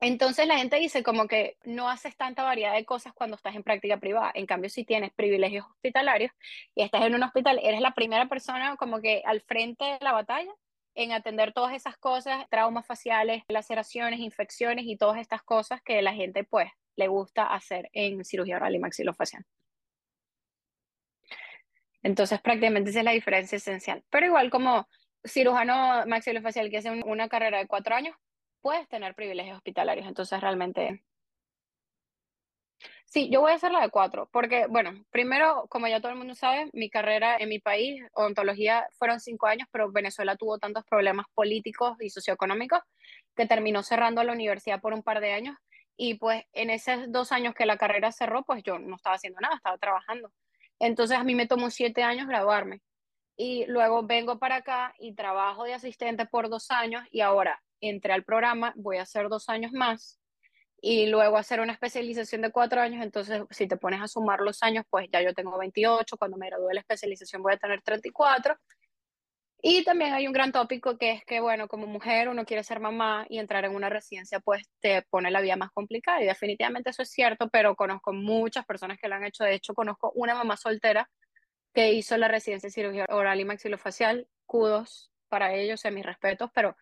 entonces 0.00 0.46
la 0.46 0.58
gente 0.58 0.76
dice 0.78 1.02
como 1.02 1.28
que 1.28 1.56
no 1.64 1.88
haces 1.88 2.16
tanta 2.16 2.42
variedad 2.42 2.74
de 2.74 2.84
cosas 2.84 3.12
cuando 3.14 3.36
estás 3.36 3.54
en 3.54 3.62
práctica 3.62 3.98
privada. 3.98 4.32
En 4.34 4.46
cambio, 4.46 4.68
si 4.68 4.84
tienes 4.84 5.12
privilegios 5.12 5.66
hospitalarios 5.66 6.32
y 6.74 6.82
estás 6.82 7.02
en 7.02 7.14
un 7.14 7.22
hospital, 7.22 7.60
eres 7.62 7.80
la 7.80 7.94
primera 7.94 8.26
persona 8.26 8.76
como 8.76 9.00
que 9.00 9.22
al 9.24 9.42
frente 9.42 9.84
de 9.84 9.98
la 10.00 10.12
batalla 10.12 10.52
en 10.94 11.12
atender 11.12 11.52
todas 11.52 11.74
esas 11.74 11.96
cosas, 11.96 12.48
traumas 12.50 12.86
faciales, 12.86 13.44
laceraciones, 13.48 14.20
infecciones 14.20 14.86
y 14.86 14.96
todas 14.96 15.20
estas 15.20 15.42
cosas 15.42 15.80
que 15.82 16.02
la 16.02 16.14
gente 16.14 16.44
pues 16.44 16.70
le 17.00 17.08
gusta 17.08 17.52
hacer 17.52 17.90
en 17.92 18.24
cirugía 18.24 18.56
oral 18.56 18.76
y 18.76 18.78
maxilofacial. 18.78 19.44
Entonces, 22.02 22.40
prácticamente 22.40 22.90
esa 22.90 23.00
es 23.00 23.04
la 23.04 23.12
diferencia 23.12 23.56
esencial. 23.56 24.04
Pero 24.10 24.26
igual 24.26 24.50
como 24.50 24.88
cirujano 25.24 26.06
maxilofacial 26.06 26.70
que 26.70 26.78
hace 26.78 26.90
una 26.90 27.28
carrera 27.28 27.58
de 27.58 27.66
cuatro 27.66 27.94
años, 27.94 28.16
puedes 28.60 28.88
tener 28.88 29.14
privilegios 29.14 29.56
hospitalarios. 29.56 30.06
Entonces, 30.06 30.40
realmente... 30.40 31.02
Sí, 33.04 33.28
yo 33.28 33.40
voy 33.40 33.50
a 33.50 33.56
hacer 33.56 33.72
la 33.72 33.80
de 33.80 33.90
cuatro, 33.90 34.28
porque, 34.32 34.66
bueno, 34.68 35.04
primero, 35.10 35.66
como 35.68 35.88
ya 35.88 36.00
todo 36.00 36.12
el 36.12 36.18
mundo 36.18 36.36
sabe, 36.36 36.70
mi 36.72 36.88
carrera 36.88 37.36
en 37.38 37.48
mi 37.48 37.58
país, 37.58 38.00
odontología, 38.12 38.86
fueron 38.92 39.18
cinco 39.18 39.48
años, 39.48 39.66
pero 39.72 39.90
Venezuela 39.90 40.36
tuvo 40.36 40.58
tantos 40.58 40.84
problemas 40.84 41.26
políticos 41.34 41.96
y 42.00 42.08
socioeconómicos 42.08 42.78
que 43.34 43.46
terminó 43.46 43.82
cerrando 43.82 44.22
la 44.22 44.32
universidad 44.32 44.80
por 44.80 44.94
un 44.94 45.02
par 45.02 45.20
de 45.20 45.32
años 45.32 45.56
y 46.02 46.14
pues 46.14 46.44
en 46.54 46.70
esos 46.70 47.12
dos 47.12 47.30
años 47.30 47.54
que 47.54 47.66
la 47.66 47.76
carrera 47.76 48.10
cerró, 48.10 48.42
pues 48.42 48.62
yo 48.62 48.78
no 48.78 48.96
estaba 48.96 49.16
haciendo 49.16 49.38
nada, 49.38 49.56
estaba 49.56 49.76
trabajando. 49.76 50.32
Entonces 50.78 51.18
a 51.18 51.24
mí 51.24 51.34
me 51.34 51.46
tomó 51.46 51.68
siete 51.68 52.02
años 52.02 52.26
graduarme. 52.26 52.80
Y 53.36 53.66
luego 53.66 54.02
vengo 54.06 54.38
para 54.38 54.56
acá 54.56 54.94
y 54.98 55.14
trabajo 55.14 55.64
de 55.64 55.74
asistente 55.74 56.24
por 56.24 56.48
dos 56.48 56.70
años 56.70 57.02
y 57.10 57.20
ahora 57.20 57.62
entré 57.82 58.14
al 58.14 58.24
programa, 58.24 58.72
voy 58.76 58.96
a 58.96 59.02
hacer 59.02 59.28
dos 59.28 59.50
años 59.50 59.72
más 59.72 60.18
y 60.80 61.08
luego 61.08 61.36
hacer 61.36 61.60
una 61.60 61.74
especialización 61.74 62.40
de 62.40 62.50
cuatro 62.50 62.80
años. 62.80 63.04
Entonces, 63.04 63.42
si 63.50 63.68
te 63.68 63.76
pones 63.76 64.00
a 64.00 64.08
sumar 64.08 64.40
los 64.40 64.62
años, 64.62 64.86
pues 64.88 65.06
ya 65.12 65.20
yo 65.20 65.34
tengo 65.34 65.58
28, 65.58 66.16
cuando 66.16 66.38
me 66.38 66.46
gradué 66.46 66.68
de 66.68 66.74
la 66.76 66.80
especialización 66.80 67.42
voy 67.42 67.52
a 67.52 67.58
tener 67.58 67.82
34 67.82 68.56
y 69.62 69.84
también 69.84 70.14
hay 70.14 70.26
un 70.26 70.32
gran 70.32 70.52
tópico 70.52 70.96
que 70.96 71.12
es 71.12 71.24
que, 71.24 71.40
bueno, 71.40 71.68
como 71.68 71.86
mujer 71.86 72.28
uno 72.28 72.44
quiere 72.44 72.64
ser 72.64 72.80
mamá 72.80 73.26
y 73.28 73.38
entrar 73.38 73.64
en 73.64 73.74
una 73.74 73.88
residencia 73.90 74.40
pues 74.40 74.62
te 74.80 75.02
pone 75.02 75.30
la 75.30 75.40
vida 75.40 75.56
más 75.56 75.70
complicada 75.72 76.22
y 76.22 76.26
definitivamente 76.26 76.90
eso 76.90 77.02
es 77.02 77.10
cierto, 77.10 77.48
pero 77.50 77.76
conozco 77.76 78.12
muchas 78.12 78.64
personas 78.64 78.98
que 78.98 79.08
lo 79.08 79.16
han 79.16 79.24
hecho. 79.24 79.44
De 79.44 79.54
hecho, 79.54 79.74
conozco 79.74 80.12
una 80.14 80.34
mamá 80.34 80.56
soltera 80.56 81.10
que 81.74 81.92
hizo 81.92 82.16
la 82.16 82.28
residencia 82.28 82.68
de 82.68 82.72
cirugía 82.72 83.06
oral 83.08 83.40
y 83.40 83.44
maxilofacial. 83.44 84.26
Kudos 84.46 85.12
para 85.28 85.54
ellos, 85.54 85.84
en 85.84 85.94
mis 85.94 86.06
respetos, 86.06 86.50
pero 86.54 86.76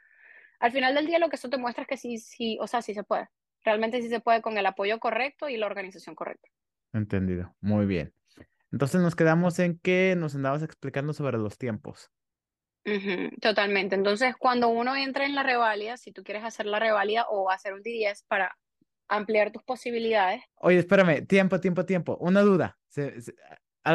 al 0.61 0.73
final 0.73 0.95
del 0.95 1.07
día 1.07 1.19
lo 1.19 1.29
que 1.29 1.37
eso 1.37 1.51
te 1.51 1.59
muestra 1.59 1.83
es 1.83 1.89
que 1.89 1.97
sí, 1.97 2.19
sí, 2.19 2.59
o 2.61 2.67
sea, 2.67 2.81
sí 2.81 2.95
se 2.95 3.05
puede. 3.05 3.29
Realmente 3.65 4.01
sí 4.01 4.09
se 4.09 4.21
puede 4.21 4.41
con 4.41 4.57
el 4.57 4.65
apoyo 4.65 4.99
correcto 4.99 5.49
y 5.49 5.57
la 5.57 5.67
organización 5.67 6.15
correcta. 6.15 6.49
Entendido, 6.93 7.55
muy 7.61 7.87
bien. 7.87 8.15
Entonces 8.73 9.01
nos 9.01 9.17
quedamos 9.17 9.59
en 9.59 9.79
que 9.79 10.15
nos 10.17 10.35
andabas 10.35 10.63
explicando 10.63 11.13
sobre 11.13 11.39
los 11.39 11.59
tiempos 11.59 12.11
totalmente. 13.41 13.95
Entonces, 13.95 14.35
cuando 14.39 14.69
uno 14.69 14.97
entra 14.97 15.27
en 15.27 15.35
la 15.35 15.43
revalida, 15.43 15.97
si 15.97 16.13
tú 16.13 16.23
quieres 16.23 16.45
hacer 16.45 16.67
la 16.67 16.79
revalida 16.79 17.27
o 17.29 17.51
hacer 17.51 17.75
un 17.75 17.83
D10 17.83 18.25
para 18.29 18.57
ampliar 19.09 19.51
tus 19.53 19.63
posibilidades. 19.63 20.43
Oye, 20.57 20.79
espérame, 20.79 21.27
tiempo, 21.27 21.61
tiempo, 21.61 21.85
tiempo. 21.85 22.17
Una 22.21 22.43
duda. 22.43 22.79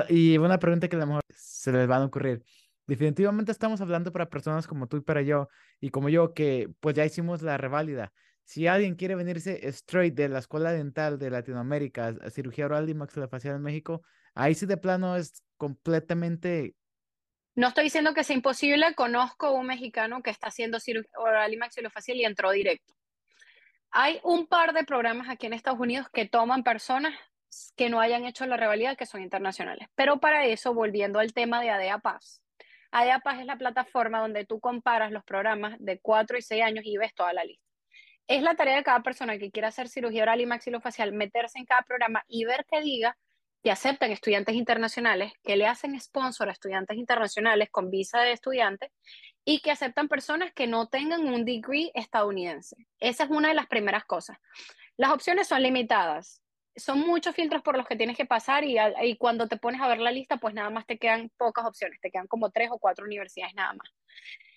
Y 0.10 0.38
una 0.38 0.60
pregunta 0.60 0.88
que 0.88 0.96
a 0.96 1.00
lo 1.00 1.08
mejor 1.08 1.22
se 1.30 1.72
les 1.72 1.90
va 1.90 1.98
a 1.98 2.06
ocurrir. 2.06 2.44
Definitivamente 2.86 3.52
estamos 3.52 3.80
hablando 3.80 4.12
para 4.12 4.30
personas 4.30 4.68
como 4.68 4.88
tú 4.88 4.98
y 4.98 5.02
para 5.02 5.22
yo, 5.22 5.48
y 5.80 5.90
como 5.90 6.10
yo, 6.10 6.34
que 6.34 6.70
pues 6.80 6.96
ya 6.96 7.06
hicimos 7.06 7.42
la 7.42 7.58
reválida. 7.58 8.12
Si 8.44 8.68
alguien 8.68 8.96
quiere 8.96 9.16
venirse 9.16 9.66
straight 9.70 10.16
de 10.16 10.28
la 10.28 10.40
Escuela 10.40 10.74
Dental 10.74 11.18
de 11.18 11.30
Latinoamérica 11.30 12.16
a 12.22 12.30
cirugía 12.30 12.66
oral 12.66 12.90
y 12.90 12.94
maxilofacial 12.94 13.56
en 13.56 13.62
México, 13.62 14.02
ahí 14.34 14.54
sí 14.54 14.66
de 14.66 14.76
plano 14.76 15.16
es 15.16 15.44
completamente 15.56 16.76
No 17.56 17.68
estoy 17.68 17.84
diciendo 17.84 18.16
que 18.16 18.24
sea 18.24 18.36
imposible, 18.36 18.96
conozco 18.96 19.52
un 19.52 19.68
mexicano 19.68 20.24
que 20.24 20.32
está 20.32 20.48
haciendo 20.48 20.80
cirugía 20.80 21.12
oral 21.20 21.54
y 21.54 21.58
maxilofacial 21.58 22.18
y 22.18 22.26
entró 22.26 22.50
directo. 22.52 22.96
Hay 23.92 24.20
un 24.24 24.48
par 24.48 24.74
de 24.74 24.84
programas 24.84 25.30
aquí 25.30 25.46
en 25.46 25.54
Estados 25.54 25.80
Unidos 25.80 26.08
que 26.12 26.28
toman 26.28 26.64
personas 26.64 27.14
que 27.76 27.92
no 27.92 28.00
hayan 28.00 28.26
hecho 28.26 28.48
la 28.48 28.58
rivalidad, 28.58 28.98
que 28.98 29.06
son 29.06 29.22
internacionales. 29.22 29.88
Pero 29.94 30.20
para 30.20 30.48
eso, 30.48 30.74
volviendo 30.74 31.20
al 31.20 31.34
tema 31.34 31.62
de 31.62 31.70
ADEA 31.70 32.00
Paz, 32.00 32.42
ADEA 32.90 33.20
Paz 33.20 33.40
es 33.40 33.46
la 33.46 33.58
plataforma 33.58 34.20
donde 34.20 34.46
tú 34.46 34.60
comparas 34.60 35.12
los 35.12 35.24
programas 35.24 35.76
de 35.80 36.00
4 36.00 36.40
y 36.40 36.42
6 36.42 36.64
años 36.64 36.86
y 36.86 36.98
ves 36.98 37.14
toda 37.14 37.34
la 37.34 37.44
lista. 37.44 37.64
Es 38.28 38.42
la 38.42 38.56
tarea 38.56 38.78
de 38.78 38.84
cada 38.84 39.04
persona 39.04 39.38
que 39.38 39.52
quiera 39.52 39.68
hacer 39.68 39.90
cirugía 39.90 40.24
oral 40.24 40.42
y 40.42 40.48
maxilofacial, 40.48 41.12
meterse 41.12 41.60
en 41.60 41.66
cada 41.66 41.84
programa 41.84 42.24
y 42.28 42.46
ver 42.46 42.66
que 42.66 42.82
diga 42.82 43.16
que 43.64 43.72
aceptan 43.72 44.12
estudiantes 44.12 44.56
internacionales, 44.56 45.32
que 45.42 45.56
le 45.56 45.66
hacen 45.66 46.00
sponsor 46.00 46.50
a 46.50 46.52
estudiantes 46.52 46.98
internacionales 46.98 47.70
con 47.72 47.90
visa 47.90 48.20
de 48.20 48.34
estudiante 48.34 48.92
y 49.46 49.60
que 49.60 49.72
aceptan 49.72 50.10
personas 50.10 50.52
que 50.54 50.68
no 50.68 50.88
tengan 50.88 51.26
un 51.26 51.46
degree 51.46 51.90
estadounidense. 51.94 52.76
Esa 53.00 53.24
es 53.24 53.30
una 53.30 53.48
de 53.48 53.54
las 53.54 53.68
primeras 53.68 54.04
cosas. 54.04 54.38
Las 54.98 55.12
opciones 55.12 55.48
son 55.48 55.64
limitadas. 55.64 56.42
Son 56.76 57.00
muchos 57.00 57.36
filtros 57.36 57.62
por 57.62 57.78
los 57.78 57.88
que 57.88 57.96
tienes 57.96 58.18
que 58.18 58.26
pasar 58.26 58.64
y, 58.66 59.16
cuando 59.18 59.48
te 59.48 59.58
pones 59.58 59.80
a 59.80 59.88
ver 59.88 60.00
la 60.00 60.12
lista, 60.12 60.38
pues 60.38 60.54
nada 60.54 60.70
más 60.70 60.86
te 60.86 60.98
quedan 60.98 61.30
pocas 61.38 61.66
opciones, 61.66 62.02
te 62.02 62.10
quedan 62.12 62.28
como 62.28 62.50
tres 62.50 62.70
o 62.72 62.80
cuatro 62.80 63.06
universidades 63.06 63.54
nada 63.54 63.74
más. 63.74 63.90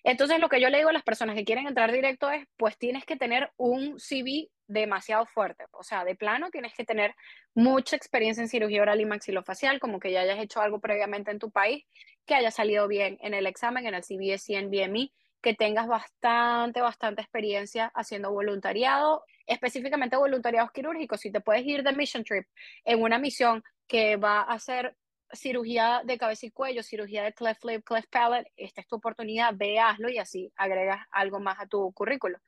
Entonces, 0.02 0.40
lo 0.40 0.48
que 0.48 0.60
yo 0.60 0.70
le 0.70 0.78
digo 0.78 0.88
a 0.88 0.94
las 0.94 1.02
personas 1.02 1.36
que 1.36 1.44
quieren 1.44 1.66
entrar 1.66 1.92
directo 1.92 2.30
es, 2.30 2.46
pues 2.56 2.78
tienes 2.78 3.04
que 3.04 3.16
tener 3.16 3.50
un 3.56 3.98
CV 3.98 4.48
demasiado 4.66 5.26
fuerte. 5.26 5.64
O 5.72 5.82
sea, 5.82 6.04
de 6.04 6.14
plano 6.14 6.50
tienes 6.50 6.74
que 6.74 6.84
tener 6.84 7.14
mucha 7.54 7.96
experiencia 7.96 8.42
en 8.42 8.48
cirugía 8.48 8.82
oral 8.82 9.00
y 9.00 9.06
maxilofacial, 9.06 9.80
como 9.80 10.00
que 10.00 10.12
ya 10.12 10.20
hayas 10.20 10.38
hecho 10.38 10.60
algo 10.60 10.80
previamente 10.80 11.30
en 11.30 11.38
tu 11.38 11.50
país, 11.50 11.84
que 12.26 12.34
haya 12.34 12.50
salido 12.50 12.88
bien 12.88 13.18
en 13.20 13.34
el 13.34 13.46
examen, 13.46 13.86
en 13.86 13.94
el 13.94 14.02
CBS 14.02 14.52
y 14.52 14.56
en 14.56 14.70
BMI, 14.70 15.12
que 15.40 15.54
tengas 15.54 15.86
bastante, 15.86 16.80
bastante 16.80 17.22
experiencia 17.22 17.92
haciendo 17.94 18.32
voluntariado, 18.32 19.24
específicamente 19.46 20.16
voluntariados 20.16 20.72
quirúrgicos. 20.72 21.20
Si 21.20 21.30
te 21.30 21.40
puedes 21.40 21.64
ir 21.64 21.82
de 21.82 21.92
mission 21.92 22.24
trip 22.24 22.46
en 22.84 23.00
una 23.00 23.18
misión 23.18 23.62
que 23.86 24.16
va 24.16 24.42
a 24.42 24.58
ser 24.58 24.96
cirugía 25.32 26.02
de 26.04 26.18
cabeza 26.18 26.46
y 26.46 26.50
cuello, 26.50 26.82
cirugía 26.82 27.24
de 27.24 27.32
cleft 27.32 27.64
lip, 27.64 27.84
cleft 27.84 28.10
palate, 28.10 28.52
esta 28.56 28.80
es 28.80 28.88
tu 28.88 28.96
oportunidad, 28.96 29.52
ve, 29.54 29.78
hazlo 29.78 30.08
y 30.08 30.18
así 30.18 30.52
agregas 30.56 31.06
algo 31.10 31.40
más 31.40 31.58
a 31.60 31.66
tu 31.66 31.92
currículo. 31.92 32.38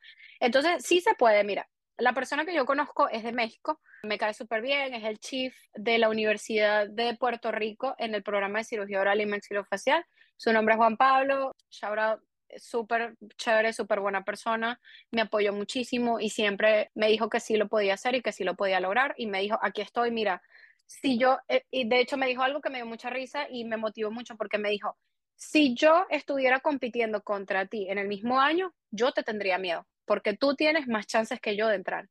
Entonces, 0.41 0.85
sí 0.85 1.01
se 1.01 1.15
puede, 1.15 1.45
mira, 1.45 1.69
la 1.99 2.13
persona 2.13 2.45
que 2.45 2.55
yo 2.55 2.65
conozco 2.65 3.09
es 3.09 3.23
de 3.25 3.33
México, 3.33 3.81
me 4.05 4.19
cae 4.19 4.33
súper 4.33 4.63
bien, 4.63 4.95
es 4.95 5.05
el 5.05 5.19
chief 5.19 5.55
de 5.75 5.99
la 5.99 6.09
Universidad 6.09 6.89
de 6.89 7.17
Puerto 7.17 7.51
Rico 7.51 7.95
en 7.99 8.15
el 8.15 8.23
programa 8.23 8.59
de 8.59 8.65
cirugía 8.65 9.01
oral 9.01 9.21
y 9.21 9.27
maxilofacial. 9.27 10.05
Su 10.37 10.53
nombre 10.53 10.75
es 10.75 10.79
Juan 10.79 10.97
Pablo, 10.97 11.57
shout 11.71 11.99
out, 11.99 12.21
súper 12.57 13.17
chévere, 13.37 13.73
súper 13.73 14.01
buena 14.01 14.25
persona, 14.25 14.81
me 15.11 15.23
apoyó 15.23 15.53
muchísimo 15.53 16.21
y 16.21 16.31
siempre 16.31 16.91
me 16.95 17.09
dijo 17.09 17.29
que 17.29 17.41
sí 17.41 17.57
lo 17.57 17.69
podía 17.69 17.95
hacer 17.95 18.15
y 18.15 18.23
que 18.23 18.33
sí 18.33 18.45
lo 18.45 18.55
podía 18.55 18.81
lograr 18.81 19.15
y 19.19 19.27
me 19.27 19.41
dijo, 19.41 19.59
aquí 19.61 19.81
estoy, 19.81 20.11
mira, 20.11 20.43
si 20.87 21.19
yo, 21.19 21.39
eh, 21.49 21.65
y 21.71 21.89
de 21.89 22.01
hecho 22.01 22.17
me 22.17 22.27
dijo 22.27 22.43
algo 22.43 22.61
que 22.61 22.71
me 22.71 22.79
dio 22.79 22.87
mucha 22.87 23.11
risa 23.11 23.47
y 23.51 23.65
me 23.65 23.77
motivó 23.77 24.11
mucho 24.11 24.37
porque 24.37 24.59
me 24.59 24.71
dijo, 24.71 24.97
si 25.35 25.75
yo 25.75 26.07
estuviera 26.11 26.61
compitiendo 26.61 27.23
contra 27.23 27.67
ti 27.67 27.89
en 27.91 27.99
el 27.99 28.09
mismo 28.09 28.41
año, 28.41 28.73
yo 28.91 29.13
te 29.13 29.23
tendría 29.23 29.59
miedo, 29.59 29.87
porque 30.09 30.37
tú 30.37 30.57
tienes 30.57 30.89
más 30.89 31.07
chances 31.07 31.41
que 31.41 31.57
yo 31.57 31.69
de 31.69 31.77
entrar. 31.77 32.09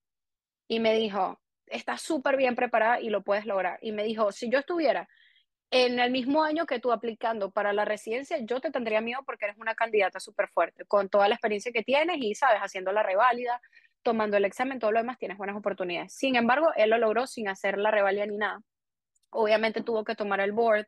Y 0.70 0.80
me 0.80 0.94
dijo, 0.94 1.42
estás 1.66 2.02
súper 2.02 2.38
bien 2.38 2.56
preparada 2.56 3.02
y 3.02 3.10
lo 3.10 3.24
puedes 3.24 3.46
lograr. 3.46 3.80
Y 3.82 3.92
me 3.92 4.04
dijo, 4.04 4.32
si 4.32 4.50
yo 4.50 4.60
estuviera 4.60 5.10
en 5.72 6.00
el 6.00 6.12
mismo 6.12 6.44
año 6.44 6.66
que 6.66 6.80
tú 6.80 6.94
aplicando 6.94 7.52
para 7.52 7.74
la 7.74 7.84
residencia, 7.84 8.38
yo 8.40 8.62
te 8.62 8.72
tendría 8.72 9.02
miedo 9.02 9.22
porque 9.26 9.46
eres 9.46 9.58
una 9.58 9.76
candidata 9.76 10.20
súper 10.20 10.48
fuerte, 10.48 10.86
con 10.86 11.10
toda 11.10 11.28
la 11.28 11.36
experiencia 11.36 11.74
que 11.74 11.84
tienes 11.84 12.18
y, 12.20 12.36
sabes, 12.36 12.62
haciendo 12.62 12.94
la 12.94 13.04
reválida, 13.04 13.60
tomando 14.02 14.38
el 14.38 14.46
examen, 14.46 14.80
todo 14.80 14.92
lo 14.92 15.00
demás, 15.00 15.18
tienes 15.18 15.38
buenas 15.38 15.58
oportunidades. 15.58 16.14
Sin 16.14 16.38
embargo, 16.38 16.70
él 16.78 16.92
lo 16.92 16.98
logró 16.98 17.28
sin 17.28 17.50
hacer 17.50 17.78
la 17.78 17.92
revalida 17.92 18.26
ni 18.26 18.38
nada. 18.38 18.62
Obviamente 19.32 19.82
tuvo 19.82 20.06
que 20.06 20.16
tomar 20.16 20.40
el 20.40 20.54
board 20.54 20.88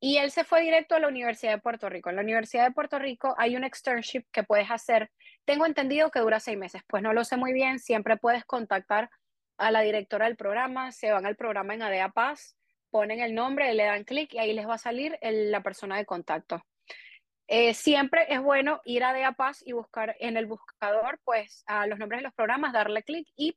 y 0.00 0.18
él 0.18 0.30
se 0.30 0.44
fue 0.44 0.62
directo 0.62 0.94
a 0.94 1.00
la 1.00 1.08
Universidad 1.08 1.52
de 1.52 1.60
Puerto 1.60 1.88
Rico. 1.88 2.10
En 2.10 2.16
la 2.16 2.22
Universidad 2.22 2.64
de 2.66 2.72
Puerto 2.72 2.98
Rico 2.98 3.34
hay 3.38 3.56
un 3.56 3.64
externship 3.64 4.24
que 4.30 4.42
puedes 4.42 4.70
hacer. 4.70 5.10
Tengo 5.44 5.66
entendido 5.66 6.10
que 6.10 6.20
dura 6.20 6.40
seis 6.40 6.58
meses. 6.58 6.82
Pues 6.86 7.02
no 7.02 7.12
lo 7.12 7.24
sé 7.24 7.36
muy 7.36 7.52
bien. 7.52 7.78
Siempre 7.78 8.16
puedes 8.16 8.44
contactar 8.44 9.10
a 9.56 9.70
la 9.70 9.80
directora 9.80 10.26
del 10.26 10.36
programa. 10.36 10.92
Se 10.92 11.10
van 11.12 11.26
al 11.26 11.36
programa 11.36 11.74
en 11.74 11.82
ADEA 11.82 12.10
Paz, 12.10 12.56
ponen 12.90 13.20
el 13.20 13.34
nombre, 13.34 13.72
le 13.74 13.84
dan 13.84 14.04
clic 14.04 14.34
y 14.34 14.38
ahí 14.38 14.52
les 14.52 14.68
va 14.68 14.74
a 14.74 14.78
salir 14.78 15.18
la 15.22 15.62
persona 15.62 15.96
de 15.96 16.04
contacto. 16.04 16.62
Eh, 17.48 17.74
siempre 17.74 18.26
es 18.28 18.40
bueno 18.42 18.80
ir 18.84 19.04
a 19.04 19.12
DEA 19.12 19.32
Paz 19.32 19.62
y 19.64 19.72
buscar 19.72 20.16
en 20.18 20.36
el 20.36 20.46
buscador, 20.46 21.20
pues, 21.24 21.62
a 21.66 21.86
los 21.86 21.98
nombres 21.98 22.18
de 22.18 22.24
los 22.24 22.34
programas, 22.34 22.72
darle 22.72 23.02
clic 23.02 23.28
y, 23.36 23.56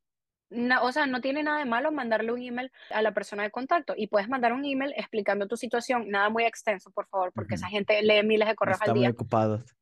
o 0.82 0.91
sea, 0.91 1.06
no 1.06 1.22
tiene 1.22 1.43
nada 1.43 1.60
de 1.60 1.66
malo 1.66 1.91
mandarle 1.91 2.32
un 2.32 2.41
email 2.41 2.72
a 2.89 3.02
la 3.02 3.14
persona 3.14 3.43
de 3.43 3.52
contacto 3.52 3.93
y 3.95 4.08
puedes 4.08 4.30
mandar 4.30 4.54
un 4.54 4.66
email 4.66 4.93
explicando 4.97 5.47
tu 5.47 5.58
situación, 5.58 6.10
nada 6.10 6.30
muy 6.30 6.43
extenso, 6.43 6.91
por 6.91 7.08
favor, 7.08 7.32
porque 7.34 7.56
esa 7.56 7.68
gente 7.68 8.02
lee 8.02 8.24
miles 8.24 8.47
de 8.47 8.56
correos 8.56 8.82
al 8.82 8.93
día. 8.93 9.10
Están 9.10 9.22
ocupados. 9.22 9.76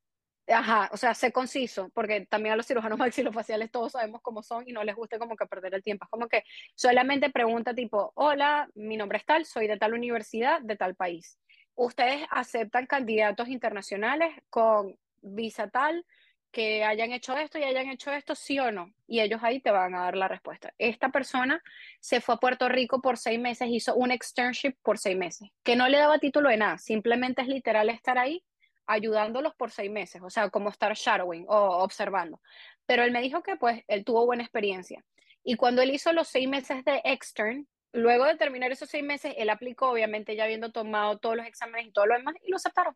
Ajá, 0.49 0.89
o 0.93 0.97
sea, 0.97 1.13
sé 1.13 1.34
conciso, 1.34 1.89
porque 1.93 2.26
también 2.26 2.53
a 2.53 2.55
los 2.55 2.65
cirujanos 2.65 2.97
maxilofaciales 2.99 3.70
todos 3.70 3.91
sabemos 3.93 4.22
cómo 4.22 4.43
son 4.43 4.68
y 4.68 4.72
no 4.72 4.84
les 4.84 4.95
gusta 4.95 5.20
como 5.20 5.36
que 5.36 5.45
perder 5.45 5.74
el 5.74 5.84
tiempo. 5.84 6.05
Es 6.05 6.09
como 6.09 6.28
que 6.28 6.43
solamente 6.76 7.30
pregunta 7.30 7.74
tipo, 7.74 8.11
hola, 8.15 8.70
mi 8.76 8.95
nombre 8.95 9.18
es 9.18 9.26
tal, 9.26 9.45
soy 9.45 9.68
de 9.68 9.78
tal 9.78 9.93
universidad, 9.93 10.61
de 10.61 10.76
tal 10.76 10.95
país 10.95 11.38
ustedes 11.78 12.26
aceptan 12.32 12.88
candidatos 12.88 13.47
internacionales 13.47 14.34
con 14.49 14.97
visa 15.22 15.70
tal 15.70 16.05
que 16.51 16.83
hayan 16.83 17.11
hecho 17.11 17.35
esto 17.37 17.57
y 17.57 17.63
hayan 17.63 17.89
hecho 17.89 18.11
esto, 18.11 18.35
sí 18.35 18.59
o 18.59 18.71
no. 18.71 18.93
Y 19.07 19.19
ellos 19.21 19.41
ahí 19.43 19.59
te 19.59 19.71
van 19.71 19.95
a 19.95 20.01
dar 20.01 20.15
la 20.15 20.27
respuesta. 20.27 20.73
Esta 20.77 21.09
persona 21.09 21.61
se 21.99 22.21
fue 22.21 22.35
a 22.35 22.39
Puerto 22.39 22.69
Rico 22.69 23.01
por 23.01 23.17
seis 23.17 23.39
meses, 23.39 23.67
hizo 23.69 23.95
un 23.95 24.11
externship 24.11 24.75
por 24.81 24.97
seis 24.97 25.17
meses, 25.17 25.49
que 25.63 25.75
no 25.75 25.87
le 25.87 25.97
daba 25.97 26.19
título 26.19 26.49
de 26.49 26.57
nada, 26.57 26.77
simplemente 26.77 27.41
es 27.41 27.47
literal 27.47 27.89
estar 27.89 28.17
ahí 28.17 28.43
ayudándolos 28.85 29.53
por 29.55 29.71
seis 29.71 29.91
meses, 29.91 30.21
o 30.23 30.29
sea, 30.29 30.49
como 30.49 30.69
estar 30.69 30.93
shadowing 30.93 31.45
o 31.49 31.83
observando. 31.83 32.41
Pero 32.85 33.03
él 33.03 33.11
me 33.11 33.21
dijo 33.21 33.43
que 33.43 33.57
pues 33.57 33.83
él 33.87 34.05
tuvo 34.05 34.25
buena 34.25 34.43
experiencia. 34.43 35.03
Y 35.43 35.55
cuando 35.55 35.81
él 35.81 35.91
hizo 35.91 36.13
los 36.13 36.27
seis 36.27 36.47
meses 36.47 36.85
de 36.85 37.01
extern, 37.03 37.67
Luego 37.93 38.25
de 38.25 38.35
terminar 38.35 38.71
esos 38.71 38.89
seis 38.89 39.03
meses, 39.03 39.33
él 39.37 39.49
aplicó, 39.49 39.89
obviamente 39.89 40.35
ya 40.35 40.43
habiendo 40.43 40.71
tomado 40.71 41.17
todos 41.17 41.37
los 41.37 41.47
exámenes 41.47 41.87
y 41.87 41.91
todo 41.91 42.05
lo 42.05 42.15
demás, 42.15 42.35
y 42.43 42.51
lo 42.51 42.57
aceptaron. 42.57 42.95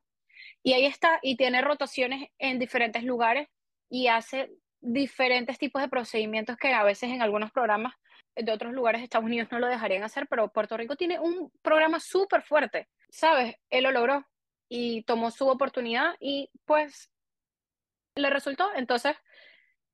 Y 0.63 0.73
ahí 0.73 0.85
está, 0.85 1.19
y 1.21 1.37
tiene 1.37 1.61
rotaciones 1.61 2.29
en 2.37 2.59
diferentes 2.59 3.03
lugares 3.03 3.47
y 3.89 4.07
hace 4.07 4.51
diferentes 4.79 5.57
tipos 5.57 5.81
de 5.81 5.89
procedimientos 5.89 6.57
que 6.57 6.73
a 6.73 6.83
veces 6.83 7.09
en 7.09 7.21
algunos 7.21 7.51
programas 7.51 7.93
de 8.35 8.51
otros 8.51 8.73
lugares 8.73 9.01
de 9.01 9.05
Estados 9.05 9.25
Unidos 9.25 9.49
no 9.51 9.59
lo 9.59 9.67
dejarían 9.67 10.03
hacer, 10.03 10.27
pero 10.27 10.51
Puerto 10.51 10.77
Rico 10.77 10.95
tiene 10.95 11.19
un 11.19 11.51
programa 11.61 11.99
súper 11.99 12.43
fuerte, 12.43 12.87
¿sabes? 13.09 13.55
Él 13.69 13.83
lo 13.83 13.91
logró 13.91 14.25
y 14.69 15.03
tomó 15.03 15.31
su 15.31 15.47
oportunidad 15.47 16.15
y 16.19 16.49
pues 16.65 17.11
le 18.15 18.29
resultó. 18.29 18.69
Entonces, 18.75 19.15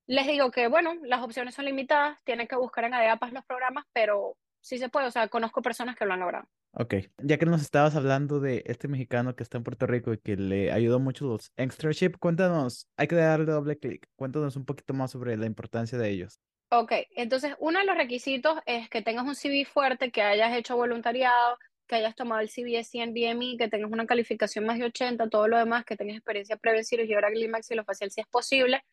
les 0.06 0.28
digo 0.28 0.52
que, 0.52 0.68
bueno, 0.68 0.94
las 1.04 1.22
opciones 1.22 1.56
son 1.56 1.66
limitadas, 1.66 2.24
tienen 2.24 2.48
que 2.48 2.56
buscar 2.56 2.86
en 2.86 2.94
ADEAPAS 2.94 3.34
los 3.34 3.46
programas, 3.46 3.86
pero 3.92 4.38
sí 4.62 4.78
se 4.78 4.90
puede, 4.90 5.08
o 5.08 5.12
sea, 5.12 5.28
conozco 5.28 5.62
personas 5.62 5.96
que 5.96 6.06
lo 6.06 6.14
han 6.14 6.20
logrado. 6.20 6.48
Ok, 6.80 6.94
ya 7.18 7.40
que 7.40 7.48
nos 7.48 7.64
estabas 7.64 7.96
hablando 7.96 8.40
de 8.40 8.62
este 8.68 8.88
mexicano 8.88 9.36
que 9.36 9.42
está 9.42 9.58
en 9.58 9.64
Puerto 9.64 9.88
Rico 9.88 10.14
y 10.14 10.20
que 10.20 10.36
le 10.36 10.72
ayudó 10.72 11.00
mucho 11.00 11.26
los 11.26 11.52
externship, 11.58 12.20
cuéntanos, 12.20 12.88
hay 12.98 13.08
que 13.08 13.16
darle 13.16 13.52
doble 13.52 13.80
clic, 13.80 14.08
cuéntanos 14.16 14.56
un 14.58 14.64
poquito 14.64 14.94
más 14.94 15.10
sobre 15.10 15.36
la 15.38 15.48
importancia 15.48 15.98
de 15.98 16.08
ellos. 16.08 16.40
Ok, 16.70 16.92
entonces 17.16 17.56
uno 17.58 17.80
de 17.80 17.86
los 17.86 17.98
requisitos 17.98 18.60
es 18.68 18.90
que 18.90 19.02
tengas 19.02 19.26
un 19.26 19.34
CV 19.34 19.66
fuerte, 19.66 20.12
que 20.12 20.22
hayas 20.22 20.56
hecho 20.56 20.78
voluntariado, 20.78 21.58
que 21.88 21.96
hayas 21.96 22.14
tomado 22.14 22.42
el 22.42 22.50
CBS 22.50 22.96
y 22.96 23.02
en 23.02 23.12
BMI, 23.12 23.58
que 23.58 23.70
tengas 23.70 23.92
una 23.92 24.06
calificación 24.06 24.64
más 24.68 24.78
de 24.78 24.86
80, 24.86 25.30
todo 25.30 25.48
lo 25.48 25.58
demás, 25.58 25.84
que 25.84 25.96
tengas 25.96 26.18
experiencia 26.18 26.58
previa 26.58 26.82
en 26.82 26.86
cirugía 26.86 27.18
oral 27.18 27.36
y 27.36 27.50
facial 27.50 28.12
si 28.12 28.22
es 28.22 28.28
posible, 28.28 28.84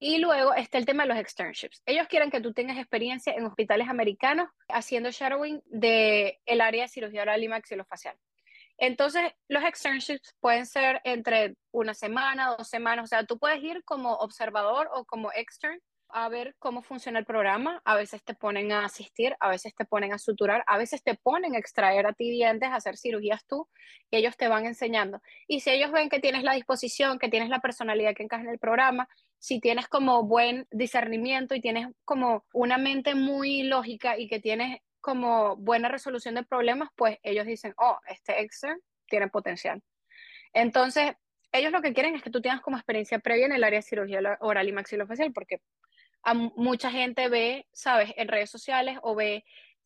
y 0.00 0.18
luego 0.18 0.54
está 0.54 0.78
el 0.78 0.86
tema 0.86 1.04
de 1.04 1.10
los 1.10 1.18
externships. 1.18 1.82
Ellos 1.84 2.08
quieren 2.08 2.30
que 2.30 2.40
tú 2.40 2.54
tengas 2.54 2.78
experiencia 2.78 3.34
en 3.34 3.44
hospitales 3.44 3.88
americanos 3.88 4.48
haciendo 4.68 5.10
shadowing 5.10 5.62
del 5.66 6.34
el 6.46 6.60
área 6.62 6.84
de 6.84 6.88
cirugía 6.88 7.22
oral 7.22 7.44
y 7.44 7.48
maxilofacial. 7.48 8.16
Entonces, 8.78 9.30
los 9.46 9.62
externships 9.62 10.34
pueden 10.40 10.64
ser 10.64 11.02
entre 11.04 11.54
una 11.70 11.92
semana, 11.92 12.56
dos 12.56 12.66
semanas, 12.66 13.04
o 13.04 13.06
sea, 13.06 13.26
tú 13.26 13.38
puedes 13.38 13.62
ir 13.62 13.84
como 13.84 14.14
observador 14.14 14.88
o 14.94 15.04
como 15.04 15.30
extern 15.32 15.78
a 16.12 16.28
ver 16.30 16.56
cómo 16.58 16.82
funciona 16.82 17.18
el 17.18 17.26
programa. 17.26 17.82
A 17.84 17.94
veces 17.94 18.24
te 18.24 18.34
ponen 18.34 18.72
a 18.72 18.86
asistir, 18.86 19.36
a 19.38 19.50
veces 19.50 19.74
te 19.74 19.84
ponen 19.84 20.14
a 20.14 20.18
suturar, 20.18 20.64
a 20.66 20.78
veces 20.78 21.02
te 21.02 21.14
ponen 21.14 21.54
a 21.54 21.58
extraer 21.58 22.06
a 22.06 22.14
ti 22.14 22.30
dientes, 22.30 22.70
a 22.70 22.76
hacer 22.76 22.96
cirugías 22.96 23.44
tú, 23.46 23.68
y 24.10 24.16
ellos 24.16 24.36
te 24.38 24.48
van 24.48 24.64
enseñando. 24.64 25.20
Y 25.46 25.60
si 25.60 25.70
ellos 25.70 25.92
ven 25.92 26.08
que 26.08 26.18
tienes 26.18 26.42
la 26.42 26.54
disposición, 26.54 27.18
que 27.18 27.28
tienes 27.28 27.50
la 27.50 27.60
personalidad 27.60 28.14
que 28.14 28.22
encaja 28.22 28.44
en 28.44 28.48
el 28.48 28.58
programa, 28.58 29.08
si 29.40 29.58
tienes 29.58 29.88
como 29.88 30.22
buen 30.24 30.68
discernimiento 30.70 31.54
y 31.54 31.62
tienes 31.62 31.88
como 32.04 32.44
una 32.52 32.76
mente 32.76 33.14
muy 33.14 33.62
lógica 33.62 34.18
y 34.18 34.28
que 34.28 34.38
tienes 34.38 34.80
como 35.00 35.56
buena 35.56 35.88
resolución 35.88 36.34
de 36.34 36.44
problemas, 36.44 36.90
pues 36.94 37.18
ellos 37.22 37.46
dicen, 37.46 37.72
oh, 37.78 37.98
este 38.06 38.42
extern 38.42 38.78
tiene 39.08 39.28
potencial. 39.28 39.82
Entonces, 40.52 41.12
ellos 41.52 41.72
lo 41.72 41.80
que 41.80 41.94
quieren 41.94 42.14
es 42.14 42.22
que 42.22 42.30
tú 42.30 42.42
tengas 42.42 42.60
como 42.60 42.76
experiencia 42.76 43.18
previa 43.18 43.46
en 43.46 43.52
el 43.52 43.64
área 43.64 43.78
de 43.78 43.82
cirugía 43.82 44.20
oral 44.40 44.68
y 44.68 44.72
maxilofacial, 44.72 45.32
porque 45.32 45.62
a 46.22 46.34
mucha 46.34 46.90
gente 46.90 47.30
ve, 47.30 47.66
sabes, 47.72 48.12
en 48.16 48.28
redes 48.28 48.50
sociales 48.50 48.98
o 49.00 49.14
ve 49.14 49.44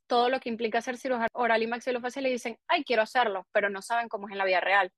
todo 0.08 0.30
lo 0.30 0.40
que 0.40 0.48
implica 0.48 0.78
hacer 0.78 0.98
cirugía 0.98 1.28
oral 1.32 1.62
y 1.62 1.68
maxilofacial 1.68 2.26
y 2.26 2.32
dicen, 2.32 2.58
ay, 2.66 2.82
quiero 2.82 3.02
hacerlo, 3.02 3.46
pero 3.52 3.70
no 3.70 3.82
saben 3.82 4.08
cómo 4.08 4.26
es 4.26 4.32
en 4.32 4.38
la 4.38 4.44
vida 4.44 4.60
real. 4.60 4.90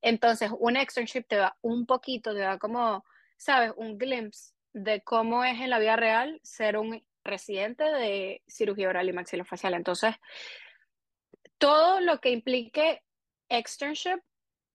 Entonces, 0.00 0.50
un 0.58 0.78
externship 0.78 1.24
te 1.28 1.36
da 1.36 1.56
un 1.60 1.84
poquito, 1.84 2.32
te 2.32 2.40
da 2.40 2.56
como, 2.58 3.04
sabes, 3.38 3.72
un 3.76 3.96
glimpse 3.96 4.52
de 4.74 5.02
cómo 5.02 5.44
es 5.44 5.60
en 5.60 5.70
la 5.70 5.78
vida 5.78 5.96
real 5.96 6.40
ser 6.42 6.76
un 6.76 7.02
residente 7.24 7.84
de 7.84 8.42
cirugía 8.46 8.88
oral 8.88 9.08
y 9.08 9.12
maxilofacial. 9.12 9.74
Entonces, 9.74 10.14
todo 11.56 12.00
lo 12.00 12.20
que 12.20 12.30
implique 12.30 13.02
externship 13.48 14.20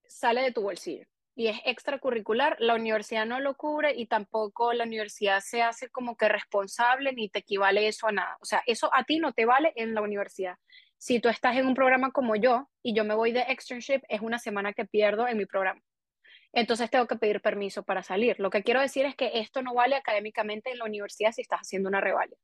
sale 0.08 0.42
de 0.42 0.52
tu 0.52 0.62
bolsillo 0.62 1.06
y 1.36 1.48
es 1.48 1.60
extracurricular, 1.66 2.56
la 2.60 2.76
universidad 2.76 3.26
no 3.26 3.40
lo 3.40 3.56
cubre 3.56 3.94
y 3.96 4.06
tampoco 4.06 4.74
la 4.74 4.84
universidad 4.84 5.40
se 5.42 5.62
hace 5.64 5.90
como 5.90 6.16
que 6.16 6.30
responsable 6.30 7.14
ni 7.14 7.30
te 7.30 7.40
equivale 7.40 7.88
eso 7.88 8.08
a 8.08 8.12
nada. 8.12 8.38
O 8.40 8.46
sea, 8.46 8.62
eso 8.68 8.90
a 8.94 9.04
ti 9.04 9.20
no 9.20 9.34
te 9.34 9.46
vale 9.46 9.74
en 9.76 9.96
la 9.96 10.02
universidad. 10.02 10.58
Si 10.98 11.20
tú 11.20 11.30
estás 11.30 11.58
en 11.58 11.66
un 11.66 11.74
programa 11.74 12.12
como 12.12 12.36
yo 12.36 12.70
y 12.84 12.94
yo 12.94 13.04
me 13.04 13.16
voy 13.16 13.32
de 13.32 13.42
externship, 13.42 14.02
es 14.08 14.22
una 14.22 14.38
semana 14.38 14.74
que 14.74 14.86
pierdo 14.86 15.28
en 15.28 15.38
mi 15.38 15.46
programa. 15.46 15.82
Entonces 16.54 16.90
tengo 16.90 17.08
que 17.08 17.16
pedir 17.16 17.42
permiso 17.42 17.84
para 17.84 18.04
salir. 18.04 18.40
Lo 18.40 18.50
que 18.50 18.64
quiero 18.64 18.80
decir 18.80 19.06
es 19.06 19.16
que 19.16 19.32
esto 19.40 19.62
no 19.62 19.74
vale 19.74 19.96
académicamente 19.96 20.72
en 20.72 20.78
la 20.78 20.86
universidad 20.86 21.32
si 21.32 21.42
estás 21.42 21.62
haciendo 21.62 21.90
una 21.90 22.00
revalia. 22.00 22.38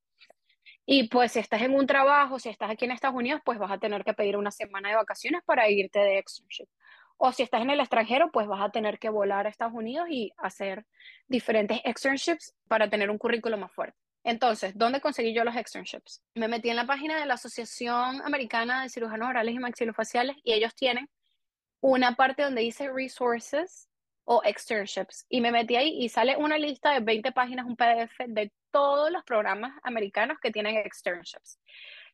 Y 0.86 1.08
pues 1.08 1.34
si 1.34 1.40
estás 1.40 1.62
en 1.62 1.76
un 1.76 1.86
trabajo, 1.86 2.40
si 2.40 2.50
estás 2.50 2.72
aquí 2.72 2.86
en 2.86 2.92
Estados 2.92 3.16
Unidos, 3.16 3.42
pues 3.46 3.60
vas 3.60 3.72
a 3.72 3.78
tener 3.78 4.04
que 4.04 4.14
pedir 4.14 4.36
una 4.36 4.50
semana 4.50 4.90
de 4.90 4.96
vacaciones 4.96 5.44
para 5.46 5.70
irte 5.70 6.00
de 6.00 6.18
externship. 6.18 6.68
O 7.18 7.32
si 7.32 7.44
estás 7.44 7.62
en 7.62 7.70
el 7.70 7.80
extranjero, 7.80 8.32
pues 8.32 8.48
vas 8.48 8.62
a 8.62 8.72
tener 8.72 8.98
que 8.98 9.10
volar 9.10 9.46
a 9.46 9.50
Estados 9.50 9.74
Unidos 9.74 10.08
y 10.10 10.32
hacer 10.38 10.86
diferentes 11.28 11.80
externships 11.84 12.56
para 12.68 12.90
tener 12.90 13.12
un 13.12 13.20
currículo 13.20 13.58
más 13.58 13.72
fuerte. 13.72 14.00
Entonces, 14.24 14.76
¿dónde 14.76 15.00
conseguí 15.02 15.34
yo 15.34 15.44
los 15.44 15.56
externships? 15.56 16.24
Me 16.34 16.48
metí 16.48 16.70
en 16.70 16.76
la 16.76 16.88
página 16.88 17.20
de 17.20 17.26
la 17.26 17.36
Asociación 17.36 18.22
Americana 18.24 18.82
de 18.82 18.90
Cirujanos 18.90 19.30
Orales 19.30 19.54
y 19.54 19.60
Maxilofaciales 19.60 20.38
y 20.44 20.54
ellos 20.54 20.74
tienen 20.76 21.08
una 21.82 22.16
parte 22.16 22.44
donde 22.44 22.62
dice 22.62 22.90
resources 22.92 23.89
o 24.32 24.44
externships. 24.44 25.26
Y 25.28 25.42
me 25.42 25.52
metí 25.52 25.76
ahí 25.76 25.98
y 26.00 26.08
sale 26.08 26.38
una 26.38 26.60
lista 26.60 26.94
de 26.94 27.00
20 27.00 27.32
páginas, 27.32 27.66
un 27.66 27.76
PDF 27.76 28.16
de 28.28 28.52
todos 28.70 29.10
los 29.12 29.24
programas 29.24 29.74
americanos 29.82 30.38
que 30.40 30.52
tienen 30.52 30.78
externships. 30.78 31.60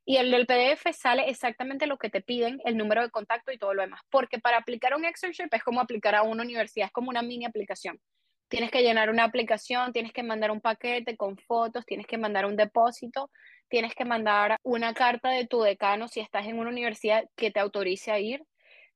Y 0.06 0.16
el 0.16 0.32
del 0.32 0.46
PDF 0.46 0.96
sale 0.96 1.30
exactamente 1.30 1.88
lo 1.88 1.98
que 1.98 2.10
te 2.10 2.22
piden, 2.22 2.62
el 2.64 2.78
número 2.78 3.02
de 3.02 3.10
contacto 3.10 3.52
y 3.52 3.58
todo 3.58 3.74
lo 3.74 3.82
demás. 3.82 4.00
Porque 4.10 4.40
para 4.40 4.58
aplicar 4.58 4.96
un 4.96 5.04
externship 5.04 5.50
es 5.52 5.62
como 5.62 5.82
aplicar 5.82 6.16
a 6.16 6.24
una 6.24 6.44
universidad, 6.44 6.86
es 6.86 6.94
como 6.94 7.10
una 7.10 7.22
mini 7.22 7.44
aplicación. 7.44 8.00
Tienes 8.48 8.72
que 8.72 8.82
llenar 8.82 9.10
una 9.10 9.26
aplicación, 9.26 9.92
tienes 9.92 10.14
que 10.14 10.24
mandar 10.24 10.52
un 10.52 10.62
paquete 10.62 11.18
con 11.18 11.38
fotos, 11.38 11.86
tienes 11.86 12.08
que 12.08 12.18
mandar 12.18 12.46
un 12.46 12.56
depósito, 12.56 13.30
tienes 13.68 13.94
que 13.94 14.06
mandar 14.06 14.58
una 14.64 14.94
carta 14.94 15.32
de 15.32 15.48
tu 15.48 15.62
decano 15.62 16.08
si 16.08 16.22
estás 16.22 16.46
en 16.46 16.60
una 16.60 16.70
universidad 16.70 17.26
que 17.36 17.52
te 17.52 17.60
autorice 17.60 18.12
a 18.12 18.20
ir. 18.20 18.42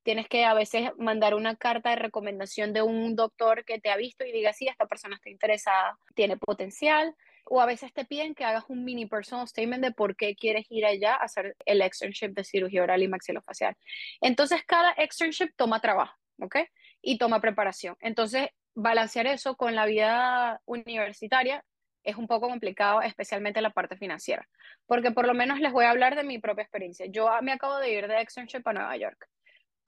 Tienes 0.04 0.28
que 0.28 0.46
a 0.46 0.54
veces 0.54 0.92
mandar 0.98 1.36
una 1.36 1.56
carta 1.56 1.90
de 1.90 1.98
recomendación 1.98 2.74
de 2.74 2.82
un 2.82 3.16
doctor 3.16 3.66
que 3.66 3.80
te 3.80 3.90
ha 3.90 3.98
visto 3.98 4.26
y 4.26 4.32
diga, 4.32 4.54
sí, 4.54 4.68
esta 4.68 4.86
persona 4.88 5.16
está 5.16 5.30
interesada, 5.30 5.98
tiene 6.16 6.38
potencial 6.38 7.16
o 7.46 7.62
a 7.62 7.66
veces 7.66 7.92
te 7.94 8.06
piden 8.06 8.36
que 8.36 8.46
hagas 8.46 8.64
un 8.68 8.86
mini 8.86 9.08
personal 9.08 9.48
statement 9.48 9.84
de 9.84 9.92
por 9.92 10.16
qué 10.16 10.36
quieres 10.36 10.66
ir 10.70 10.86
allá 10.86 11.16
a 11.16 11.24
hacer 11.24 11.56
el 11.66 11.82
externship 11.82 12.30
de 12.30 12.44
cirugía 12.44 12.84
oral 12.84 13.02
y 13.02 13.08
maxilofacial. 13.08 13.76
Entonces, 14.22 14.64
cada 14.66 14.92
externship 14.94 15.50
toma 15.56 15.82
trabajo, 15.82 16.16
¿ok? 16.40 16.58
Y 17.02 17.18
toma 17.18 17.42
preparación. 17.42 17.96
Entonces, 18.02 18.50
balancear 18.76 19.28
eso 19.28 19.56
con 19.56 19.76
la 19.76 19.86
vida 19.86 20.62
universitaria 20.66 21.64
es 22.04 22.16
un 22.16 22.28
poco 22.28 22.48
complicado, 22.48 23.02
especialmente 23.02 23.62
la 23.62 23.72
parte 23.72 23.98
financiera, 23.98 24.48
porque 24.86 25.12
por 25.12 25.28
lo 25.28 25.34
menos 25.34 25.60
les 25.60 25.74
voy 25.74 25.86
a 25.86 25.92
hablar 25.92 26.16
de 26.16 26.24
mi 26.24 26.40
propia 26.40 26.64
experiencia. 26.64 27.08
Yo 27.08 27.30
me 27.42 27.52
acabo 27.52 27.78
de 27.80 27.92
ir 27.92 28.08
de 28.08 28.22
externship 28.22 28.62
a 28.66 28.74
Nueva 28.74 28.96
York. 28.98 29.28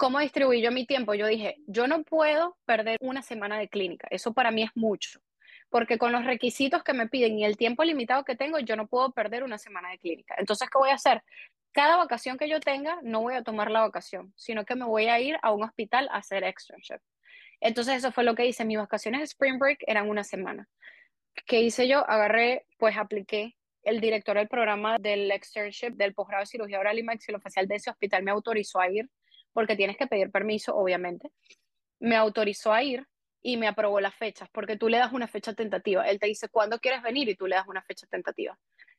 ¿Cómo 0.01 0.17
distribuí 0.17 0.63
yo 0.63 0.71
mi 0.71 0.87
tiempo? 0.87 1.13
Yo 1.13 1.27
dije, 1.27 1.57
yo 1.67 1.85
no 1.85 2.01
puedo 2.01 2.57
perder 2.65 2.97
una 3.01 3.21
semana 3.21 3.59
de 3.59 3.69
clínica, 3.69 4.07
eso 4.09 4.33
para 4.33 4.49
mí 4.49 4.63
es 4.63 4.71
mucho 4.73 5.19
porque 5.69 5.99
con 5.99 6.11
los 6.11 6.25
requisitos 6.25 6.83
que 6.83 6.93
me 6.93 7.07
piden 7.07 7.37
y 7.37 7.45
el 7.45 7.55
tiempo 7.55 7.83
limitado 7.83 8.25
que 8.25 8.35
tengo, 8.35 8.57
yo 8.57 8.75
no 8.75 8.87
puedo 8.87 9.11
perder 9.11 9.43
una 9.43 9.57
semana 9.57 9.91
de 9.91 9.99
clínica. 9.99 10.35
Entonces, 10.37 10.67
¿qué 10.69 10.77
voy 10.77 10.89
a 10.89 10.95
hacer? 10.95 11.23
Cada 11.71 11.97
vacación 11.97 12.37
que 12.37 12.49
yo 12.49 12.59
tenga, 12.59 12.99
no 13.03 13.21
voy 13.21 13.35
a 13.35 13.43
tomar 13.43 13.71
la 13.71 13.79
vacación, 13.81 14.33
sino 14.35 14.65
que 14.65 14.75
me 14.75 14.85
voy 14.85 15.05
a 15.05 15.19
ir 15.21 15.37
a 15.41 15.53
un 15.53 15.63
hospital 15.63 16.09
a 16.11 16.17
hacer 16.17 16.43
externship. 16.43 16.99
Entonces, 17.61 17.95
eso 17.95 18.11
fue 18.11 18.25
lo 18.25 18.35
que 18.35 18.45
hice. 18.45 18.65
Mis 18.65 18.79
vacaciones 18.79 19.21
de 19.21 19.25
Spring 19.25 19.59
Break 19.59 19.83
eran 19.87 20.09
una 20.09 20.25
semana. 20.25 20.67
¿Qué 21.45 21.61
hice 21.61 21.87
yo? 21.87 21.99
Agarré, 22.09 22.65
pues 22.77 22.97
apliqué. 22.97 23.55
El 23.83 24.01
director 24.01 24.35
del 24.35 24.49
programa 24.49 24.97
del 24.99 25.31
externship 25.31 25.91
del 25.91 26.13
posgrado 26.13 26.41
de 26.41 26.47
cirugía 26.47 26.79
oral 26.79 26.99
y 26.99 27.03
maxilofacial 27.03 27.67
de 27.67 27.75
ese 27.75 27.89
hospital 27.89 28.23
me 28.23 28.31
autorizó 28.31 28.81
a 28.81 28.89
ir, 28.89 29.09
porque 29.53 29.75
tienes 29.75 29.97
que 29.97 30.07
pedir 30.07 30.31
permiso, 30.31 30.75
obviamente. 30.75 31.31
Me 31.99 32.15
autorizó 32.15 32.73
a 32.73 32.83
ir 32.83 33.07
y 33.41 33.57
me 33.57 33.67
aprobó 33.67 33.99
las 33.99 34.15
fechas, 34.15 34.49
porque 34.51 34.77
tú 34.77 34.87
le 34.87 34.97
das 34.97 35.13
una 35.13 35.27
fecha 35.27 35.53
tentativa. 35.53 36.07
Él 36.07 36.19
te 36.19 36.27
dice 36.27 36.49
cuándo 36.49 36.79
quieres 36.79 37.01
venir 37.01 37.27
y 37.29 37.35
tú 37.35 37.47
le 37.47 37.55
das 37.55 37.67
una 37.67 37.81
fecha 37.81 38.07
tentativa. 38.07 38.57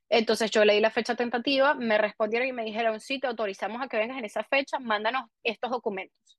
Entonces 0.08 0.50
yo 0.50 0.64
le 0.64 0.74
di 0.74 0.80
la 0.80 0.90
fecha 0.90 1.14
tentativa, 1.14 1.74
me 1.74 1.96
respondieron 1.96 2.48
y 2.48 2.52
me 2.52 2.64
dijeron, 2.64 3.00
sí, 3.00 3.18
te 3.18 3.28
autorizamos 3.28 3.80
a 3.80 3.88
que 3.88 3.96
vengas 3.96 4.18
en 4.18 4.24
esa 4.24 4.44
fecha, 4.44 4.78
mándanos 4.78 5.24
estos 5.42 5.70
documentos. 5.70 6.38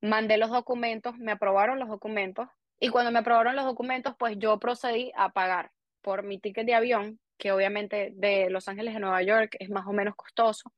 Mandé 0.00 0.38
los 0.38 0.50
documentos, 0.50 1.16
me 1.18 1.32
aprobaron 1.32 1.78
los 1.78 1.88
documentos 1.88 2.48
y 2.78 2.88
cuando 2.88 3.10
me 3.10 3.18
aprobaron 3.18 3.56
los 3.56 3.64
documentos, 3.64 4.14
pues 4.18 4.36
yo 4.38 4.58
procedí 4.58 5.12
a 5.16 5.30
pagar 5.30 5.72
por 6.00 6.22
mi 6.22 6.38
ticket 6.38 6.64
de 6.64 6.74
avión, 6.74 7.18
que 7.38 7.52
obviamente 7.52 8.12
de 8.14 8.48
Los 8.48 8.68
Ángeles 8.68 8.96
a 8.96 8.98
Nueva 8.98 9.22
York 9.22 9.56
es 9.58 9.68
más 9.68 9.86
o 9.86 9.92
menos 9.92 10.14
costoso 10.14 10.72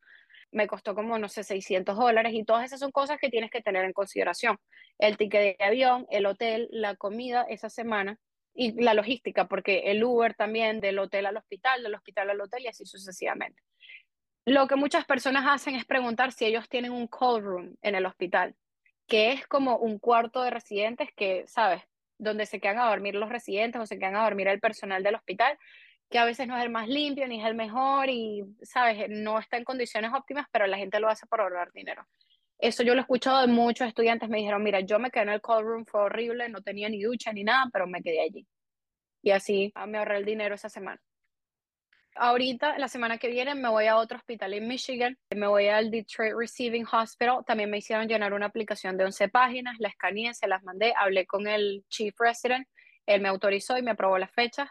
me 0.50 0.66
costó 0.66 0.94
como, 0.94 1.18
no 1.18 1.28
sé, 1.28 1.44
600 1.44 1.96
dólares 1.96 2.32
y 2.34 2.44
todas 2.44 2.64
esas 2.64 2.80
son 2.80 2.90
cosas 2.90 3.18
que 3.18 3.28
tienes 3.28 3.50
que 3.50 3.60
tener 3.60 3.84
en 3.84 3.92
consideración. 3.92 4.58
El 4.98 5.16
ticket 5.16 5.58
de 5.58 5.64
avión, 5.64 6.06
el 6.10 6.26
hotel, 6.26 6.68
la 6.70 6.96
comida 6.96 7.44
esa 7.48 7.68
semana 7.68 8.18
y 8.54 8.72
la 8.80 8.94
logística, 8.94 9.46
porque 9.46 9.90
el 9.90 10.02
Uber 10.02 10.34
también 10.34 10.80
del 10.80 10.98
hotel 10.98 11.26
al 11.26 11.36
hospital, 11.36 11.82
del 11.82 11.94
hospital 11.94 12.30
al 12.30 12.40
hotel 12.40 12.64
y 12.64 12.68
así 12.68 12.84
sucesivamente. 12.86 13.62
Lo 14.44 14.66
que 14.66 14.76
muchas 14.76 15.04
personas 15.04 15.44
hacen 15.46 15.74
es 15.74 15.84
preguntar 15.84 16.32
si 16.32 16.46
ellos 16.46 16.68
tienen 16.68 16.92
un 16.92 17.06
call 17.06 17.42
room 17.42 17.76
en 17.82 17.94
el 17.94 18.06
hospital, 18.06 18.56
que 19.06 19.32
es 19.32 19.46
como 19.46 19.76
un 19.76 19.98
cuarto 19.98 20.42
de 20.42 20.50
residentes 20.50 21.10
que, 21.14 21.44
¿sabes? 21.46 21.82
Donde 22.18 22.46
se 22.46 22.58
quedan 22.58 22.78
a 22.78 22.88
dormir 22.88 23.14
los 23.14 23.28
residentes 23.28 23.80
o 23.80 23.86
se 23.86 23.98
quedan 23.98 24.16
a 24.16 24.24
dormir 24.24 24.48
el 24.48 24.58
personal 24.58 25.02
del 25.02 25.16
hospital 25.16 25.58
que 26.10 26.18
a 26.18 26.24
veces 26.24 26.46
no 26.46 26.56
es 26.56 26.64
el 26.64 26.70
más 26.70 26.88
limpio 26.88 27.26
ni 27.28 27.40
es 27.40 27.46
el 27.46 27.54
mejor 27.54 28.08
y, 28.08 28.44
sabes, 28.62 29.08
no 29.10 29.38
está 29.38 29.56
en 29.56 29.64
condiciones 29.64 30.12
óptimas, 30.14 30.46
pero 30.50 30.66
la 30.66 30.78
gente 30.78 31.00
lo 31.00 31.08
hace 31.08 31.26
por 31.26 31.40
ahorrar 31.40 31.70
dinero. 31.72 32.06
Eso 32.58 32.82
yo 32.82 32.94
lo 32.94 33.00
he 33.00 33.02
escuchado 33.02 33.40
de 33.40 33.46
muchos 33.46 33.86
estudiantes, 33.86 34.28
me 34.28 34.38
dijeron, 34.38 34.62
mira, 34.62 34.80
yo 34.80 34.98
me 34.98 35.10
quedé 35.10 35.24
en 35.24 35.28
el 35.30 35.40
call 35.40 35.64
room, 35.64 35.84
fue 35.86 36.00
horrible, 36.02 36.48
no 36.48 36.62
tenía 36.62 36.88
ni 36.88 37.02
ducha 37.02 37.32
ni 37.32 37.44
nada, 37.44 37.68
pero 37.72 37.86
me 37.86 38.02
quedé 38.02 38.20
allí. 38.20 38.46
Y 39.22 39.30
así 39.30 39.72
ah, 39.74 39.86
me 39.86 39.98
ahorré 39.98 40.18
el 40.18 40.24
dinero 40.24 40.54
esa 40.54 40.68
semana. 40.68 41.00
Ahorita, 42.16 42.78
la 42.78 42.88
semana 42.88 43.18
que 43.18 43.28
viene, 43.28 43.54
me 43.54 43.68
voy 43.68 43.86
a 43.86 43.96
otro 43.96 44.18
hospital 44.18 44.52
en 44.54 44.66
Michigan, 44.66 45.16
me 45.36 45.46
voy 45.46 45.68
al 45.68 45.88
Detroit 45.88 46.32
Receiving 46.36 46.84
Hospital, 46.90 47.44
también 47.46 47.70
me 47.70 47.78
hicieron 47.78 48.08
llenar 48.08 48.32
una 48.32 48.46
aplicación 48.46 48.96
de 48.96 49.04
11 49.04 49.28
páginas, 49.28 49.76
la 49.78 49.88
escaneé, 49.88 50.34
se 50.34 50.48
las 50.48 50.64
mandé, 50.64 50.92
hablé 50.96 51.26
con 51.26 51.46
el 51.46 51.84
Chief 51.88 52.12
Resident, 52.18 52.66
él 53.06 53.20
me 53.20 53.28
autorizó 53.28 53.78
y 53.78 53.82
me 53.82 53.92
aprobó 53.92 54.18
las 54.18 54.32
fechas 54.32 54.68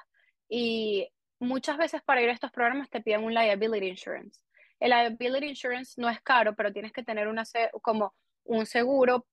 y 0.49 1.07
muchas 1.39 1.77
veces 1.77 2.01
para 2.03 2.21
ir 2.21 2.29
a 2.29 2.33
estos 2.33 2.51
programas 2.51 2.89
te 2.89 3.01
piden 3.01 3.23
un 3.23 3.33
liability 3.33 3.87
insurance. 3.87 4.41
El 4.79 4.91
liability 4.91 5.47
insurance 5.47 5.99
no 5.99 6.09
es 6.09 6.21
caro, 6.21 6.55
pero 6.55 6.71
tienes 6.71 6.91
que 6.91 7.03
tener 7.03 7.27
una, 7.27 7.43
como 7.81 8.13
un 8.43 8.65
seguro, 8.65 9.25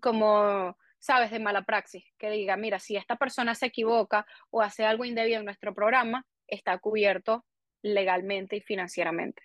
como, 0.00 0.76
sabes, 0.98 1.30
de 1.30 1.40
mala 1.40 1.62
praxis, 1.62 2.04
que 2.18 2.30
diga, 2.30 2.56
mira, 2.56 2.78
si 2.78 2.96
esta 2.96 3.16
persona 3.16 3.54
se 3.54 3.66
equivoca 3.66 4.26
o 4.50 4.62
hace 4.62 4.84
algo 4.84 5.04
indebido 5.04 5.40
en 5.40 5.44
nuestro 5.44 5.74
programa, 5.74 6.24
está 6.46 6.78
cubierto 6.78 7.44
legalmente 7.82 8.56
y 8.56 8.60
financieramente. 8.60 9.42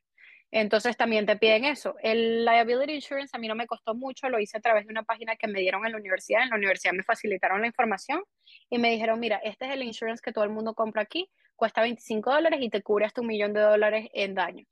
Entonces 0.52 0.96
también 0.96 1.26
te 1.26 1.36
piden 1.36 1.66
eso. 1.66 1.96
El 2.02 2.46
liability 2.46 2.94
insurance 2.94 3.36
a 3.36 3.40
mí 3.40 3.48
no 3.48 3.56
me 3.56 3.68
costó 3.68 3.96
mucho, 3.96 4.30
lo 4.30 4.40
hice 4.40 4.58
a 4.58 4.62
través 4.62 4.86
de 4.86 4.92
una 4.92 5.04
página 5.04 5.36
que 5.36 5.48
me 5.48 5.60
dieron 5.60 5.86
en 5.86 5.92
la 5.92 5.98
universidad. 5.98 6.44
En 6.44 6.50
la 6.50 6.56
universidad 6.56 6.94
me 6.94 7.04
facilitaron 7.04 7.62
la 7.62 7.68
información 7.68 8.24
y 8.70 8.78
me 8.78 8.90
dijeron, 8.92 9.20
mira, 9.20 9.38
este 9.44 9.66
es 9.66 9.72
el 9.72 9.84
insurance 9.84 10.22
que 10.24 10.32
todo 10.32 10.46
el 10.46 10.50
mundo 10.50 10.74
compra 10.74 11.02
aquí, 11.02 11.30
cuesta 11.56 11.82
25 11.82 12.32
dólares 12.32 12.60
y 12.62 12.70
te 12.70 12.82
cubre 12.82 13.06
hasta 13.06 13.22
un 13.22 13.28
millón 13.28 13.54
de 13.54 13.62
dólares 13.62 14.08
en 14.14 14.36
daños. 14.36 14.68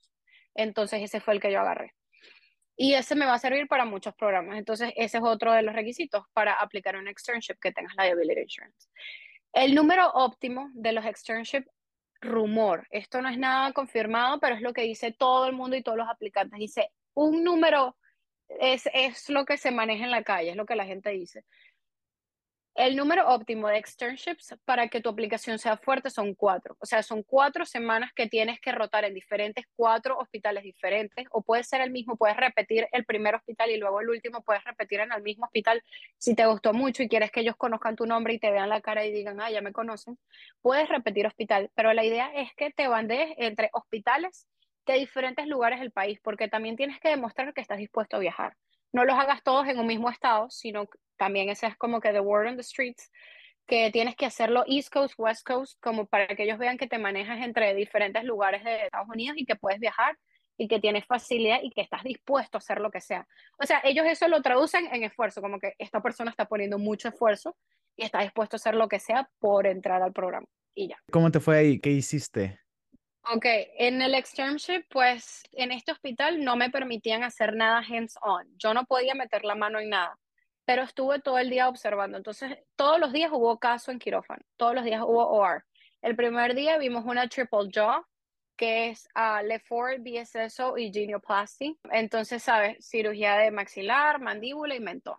Entonces 0.53 1.01
ese 1.01 1.19
fue 1.19 1.34
el 1.34 1.41
que 1.41 1.51
yo 1.51 1.59
agarré. 1.59 1.93
Y 2.78 2.93
ese 2.93 3.15
me 3.15 3.26
va 3.26 3.34
a 3.34 3.39
servir 3.39 3.67
para 3.67 3.86
muchos 3.86 4.15
programas. 4.15 4.57
Entonces 4.57 4.91
ese 4.95 5.17
es 5.17 5.23
otro 5.23 5.51
de 5.53 5.61
los 5.61 5.76
requisitos 5.76 6.23
para 6.34 6.53
aplicar 6.53 6.95
un 6.95 7.07
externship 7.07 7.55
que 7.61 7.71
tengas 7.71 7.95
liability 7.97 8.41
insurance. 8.41 8.89
El 9.53 9.76
número 9.76 10.09
óptimo 10.13 10.69
de 10.73 10.91
los 10.91 11.05
externship 11.05 11.65
rumor. 12.22 12.88
Esto 12.91 13.22
no 13.22 13.30
es 13.30 13.38
nada 13.38 13.72
confirmado, 13.74 14.39
pero 14.39 14.55
es 14.55 14.61
lo 14.61 14.74
que 14.74 14.84
dice 14.84 15.11
todo 15.11 15.47
el 15.47 15.53
mundo 15.53 15.76
y 15.76 15.84
todos 15.84 15.97
los 15.97 16.09
aplicantes. 16.09 16.59
Dice 16.59 16.91
un 17.13 17.43
número 17.43 17.95
es, 18.47 18.88
es 18.93 19.30
lo 19.30 19.45
que 19.45 19.57
se 19.57 19.72
maneja 19.72 20.05
en 20.05 20.11
la 20.11 20.24
calle, 20.24 20.51
es 20.51 20.55
lo 20.55 20.66
que 20.66 20.76
la 20.76 20.86
gente 20.86 21.09
dice. 21.11 21.45
El 22.76 22.97
número 22.97 23.30
óptimo 23.30 23.69
de 23.69 23.78
externships 23.78 24.53
para 24.65 24.89
que 24.89 24.99
tu 24.99 25.07
aplicación 25.07 25.57
sea 25.59 25.78
fuerte 25.78 26.09
son 26.09 26.36
cuatro. 26.36 26.76
O 26.80 26.86
sea, 26.86 27.03
son 27.03 27.23
cuatro 27.23 27.65
semanas 27.65 28.11
que 28.13 28.28
tienes 28.28 28.59
que 28.59 28.73
rotar 28.73 29.05
en 29.05 29.13
diferentes, 29.13 29.63
cuatro 29.78 30.17
hospitales 30.17 30.65
diferentes. 30.65 31.26
O 31.32 31.41
puede 31.41 31.63
ser 31.63 31.80
el 31.80 31.91
mismo, 31.91 32.17
puedes 32.17 32.36
repetir 32.36 32.89
el 32.91 33.05
primer 33.05 33.36
hospital 33.36 33.71
y 33.71 33.78
luego 33.78 34.01
el 34.01 34.09
último, 34.09 34.43
puedes 34.43 34.61
repetir 34.65 34.99
en 34.99 35.13
el 35.13 35.23
mismo 35.23 35.45
hospital. 35.45 35.82
Si 36.17 36.36
te 36.36 36.45
gustó 36.47 36.73
mucho 36.73 37.01
y 37.01 37.07
quieres 37.07 37.32
que 37.32 37.39
ellos 37.39 37.55
conozcan 37.55 37.95
tu 37.95 38.05
nombre 38.05 38.34
y 38.34 38.39
te 38.39 38.51
vean 38.51 38.67
la 38.67 38.82
cara 38.82 39.05
y 39.05 39.11
digan, 39.13 39.39
ah, 39.39 39.49
ya 39.49 39.61
me 39.61 39.71
conocen, 39.71 40.19
puedes 40.61 40.89
repetir 40.89 41.28
hospital. 41.28 41.71
Pero 41.76 41.93
la 41.93 42.03
idea 42.03 42.30
es 42.36 42.53
que 42.57 42.71
te 42.71 42.89
bandees 42.89 43.36
entre 43.38 43.69
hospitales 43.71 44.49
de 44.86 44.95
diferentes 44.95 45.47
lugares 45.47 45.80
del 45.80 45.91
país, 45.91 46.19
porque 46.21 46.49
también 46.49 46.76
tienes 46.76 46.99
que 46.99 47.07
demostrar 47.07 47.53
que 47.53 47.61
estás 47.61 47.78
dispuesto 47.78 48.17
a 48.17 48.19
viajar 48.19 48.57
no 48.95 49.03
los 49.03 49.19
hagas 49.19 49.43
todos 49.43 49.67
en 49.67 49.77
un 49.77 49.87
mismo 49.87 50.09
estado, 50.09 50.49
sino 50.49 50.87
también 51.17 51.49
ese 51.49 51.67
es 51.67 51.75
como 51.75 51.99
que 51.99 52.13
the 52.13 52.21
word 52.21 52.47
on 52.47 52.55
the 52.55 52.63
streets, 52.63 53.11
que 53.67 53.91
tienes 53.91 54.15
que 54.15 54.25
hacerlo 54.25 54.63
East 54.67 54.89
Coast, 54.89 55.15
West 55.17 55.45
Coast, 55.45 55.77
como 55.81 56.05
para 56.05 56.27
que 56.27 56.43
ellos 56.43 56.57
vean 56.57 56.77
que 56.77 56.87
te 56.87 56.97
manejas 56.97 57.41
entre 57.41 57.73
diferentes 57.75 58.23
lugares 58.23 58.63
de 58.63 58.85
Estados 58.85 59.09
Unidos 59.09 59.37
y 59.37 59.45
que 59.45 59.57
puedes 59.57 59.81
viajar 59.81 60.17
y 60.57 60.69
que 60.69 60.79
tienes 60.79 61.05
facilidad 61.05 61.59
y 61.61 61.71
que 61.71 61.81
estás 61.81 62.03
dispuesto 62.03 62.57
a 62.57 62.59
hacer 62.59 62.79
lo 62.79 62.89
que 62.89 63.01
sea. 63.01 63.27
O 63.59 63.65
sea, 63.65 63.81
ellos 63.83 64.05
eso 64.05 64.29
lo 64.29 64.41
traducen 64.41 64.87
en 64.93 65.03
esfuerzo, 65.03 65.41
como 65.41 65.59
que 65.59 65.73
esta 65.77 66.01
persona 66.01 66.31
está 66.31 66.45
poniendo 66.45 66.79
mucho 66.79 67.09
esfuerzo 67.09 67.57
y 67.97 68.05
está 68.05 68.21
dispuesto 68.21 68.55
a 68.55 68.59
hacer 68.59 68.75
lo 68.75 68.87
que 68.87 69.01
sea 69.01 69.29
por 69.39 69.67
entrar 69.67 70.01
al 70.03 70.13
programa. 70.13 70.47
¿Cómo 71.11 71.31
te 71.31 71.41
fue 71.41 71.57
ahí? 71.57 71.79
¿Qué 71.81 71.89
hiciste? 71.89 72.61
Ok, 73.34 73.45
en 73.78 74.03
el 74.03 74.13
externship, 74.13 74.84
pues 74.89 75.43
en 75.53 75.71
este 75.71 75.91
hospital 75.91 76.43
no 76.43 76.55
me 76.55 76.69
permitían 76.69 77.23
hacer 77.23 77.55
nada 77.55 77.80
hands-on. 77.80 78.47
Yo 78.57 78.76
no 78.76 78.86
podía 78.86 79.15
meter 79.15 79.43
la 79.43 79.55
mano 79.55 79.80
en 79.80 79.89
nada, 79.89 80.19
pero 80.63 80.84
estuve 80.84 81.19
todo 81.21 81.39
el 81.39 81.49
día 81.49 81.67
observando. 81.67 82.17
Entonces, 82.17 82.59
todos 82.76 82.99
los 82.99 83.11
días 83.13 83.32
hubo 83.34 83.57
caso 83.57 83.91
en 83.91 83.97
quirófano, 83.97 84.43
todos 84.57 84.76
los 84.76 84.84
días 84.84 85.01
hubo 85.01 85.28
OR. 85.28 85.65
El 86.03 86.15
primer 86.15 86.53
día 86.53 86.78
vimos 86.78 87.03
una 87.05 87.28
triple 87.28 87.67
jaw, 87.73 88.05
que 88.55 88.89
es 88.89 89.09
uh, 89.15 89.43
Lefort, 89.43 90.01
BSSO 90.01 90.78
y 90.78 90.93
genioplasty. 90.93 91.80
Entonces, 91.91 92.43
¿sabes? 92.43 92.86
Cirugía 92.88 93.38
de 93.38 93.49
maxilar, 93.49 94.21
mandíbula 94.21 94.76
y 94.76 94.80
mentón. 94.80 95.17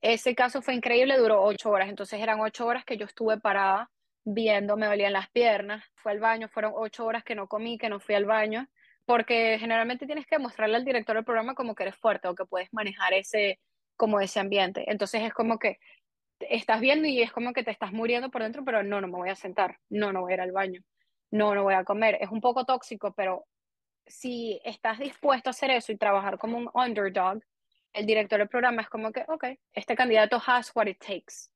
Ese 0.00 0.34
caso 0.34 0.60
fue 0.60 0.74
increíble, 0.74 1.16
duró 1.18 1.42
ocho 1.42 1.70
horas. 1.70 1.88
Entonces, 1.88 2.20
eran 2.20 2.40
ocho 2.40 2.66
horas 2.66 2.84
que 2.84 2.96
yo 2.96 3.06
estuve 3.06 3.38
parada 3.38 3.90
viendo, 4.24 4.76
me 4.76 4.86
dolían 4.86 5.12
las 5.12 5.30
piernas, 5.30 5.84
fue 5.94 6.12
al 6.12 6.20
baño, 6.20 6.48
fueron 6.48 6.72
ocho 6.74 7.04
horas 7.04 7.24
que 7.24 7.34
no 7.34 7.46
comí, 7.48 7.78
que 7.78 7.88
no 7.88 8.00
fui 8.00 8.14
al 8.14 8.24
baño, 8.24 8.68
porque 9.04 9.58
generalmente 9.58 10.06
tienes 10.06 10.26
que 10.26 10.38
mostrarle 10.38 10.76
al 10.76 10.84
director 10.84 11.16
del 11.16 11.24
programa 11.24 11.54
como 11.54 11.74
que 11.74 11.84
eres 11.84 11.96
fuerte 11.96 12.28
o 12.28 12.34
que 12.34 12.46
puedes 12.46 12.72
manejar 12.72 13.12
ese, 13.12 13.60
como 13.96 14.20
ese 14.20 14.40
ambiente. 14.40 14.84
Entonces 14.90 15.22
es 15.22 15.32
como 15.32 15.58
que 15.58 15.78
estás 16.40 16.80
viendo 16.80 17.06
y 17.06 17.22
es 17.22 17.32
como 17.32 17.52
que 17.52 17.64
te 17.64 17.70
estás 17.70 17.92
muriendo 17.92 18.30
por 18.30 18.42
dentro, 18.42 18.64
pero 18.64 18.82
no, 18.82 19.00
no 19.00 19.08
me 19.08 19.18
voy 19.18 19.30
a 19.30 19.36
sentar, 19.36 19.78
no, 19.90 20.12
no 20.12 20.22
voy 20.22 20.32
a 20.32 20.34
ir 20.34 20.40
al 20.40 20.52
baño, 20.52 20.80
no, 21.30 21.54
no 21.54 21.62
voy 21.62 21.74
a 21.74 21.84
comer. 21.84 22.18
Es 22.20 22.30
un 22.30 22.40
poco 22.40 22.64
tóxico, 22.64 23.12
pero 23.14 23.46
si 24.06 24.60
estás 24.64 24.98
dispuesto 24.98 25.50
a 25.50 25.52
hacer 25.52 25.70
eso 25.70 25.92
y 25.92 25.96
trabajar 25.96 26.38
como 26.38 26.58
un 26.58 26.70
underdog, 26.74 27.40
el 27.92 28.06
director 28.06 28.38
del 28.38 28.48
programa 28.48 28.82
es 28.82 28.88
como 28.88 29.12
que, 29.12 29.24
ok, 29.28 29.44
este 29.72 29.94
candidato 29.94 30.40
has 30.44 30.74
what 30.74 30.86
it 30.86 30.98
takes. 30.98 31.48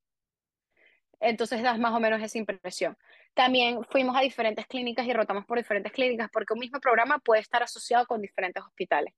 Entonces 1.21 1.63
das 1.63 1.79
más 1.79 1.93
o 1.93 2.01
menos 2.01 2.23
esa 2.23 2.39
impresión. 2.39 2.97
También 3.35 3.85
fuimos 3.85 4.17
a 4.17 4.21
diferentes 4.21 4.67
clínicas 4.67 5.07
y 5.07 5.13
rotamos 5.13 5.45
por 5.47 5.59
diferentes 5.59 5.93
clínicas 5.93 6.29
porque 6.33 6.55
un 6.55 6.61
mismo 6.61 6.81
programa 6.81 7.19
puede 7.19 7.41
estar 7.41 7.63
asociado 7.63 8.07
con 8.07 8.21
diferentes 8.21 8.63
hospitales. 8.63 9.15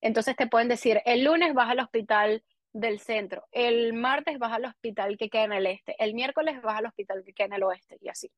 Entonces 0.00 0.36
te 0.36 0.46
pueden 0.46 0.68
decir, 0.68 1.00
el 1.04 1.24
lunes 1.24 1.54
vas 1.54 1.70
al 1.70 1.80
hospital 1.80 2.42
del 2.72 3.00
centro, 3.00 3.46
el 3.50 3.92
martes 3.92 4.38
vas 4.38 4.52
al 4.52 4.64
hospital 4.64 5.16
que 5.18 5.28
queda 5.28 5.44
en 5.44 5.52
el 5.52 5.66
este, 5.66 5.96
el 5.98 6.14
miércoles 6.14 6.62
vas 6.62 6.78
al 6.78 6.86
hospital 6.86 7.22
que 7.24 7.32
queda 7.32 7.46
en 7.46 7.52
el 7.54 7.62
oeste 7.64 7.98
y 8.00 8.08
así. 8.08 8.30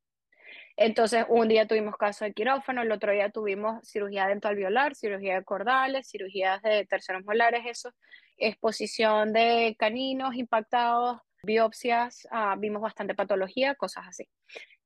Entonces, 0.76 1.24
un 1.28 1.48
día 1.48 1.66
tuvimos 1.66 1.96
caso 1.96 2.24
de 2.24 2.32
quirófano, 2.32 2.82
el 2.82 2.92
otro 2.92 3.12
día 3.12 3.30
tuvimos 3.30 3.86
cirugía 3.86 4.26
dental 4.26 4.56
violar, 4.56 4.94
cirugía 4.94 5.36
de 5.36 5.44
cordales, 5.44 6.08
cirugías 6.10 6.62
de 6.62 6.86
terceros 6.86 7.24
molares, 7.24 7.62
eso, 7.66 7.92
exposición 8.36 9.32
de 9.32 9.76
caninos 9.78 10.34
impactados, 10.34 11.20
biopsias, 11.42 12.26
ah, 12.30 12.56
vimos 12.58 12.82
bastante 12.82 13.14
patología, 13.14 13.74
cosas 13.74 14.06
así. 14.08 14.28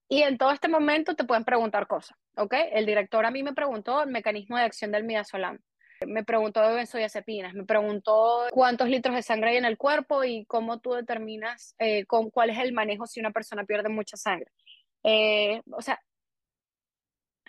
Y 0.08 0.22
en 0.22 0.38
todo 0.38 0.52
este 0.52 0.68
momento 0.68 1.14
te 1.14 1.24
pueden 1.24 1.44
preguntar 1.44 1.86
cosas, 1.86 2.16
¿ok? 2.36 2.54
El 2.72 2.86
director 2.86 3.26
a 3.26 3.30
mí 3.30 3.42
me 3.42 3.54
preguntó 3.54 4.02
el 4.02 4.10
mecanismo 4.10 4.56
de 4.56 4.62
acción 4.62 4.92
del 4.92 5.04
midazolam, 5.04 5.58
me 6.06 6.24
preguntó 6.24 6.60
de 6.60 6.74
benzodiazepinas, 6.74 7.54
me 7.54 7.64
preguntó 7.64 8.46
cuántos 8.50 8.88
litros 8.88 9.14
de 9.14 9.22
sangre 9.22 9.50
hay 9.50 9.56
en 9.56 9.64
el 9.64 9.78
cuerpo 9.78 10.24
y 10.24 10.44
cómo 10.46 10.78
tú 10.78 10.92
determinas 10.92 11.74
eh, 11.78 12.04
con, 12.06 12.30
cuál 12.30 12.50
es 12.50 12.58
el 12.58 12.72
manejo 12.72 13.06
si 13.06 13.20
una 13.20 13.30
persona 13.30 13.64
pierde 13.64 13.88
mucha 13.88 14.16
sangre. 14.16 14.50
Eh, 15.02 15.62
o 15.72 15.80
sea, 15.80 16.00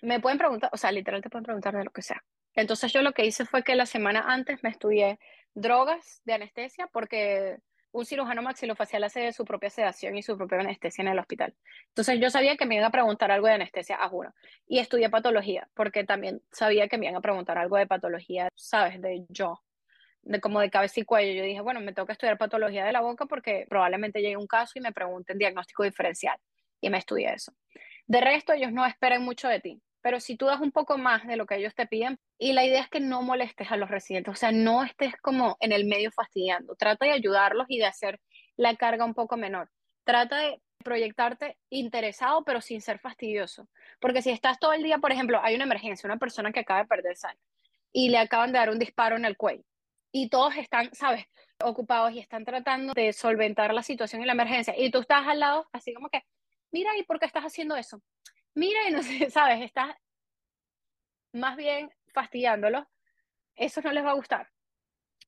me 0.02 0.20
pueden 0.20 0.38
preguntar, 0.38 0.70
o 0.72 0.78
sea, 0.78 0.92
literal 0.92 1.22
te 1.22 1.30
pueden 1.30 1.44
preguntar 1.44 1.76
de 1.76 1.84
lo 1.84 1.92
que 1.92 2.02
sea. 2.02 2.24
Entonces 2.54 2.92
yo 2.94 3.02
lo 3.02 3.14
que 3.14 3.26
hice 3.26 3.46
fue 3.46 3.64
que 3.64 3.76
la 3.76 3.86
semana 3.86 4.24
antes 4.28 4.64
me 4.64 4.70
estudié 4.70 5.20
drogas 5.54 6.22
de 6.26 6.34
anestesia 6.34 6.88
porque 6.88 7.58
un 7.98 8.06
cirujano 8.06 8.44
maxilofacial 8.44 9.04
hace 9.04 9.34
su 9.34 9.44
propia 9.44 9.72
sedación 9.72 10.16
y 10.18 10.22
su 10.22 10.38
propia 10.38 10.60
anestesia 10.60 11.02
en 11.02 11.08
el 11.08 11.20
hospital. 11.20 11.56
Entonces 11.88 12.20
yo 12.20 12.30
sabía 12.30 12.56
que 12.56 12.68
me 12.68 12.76
iban 12.76 12.86
a 12.86 12.92
preguntar 12.92 13.32
algo 13.32 13.48
de 13.48 13.54
anestesia, 13.54 13.98
a 14.00 14.08
juro. 14.08 14.34
Y 14.68 14.78
estudié 14.78 15.10
patología, 15.10 15.68
porque 15.74 16.04
también 16.04 16.42
sabía 16.52 16.88
que 16.88 17.00
me 17.00 17.08
iban 17.08 17.16
a 17.16 17.22
preguntar 17.22 17.58
algo 17.58 17.76
de 17.76 17.88
patología, 17.88 18.50
¿sabes? 18.56 19.02
De 19.02 19.26
yo, 19.30 19.64
de 20.22 20.40
como 20.40 20.60
de 20.60 20.70
cabeza 20.70 21.00
y 21.00 21.06
cuello. 21.06 21.34
Yo 21.34 21.44
dije, 21.44 21.62
bueno, 21.62 21.80
me 21.80 21.92
tengo 21.92 22.06
que 22.06 22.14
estudiar 22.14 22.38
patología 22.38 22.86
de 22.86 22.92
la 22.92 23.02
boca 23.02 23.26
porque 23.26 23.66
probablemente 23.68 24.22
llegue 24.22 24.38
un 24.38 24.48
caso 24.48 24.74
y 24.76 24.82
me 24.82 24.92
pregunten 24.92 25.40
diagnóstico 25.40 25.84
diferencial. 25.84 26.38
Y 26.80 26.92
me 26.92 27.00
estudié 27.00 27.34
eso. 27.34 27.52
De 28.06 28.22
resto, 28.22 28.54
ellos 28.54 28.72
no 28.72 28.86
esperan 28.86 29.24
mucho 29.24 29.48
de 29.48 29.60
ti 29.60 29.82
pero 30.08 30.22
si 30.22 30.38
tú 30.38 30.46
das 30.46 30.62
un 30.62 30.72
poco 30.72 30.98
más 30.98 31.28
de 31.28 31.36
lo 31.36 31.46
que 31.46 31.58
ellos 31.58 31.76
te 31.76 31.86
piden, 31.86 32.18
y 32.40 32.54
la 32.54 32.64
idea 32.64 32.80
es 32.80 32.88
que 32.88 33.02
no 33.02 33.24
molestes 33.24 33.74
a 33.74 33.76
los 33.76 33.92
residentes, 33.92 34.32
o 34.32 34.38
sea, 34.38 34.54
no 34.54 34.86
estés 34.86 35.18
como 35.18 35.58
en 35.60 35.74
el 35.74 35.84
medio 35.84 36.14
fastidiando, 36.14 36.78
trata 36.78 37.08
de 37.08 37.12
ayudarlos 37.12 37.66
y 37.68 37.78
de 37.78 37.88
hacer 37.88 38.22
la 38.56 38.78
carga 38.78 39.04
un 39.04 39.14
poco 39.14 39.36
menor. 39.36 39.70
Trata 40.06 40.38
de 40.38 40.62
proyectarte 40.82 41.58
interesado, 41.70 42.46
pero 42.46 42.62
sin 42.62 42.80
ser 42.80 43.00
fastidioso. 43.00 43.68
Porque 44.00 44.22
si 44.22 44.30
estás 44.30 44.60
todo 44.60 44.72
el 44.72 44.82
día, 44.82 45.00
por 45.00 45.12
ejemplo, 45.12 45.42
hay 45.44 45.56
una 45.56 45.66
emergencia, 45.66 46.08
una 46.08 46.16
persona 46.16 46.54
que 46.54 46.62
acaba 46.62 46.84
de 46.84 46.88
perder 46.88 47.18
sangre 47.18 47.44
y 47.92 48.08
le 48.08 48.20
acaban 48.20 48.54
de 48.54 48.60
dar 48.60 48.70
un 48.70 48.80
disparo 48.80 49.18
en 49.18 49.26
el 49.26 49.36
cuello 49.36 49.66
y 50.14 50.30
todos 50.30 50.56
están, 50.56 50.90
¿sabes?, 50.94 51.26
ocupados 51.62 52.14
y 52.14 52.20
están 52.20 52.46
tratando 52.46 52.94
de 52.94 53.12
solventar 53.12 53.74
la 53.74 53.84
situación 53.84 54.22
y 54.22 54.26
la 54.26 54.32
emergencia 54.32 54.74
y 54.78 54.90
tú 54.90 55.00
estás 55.00 55.28
al 55.28 55.42
lado 55.42 55.68
así 55.74 55.94
como 55.94 56.08
que, 56.08 56.24
mira, 56.72 56.96
¿y 56.98 57.04
por 57.04 57.20
qué 57.20 57.26
estás 57.26 57.44
haciendo 57.44 57.76
eso? 57.76 58.02
Mira 58.58 58.90
y 58.90 58.92
no 58.92 59.04
sé, 59.04 59.30
sabes, 59.30 59.62
estás 59.62 59.96
más 61.32 61.56
bien 61.56 61.90
fastidiándolos, 62.14 62.86
eso 63.56 63.82
no 63.82 63.92
les 63.92 64.04
va 64.04 64.12
a 64.12 64.16
gustar. 64.16 64.50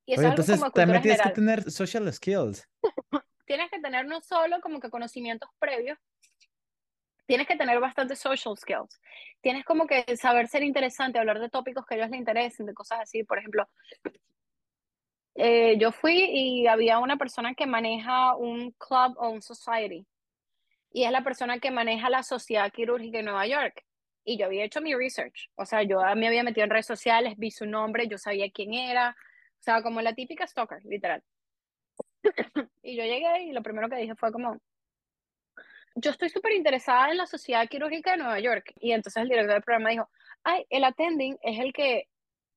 Y 0.06 0.14
eso 0.14 0.24
entonces 0.24 0.60
también 0.74 1.02
tienes 1.02 1.22
que 1.22 1.30
tener 1.30 1.72
social 1.72 2.12
skills. 2.12 2.68
tienes 3.46 3.70
que 3.70 3.80
tener 3.80 4.08
no 4.08 4.22
solo 4.22 4.60
como 4.62 4.80
que 4.80 4.90
conocimientos 4.90 5.50
previos, 5.60 6.00
tienes 7.28 7.48
que 7.48 7.56
tener 7.56 7.80
bastante 7.80 8.16
social 8.16 8.58
skills. 8.58 9.00
Tienes 9.42 9.64
como 9.64 9.86
que 9.86 10.18
saber 10.18 10.48
ser 10.48 10.64
interesante, 10.64 11.20
hablar 11.20 11.40
de 11.40 11.50
tópicos 11.50 11.86
que 11.86 11.94
a 11.94 11.98
ellos 11.98 12.10
les 12.10 12.20
interesen, 12.20 12.66
de 12.66 12.74
cosas 12.74 13.02
así. 13.02 13.24
Por 13.24 13.38
ejemplo, 13.38 13.70
eh, 15.36 15.78
yo 15.78 15.92
fui 15.92 16.16
y 16.16 16.68
había 16.68 16.98
una 16.98 17.18
persona 17.18 17.54
que 17.54 17.68
maneja 17.68 18.36
un 18.36 18.72
club 18.72 19.16
o 19.18 19.30
un 19.30 19.44
society 19.44 20.08
y 20.92 21.04
es 21.04 21.12
la 21.12 21.24
persona 21.24 21.60
que 21.60 21.72
maneja 21.72 22.10
la 22.10 22.24
sociedad 22.24 22.72
quirúrgica 22.72 23.20
en 23.20 23.26
Nueva 23.26 23.48
York. 23.48 23.84
Y 24.24 24.38
yo 24.38 24.46
había 24.46 24.66
hecho 24.66 24.82
mi 24.82 24.94
research, 24.94 25.50
o 25.56 25.66
sea, 25.66 25.84
yo 25.84 26.02
me 26.16 26.28
había 26.28 26.44
metido 26.44 26.66
en 26.66 26.70
redes 26.70 26.86
sociales, 26.86 27.36
vi 27.38 27.52
su 27.52 27.66
nombre, 27.66 28.08
yo 28.08 28.18
sabía 28.18 28.52
quién 28.52 28.74
era, 28.74 29.16
o 29.60 29.62
sea, 29.62 29.82
como 29.82 30.02
la 30.02 30.14
típica 30.14 30.46
stalker, 30.46 30.84
literal. 30.86 31.24
y 32.84 32.96
yo 32.96 33.04
llegué 33.04 33.44
y 33.44 33.52
lo 33.54 33.64
primero 33.64 33.90
que 33.90 33.96
dije 33.96 34.16
fue 34.16 34.32
como, 34.32 34.58
yo 35.96 36.12
estoy 36.12 36.30
súper 36.30 36.54
interesada 36.54 37.12
en 37.12 37.18
la 37.18 37.26
sociedad 37.28 37.68
quirúrgica 37.68 38.12
de 38.12 38.18
Nueva 38.18 38.40
York. 38.40 38.74
Y 38.80 38.92
entonces 38.92 39.22
el 39.22 39.30
director 39.30 39.54
del 39.54 39.64
programa 39.64 39.90
dijo, 39.90 40.10
ay, 40.44 40.66
el 40.70 40.84
attending 40.84 41.38
es 41.42 41.60
el 41.60 41.74
que 41.74 42.08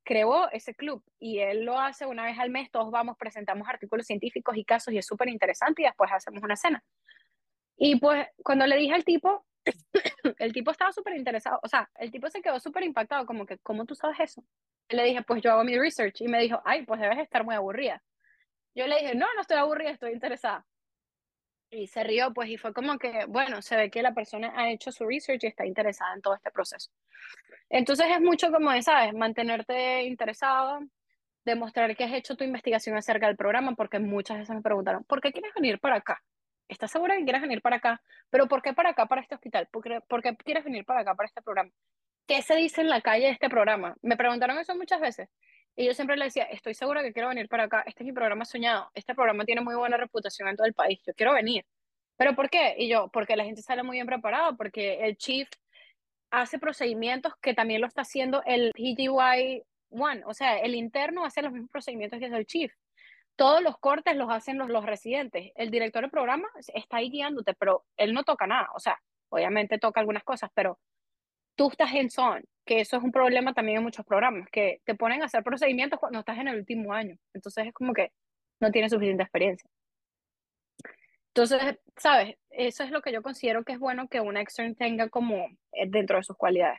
creó 0.05 0.51
ese 0.51 0.75
club 0.75 1.03
y 1.19 1.39
él 1.39 1.65
lo 1.65 1.79
hace 1.79 2.07
una 2.07 2.25
vez 2.25 2.39
al 2.39 2.51
mes, 2.51 2.71
todos 2.71 2.91
vamos, 2.91 3.17
presentamos 3.17 3.69
artículos 3.69 4.07
científicos 4.07 4.57
y 4.57 4.65
casos 4.65 4.93
y 4.93 4.99
es 4.99 5.07
súper 5.07 5.29
interesante 5.29 5.83
y 5.83 5.85
después 5.85 6.11
hacemos 6.13 6.43
una 6.43 6.57
cena. 6.57 6.83
Y 7.77 7.99
pues 7.99 8.27
cuando 8.43 8.67
le 8.67 8.77
dije 8.77 8.95
al 8.95 9.05
tipo, 9.05 9.45
el 10.39 10.53
tipo 10.53 10.71
estaba 10.71 10.93
súper 10.93 11.17
interesado, 11.17 11.61
o 11.63 11.69
sea, 11.69 11.89
el 11.97 12.11
tipo 12.11 12.29
se 12.29 12.43
quedó 12.43 12.59
súper 12.61 12.85
impactado, 12.85 13.27
como 13.27 13.47
que, 13.47 13.59
¿cómo 13.59 13.85
tú 13.85 13.95
sabes 13.95 14.21
eso? 14.21 14.45
Le 14.89 15.05
dije, 15.05 15.23
pues 15.23 15.43
yo 15.43 15.53
hago 15.53 15.65
mi 15.65 15.79
research 15.79 16.21
y 16.21 16.29
me 16.29 16.41
dijo, 16.41 16.61
ay, 16.65 16.85
pues 16.85 17.01
debes 17.01 17.19
estar 17.19 17.45
muy 17.45 17.55
aburrida. 17.55 18.03
Yo 18.75 18.87
le 18.87 18.99
dije, 18.99 19.15
no, 19.15 19.27
no 19.35 19.41
estoy 19.43 19.59
aburrida, 19.59 19.91
estoy 19.91 20.13
interesada. 20.13 20.67
Y 21.71 21.87
se 21.87 22.05
rió, 22.05 22.33
pues, 22.35 22.51
y 22.51 22.59
fue 22.59 22.75
como 22.75 22.99
que, 22.99 23.25
bueno, 23.29 23.63
se 23.63 23.77
ve 23.77 23.91
que 23.91 24.03
la 24.03 24.13
persona 24.13 24.53
ha 24.55 24.71
hecho 24.71 24.93
su 24.93 25.07
research 25.07 25.45
y 25.45 25.47
está 25.47 25.65
interesada 25.67 26.15
en 26.15 26.21
todo 26.21 26.35
este 26.35 26.51
proceso. 26.51 26.91
Entonces 27.71 28.07
es 28.11 28.21
mucho 28.21 28.51
como, 28.53 28.71
¿sabes? 28.83 29.15
Mantenerte 29.15 30.03
interesado, 30.03 30.81
demostrar 31.45 31.97
que 31.97 32.05
has 32.05 32.13
hecho 32.13 32.37
tu 32.37 32.45
investigación 32.45 32.97
acerca 32.97 33.27
del 33.27 33.37
programa, 33.37 33.75
porque 33.75 33.99
muchas 33.99 34.39
veces 34.39 34.55
me 34.55 34.63
preguntaron, 34.63 35.05
¿por 35.05 35.21
qué 35.23 35.33
quieres 35.33 35.55
venir 35.55 35.81
para 35.81 35.97
acá? 35.97 36.23
¿Estás 36.73 36.91
segura 36.91 37.17
que 37.17 37.25
quieres 37.25 37.43
venir 37.43 37.61
para 37.61 37.77
acá? 37.77 38.01
¿Pero 38.31 38.49
por 38.49 38.63
qué 38.63 38.73
para 38.73 38.91
acá, 38.91 39.05
para 39.05 39.21
este 39.21 39.35
hospital? 39.35 39.69
¿Por 39.71 39.83
qué, 39.83 40.01
¿Por 40.09 40.23
qué 40.23 40.35
quieres 40.37 40.65
venir 40.65 40.87
para 40.87 41.01
acá, 41.01 41.15
para 41.15 41.27
este 41.27 41.43
programa? 41.43 41.71
¿Qué 42.27 42.41
se 42.41 42.57
dice 42.57 42.81
en 42.81 42.89
la 42.89 43.03
calle 43.03 43.27
de 43.27 43.33
este 43.33 43.51
programa? 43.51 43.95
Me 44.01 44.17
preguntaron 44.17 44.57
eso 44.59 44.75
muchas 44.75 44.99
veces. 44.99 45.29
Y 45.77 45.85
yo 45.85 45.93
siempre 45.93 46.17
le 46.17 46.25
decía, 46.25 46.45
estoy 46.45 46.73
segura 46.73 47.03
que 47.03 47.13
quiero 47.13 47.29
venir 47.29 47.47
para 47.49 47.65
acá. 47.65 47.83
Este 47.87 48.03
es 48.03 48.07
mi 48.07 48.13
programa 48.15 48.47
soñado. 48.47 48.91
Este 48.95 49.15
programa 49.15 49.45
tiene 49.45 49.61
muy 49.61 49.75
buena 49.75 49.99
reputación 49.99 50.49
en 50.49 50.57
todo 50.57 50.67
el 50.67 50.73
país. 50.73 50.99
Yo 51.07 51.13
quiero 51.13 51.35
venir. 51.35 51.67
¿Pero 52.17 52.35
por 52.35 52.49
qué? 52.49 52.75
Y 52.79 52.89
yo, 52.89 53.11
porque 53.13 53.37
la 53.37 53.45
gente 53.45 53.61
sale 53.61 53.83
muy 53.83 53.99
bien 53.99 54.07
preparada, 54.07 54.53
porque 54.53 55.05
el 55.05 55.19
chief 55.19 55.51
hace 56.31 56.59
procedimientos 56.59 57.35
que 57.43 57.53
también 57.53 57.83
lo 57.83 57.87
está 57.87 58.01
haciendo 58.01 58.43
el 58.47 58.73
PGY 58.73 59.63
One. 59.91 60.23
O 60.25 60.33
sea, 60.33 60.59
el 60.59 60.75
interno 60.75 61.27
hace 61.27 61.43
los 61.43 61.53
mismos 61.53 61.71
procedimientos 61.71 62.19
que 62.19 62.27
hace 62.27 62.37
el 62.37 62.47
chief. 62.47 62.73
Todos 63.43 63.61
los 63.61 63.77
cortes 63.79 64.15
los 64.17 64.31
hacen 64.31 64.57
los, 64.57 64.69
los 64.69 64.87
residentes. 64.87 65.51
El 65.57 65.73
director 65.73 66.03
del 66.03 66.13
programa 66.13 66.47
está 66.73 66.99
ahí 66.99 67.11
guiándote, 67.11 67.55
pero 67.55 67.85
él 67.97 68.15
no 68.15 68.23
toca 68.23 68.47
nada. 68.47 68.69
O 68.77 68.79
sea, 68.79 69.03
obviamente 69.31 69.79
toca 69.79 69.99
algunas 69.99 70.23
cosas, 70.23 70.49
pero 70.55 70.79
tú 71.57 71.69
estás 71.69 71.93
en 71.93 72.09
son, 72.09 72.45
que 72.65 72.79
eso 72.79 72.99
es 72.99 73.03
un 73.03 73.11
problema 73.11 73.53
también 73.53 73.79
en 73.79 73.83
muchos 73.83 74.07
programas, 74.07 74.49
que 74.53 74.81
te 74.85 74.95
ponen 74.95 75.23
a 75.23 75.25
hacer 75.25 75.43
procedimientos 75.43 75.99
cuando 75.99 76.21
estás 76.21 76.39
en 76.39 76.47
el 76.47 76.57
último 76.57 76.93
año. 76.93 77.17
Entonces 77.35 77.67
es 77.67 77.73
como 77.73 77.93
que 77.95 78.13
no 78.61 78.71
tienes 78.71 78.93
suficiente 78.93 79.25
experiencia. 79.25 79.69
Entonces, 81.35 81.81
¿sabes? 81.97 82.37
Eso 82.49 82.85
es 82.85 82.93
lo 82.93 83.03
que 83.03 83.13
yo 83.13 83.23
considero 83.23 83.65
que 83.65 83.73
es 83.73 83.81
bueno 83.81 84.07
que 84.07 84.21
una 84.21 84.41
extern 84.41 84.77
tenga 84.77 85.09
como 85.09 85.49
eh, 85.73 85.89
dentro 85.89 86.19
de 86.19 86.23
sus 86.23 86.37
cualidades. 86.37 86.79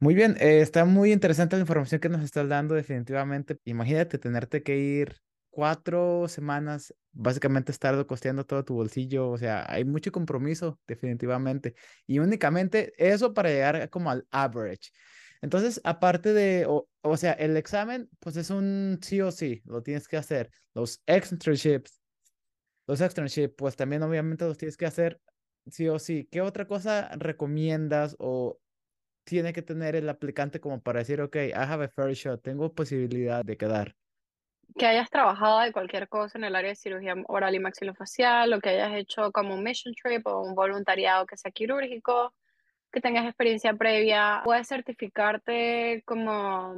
Muy 0.00 0.14
bien, 0.14 0.36
eh, 0.38 0.60
está 0.60 0.84
muy 0.84 1.12
interesante 1.12 1.56
la 1.56 1.62
información 1.62 1.98
que 1.98 2.10
nos 2.10 2.22
estás 2.22 2.46
dando 2.46 2.74
definitivamente. 2.74 3.56
Imagínate 3.64 4.18
tenerte 4.18 4.62
que 4.62 4.76
ir 4.76 5.24
cuatro 5.54 6.26
semanas, 6.28 6.92
básicamente 7.12 7.70
estar 7.72 8.04
costeando 8.06 8.44
todo 8.44 8.64
tu 8.64 8.74
bolsillo, 8.74 9.30
o 9.30 9.38
sea, 9.38 9.64
hay 9.68 9.84
mucho 9.84 10.10
compromiso, 10.12 10.80
definitivamente, 10.86 11.74
y 12.06 12.18
únicamente 12.18 12.92
eso 12.98 13.32
para 13.34 13.50
llegar 13.50 13.88
como 13.90 14.10
al 14.10 14.26
average. 14.32 14.90
Entonces, 15.42 15.80
aparte 15.84 16.32
de, 16.32 16.66
o, 16.66 16.88
o 17.02 17.16
sea, 17.16 17.32
el 17.34 17.56
examen, 17.56 18.10
pues 18.18 18.36
es 18.36 18.50
un 18.50 18.98
sí 19.02 19.20
o 19.20 19.30
sí, 19.30 19.62
lo 19.66 19.82
tienes 19.82 20.08
que 20.08 20.16
hacer. 20.16 20.50
Los 20.74 21.02
externships, 21.06 22.02
los 22.86 23.00
externships, 23.00 23.54
pues 23.56 23.76
también 23.76 24.02
obviamente 24.02 24.44
los 24.46 24.58
tienes 24.58 24.76
que 24.76 24.86
hacer 24.86 25.20
sí 25.66 25.88
o 25.88 25.98
sí. 25.98 26.28
¿Qué 26.30 26.42
otra 26.42 26.66
cosa 26.66 27.10
recomiendas 27.16 28.16
o 28.18 28.58
tiene 29.24 29.52
que 29.52 29.62
tener 29.62 29.96
el 29.96 30.08
aplicante 30.08 30.60
como 30.60 30.82
para 30.82 31.00
decir, 31.00 31.20
ok, 31.22 31.36
I 31.36 31.52
have 31.54 31.84
a 31.84 31.88
fair 31.88 32.14
shot, 32.14 32.42
tengo 32.42 32.74
posibilidad 32.74 33.44
de 33.44 33.56
quedar? 33.56 33.96
Que 34.78 34.86
hayas 34.86 35.10
trabajado 35.10 35.60
de 35.60 35.72
cualquier 35.72 36.08
cosa 36.08 36.38
en 36.38 36.44
el 36.44 36.56
área 36.56 36.70
de 36.70 36.76
cirugía 36.76 37.14
oral 37.28 37.54
y 37.54 37.60
maxilofacial, 37.60 38.52
o 38.52 38.60
que 38.60 38.70
hayas 38.70 38.94
hecho 38.94 39.32
como 39.32 39.54
un 39.54 39.62
mission 39.62 39.94
trip 39.94 40.26
o 40.26 40.42
un 40.42 40.54
voluntariado 40.54 41.26
que 41.26 41.36
sea 41.36 41.50
quirúrgico, 41.50 42.34
que 42.92 43.00
tengas 43.00 43.26
experiencia 43.26 43.74
previa, 43.74 44.42
puedes 44.44 44.68
certificarte 44.68 46.02
como, 46.06 46.74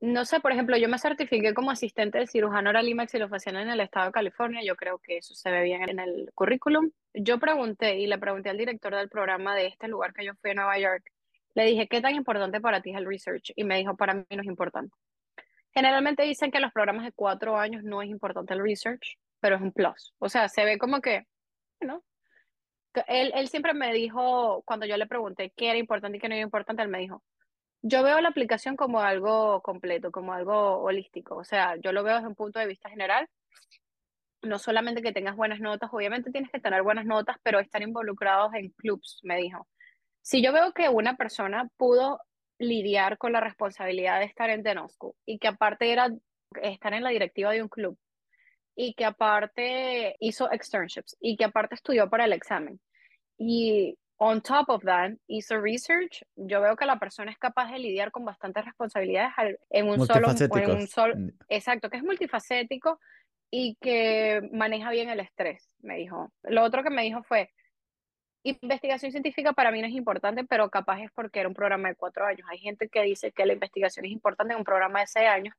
no 0.00 0.24
sé, 0.24 0.40
por 0.40 0.52
ejemplo, 0.52 0.76
yo 0.76 0.88
me 0.88 0.98
certifiqué 0.98 1.54
como 1.54 1.70
asistente 1.70 2.18
de 2.18 2.26
cirujano 2.26 2.70
oral 2.70 2.88
y 2.88 2.94
maxilofacial 2.94 3.56
en 3.56 3.70
el 3.70 3.80
estado 3.80 4.06
de 4.06 4.12
California, 4.12 4.60
yo 4.64 4.76
creo 4.76 4.98
que 4.98 5.16
eso 5.16 5.34
se 5.34 5.50
ve 5.50 5.62
bien 5.64 5.88
en 5.88 5.98
el 5.98 6.30
currículum. 6.34 6.90
Yo 7.14 7.38
pregunté 7.38 7.98
y 7.98 8.06
le 8.06 8.18
pregunté 8.18 8.50
al 8.50 8.58
director 8.58 8.94
del 8.94 9.08
programa 9.08 9.56
de 9.56 9.66
este 9.66 9.88
lugar 9.88 10.12
que 10.12 10.24
yo 10.24 10.34
fui 10.40 10.50
a 10.50 10.54
Nueva 10.54 10.78
York, 10.78 11.10
le 11.54 11.64
dije, 11.64 11.88
¿qué 11.88 12.00
tan 12.00 12.14
importante 12.14 12.60
para 12.60 12.80
ti 12.80 12.90
es 12.90 12.96
el 12.96 13.06
research? 13.06 13.52
Y 13.56 13.64
me 13.64 13.78
dijo, 13.78 13.96
para 13.96 14.14
mí 14.14 14.24
no 14.30 14.42
es 14.42 14.46
importante. 14.46 14.94
Generalmente 15.78 16.24
dicen 16.24 16.50
que 16.50 16.58
los 16.58 16.72
programas 16.72 17.04
de 17.04 17.12
cuatro 17.12 17.56
años 17.56 17.84
no 17.84 18.02
es 18.02 18.08
importante 18.08 18.52
el 18.52 18.64
research, 18.64 19.16
pero 19.38 19.54
es 19.54 19.62
un 19.62 19.70
plus. 19.70 20.12
O 20.18 20.28
sea, 20.28 20.48
se 20.48 20.64
ve 20.64 20.76
como 20.76 21.00
que, 21.00 21.28
¿no? 21.80 22.02
Él, 23.06 23.30
él 23.32 23.46
siempre 23.46 23.74
me 23.74 23.92
dijo, 23.92 24.64
cuando 24.64 24.86
yo 24.86 24.96
le 24.96 25.06
pregunté 25.06 25.52
qué 25.54 25.68
era 25.68 25.78
importante 25.78 26.18
y 26.18 26.20
qué 26.20 26.28
no 26.28 26.34
era 26.34 26.42
importante, 26.42 26.82
él 26.82 26.88
me 26.88 26.98
dijo, 26.98 27.22
yo 27.80 28.02
veo 28.02 28.20
la 28.20 28.30
aplicación 28.30 28.74
como 28.74 28.98
algo 28.98 29.62
completo, 29.62 30.10
como 30.10 30.32
algo 30.32 30.78
holístico. 30.78 31.36
O 31.36 31.44
sea, 31.44 31.76
yo 31.76 31.92
lo 31.92 32.02
veo 32.02 32.16
desde 32.16 32.26
un 32.26 32.34
punto 32.34 32.58
de 32.58 32.66
vista 32.66 32.90
general. 32.90 33.28
No 34.42 34.58
solamente 34.58 35.00
que 35.00 35.12
tengas 35.12 35.36
buenas 35.36 35.60
notas, 35.60 35.90
obviamente 35.92 36.32
tienes 36.32 36.50
que 36.50 36.58
tener 36.58 36.82
buenas 36.82 37.06
notas, 37.06 37.36
pero 37.44 37.60
estar 37.60 37.82
involucrados 37.82 38.52
en 38.54 38.70
clubs, 38.70 39.20
me 39.22 39.36
dijo. 39.36 39.68
Si 40.22 40.42
yo 40.42 40.52
veo 40.52 40.72
que 40.72 40.88
una 40.88 41.16
persona 41.16 41.68
pudo 41.76 42.18
lidiar 42.58 43.18
con 43.18 43.32
la 43.32 43.40
responsabilidad 43.40 44.20
de 44.20 44.26
estar 44.26 44.50
en 44.50 44.62
Denosco 44.62 45.14
y 45.24 45.38
que 45.38 45.48
aparte 45.48 45.92
era 45.92 46.08
estar 46.62 46.94
en 46.94 47.04
la 47.04 47.10
directiva 47.10 47.52
de 47.52 47.62
un 47.62 47.68
club 47.68 47.98
y 48.74 48.94
que 48.94 49.04
aparte 49.04 50.16
hizo 50.20 50.50
externships 50.50 51.16
y 51.20 51.36
que 51.36 51.44
aparte 51.44 51.74
estudió 51.74 52.08
para 52.08 52.24
el 52.24 52.32
examen 52.32 52.80
y 53.38 53.96
on 54.18 54.40
top 54.40 54.68
of 54.68 54.84
that 54.84 55.12
hizo 55.28 55.60
research, 55.60 56.24
yo 56.34 56.60
veo 56.60 56.76
que 56.76 56.86
la 56.86 56.98
persona 56.98 57.30
es 57.30 57.38
capaz 57.38 57.70
de 57.70 57.78
lidiar 57.78 58.10
con 58.10 58.24
bastantes 58.24 58.64
responsabilidades 58.64 59.32
en 59.70 59.88
un 59.88 60.04
solo, 60.06 60.28
en 60.30 60.70
un 60.70 60.86
solo 60.88 61.14
mm. 61.16 61.28
exacto, 61.48 61.88
que 61.88 61.98
es 61.98 62.02
multifacético 62.02 62.98
y 63.50 63.76
que 63.80 64.42
maneja 64.52 64.90
bien 64.90 65.08
el 65.08 65.20
estrés, 65.20 65.72
me 65.80 65.96
dijo. 65.96 66.32
Lo 66.42 66.64
otro 66.64 66.82
que 66.82 66.90
me 66.90 67.02
dijo 67.02 67.22
fue, 67.22 67.50
investigación 68.50 69.10
científica 69.10 69.52
para 69.52 69.70
mí 69.70 69.80
no 69.80 69.86
es 69.86 69.94
importante, 69.94 70.44
pero 70.44 70.70
capaz 70.70 71.00
es 71.02 71.10
porque 71.12 71.40
era 71.40 71.48
un 71.48 71.54
programa 71.54 71.88
de 71.88 71.94
cuatro 71.94 72.24
años. 72.24 72.46
Hay 72.50 72.58
gente 72.58 72.88
que 72.88 73.02
dice 73.02 73.32
que 73.32 73.46
la 73.46 73.52
investigación 73.52 74.06
es 74.06 74.12
importante 74.12 74.52
en 74.52 74.58
un 74.58 74.64
programa 74.64 75.00
de 75.00 75.06
seis 75.06 75.28
años, 75.28 75.54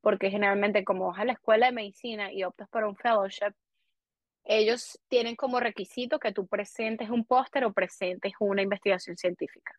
porque 0.00 0.30
generalmente 0.30 0.84
como 0.84 1.08
vas 1.08 1.20
a 1.20 1.24
la 1.24 1.32
escuela 1.32 1.66
de 1.66 1.72
medicina 1.72 2.32
y 2.32 2.44
optas 2.44 2.68
por 2.68 2.84
un 2.84 2.96
fellowship, 2.96 3.54
ellos 4.44 4.98
tienen 5.08 5.36
como 5.36 5.60
requisito 5.60 6.18
que 6.18 6.32
tú 6.32 6.46
presentes 6.46 7.10
un 7.10 7.24
póster 7.24 7.64
o 7.64 7.72
presentes 7.72 8.32
una 8.40 8.62
investigación 8.62 9.16
científica. 9.16 9.74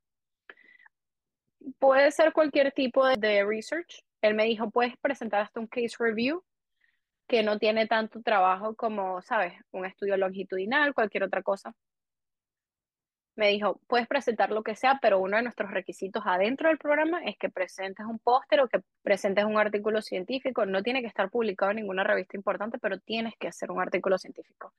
Puede 1.80 2.12
ser 2.12 2.34
cualquier 2.34 2.72
tipo 2.72 3.05
de, 3.05 3.16
de 3.16 3.45
research. 3.45 4.03
Él 4.22 4.34
me 4.34 4.45
dijo, 4.45 4.70
puedes 4.70 4.95
presentar 4.97 5.41
hasta 5.41 5.60
un 5.60 5.68
case 5.68 5.95
review, 5.99 6.43
que 7.28 7.43
no 7.43 7.57
tiene 7.60 7.88
tanto 7.88 8.22
trabajo 8.22 8.76
como, 8.76 9.22
sabes, 9.22 9.53
un 9.72 9.86
estudio 9.86 10.18
longitudinal, 10.18 10.93
cualquier 10.93 11.24
otra 11.24 11.43
cosa 11.43 11.74
me 13.39 13.47
dijo, 13.47 13.79
puedes 13.87 14.05
presentar 14.05 14.51
lo 14.51 14.63
que 14.63 14.75
sea, 14.75 14.99
pero 15.01 15.17
uno 15.17 15.37
de 15.37 15.43
nuestros 15.43 15.71
requisitos 15.71 16.23
adentro 16.25 16.67
del 16.67 16.77
programa 16.77 17.23
es 17.23 17.37
que 17.37 17.49
presentes 17.49 18.05
un 18.05 18.19
póster 18.19 18.59
o 18.59 18.67
que 18.67 18.81
presentes 19.01 19.45
un 19.45 19.57
artículo 19.57 20.01
científico. 20.01 20.65
No 20.65 20.83
tiene 20.83 20.99
que 20.99 21.07
estar 21.07 21.29
publicado 21.29 21.71
en 21.71 21.77
ninguna 21.77 22.03
revista 22.03 22.35
importante, 22.35 22.79
pero 22.79 22.99
tienes 22.99 23.33
que 23.39 23.47
hacer 23.47 23.71
un 23.71 23.79
artículo 23.79 24.17
científico 24.17 24.73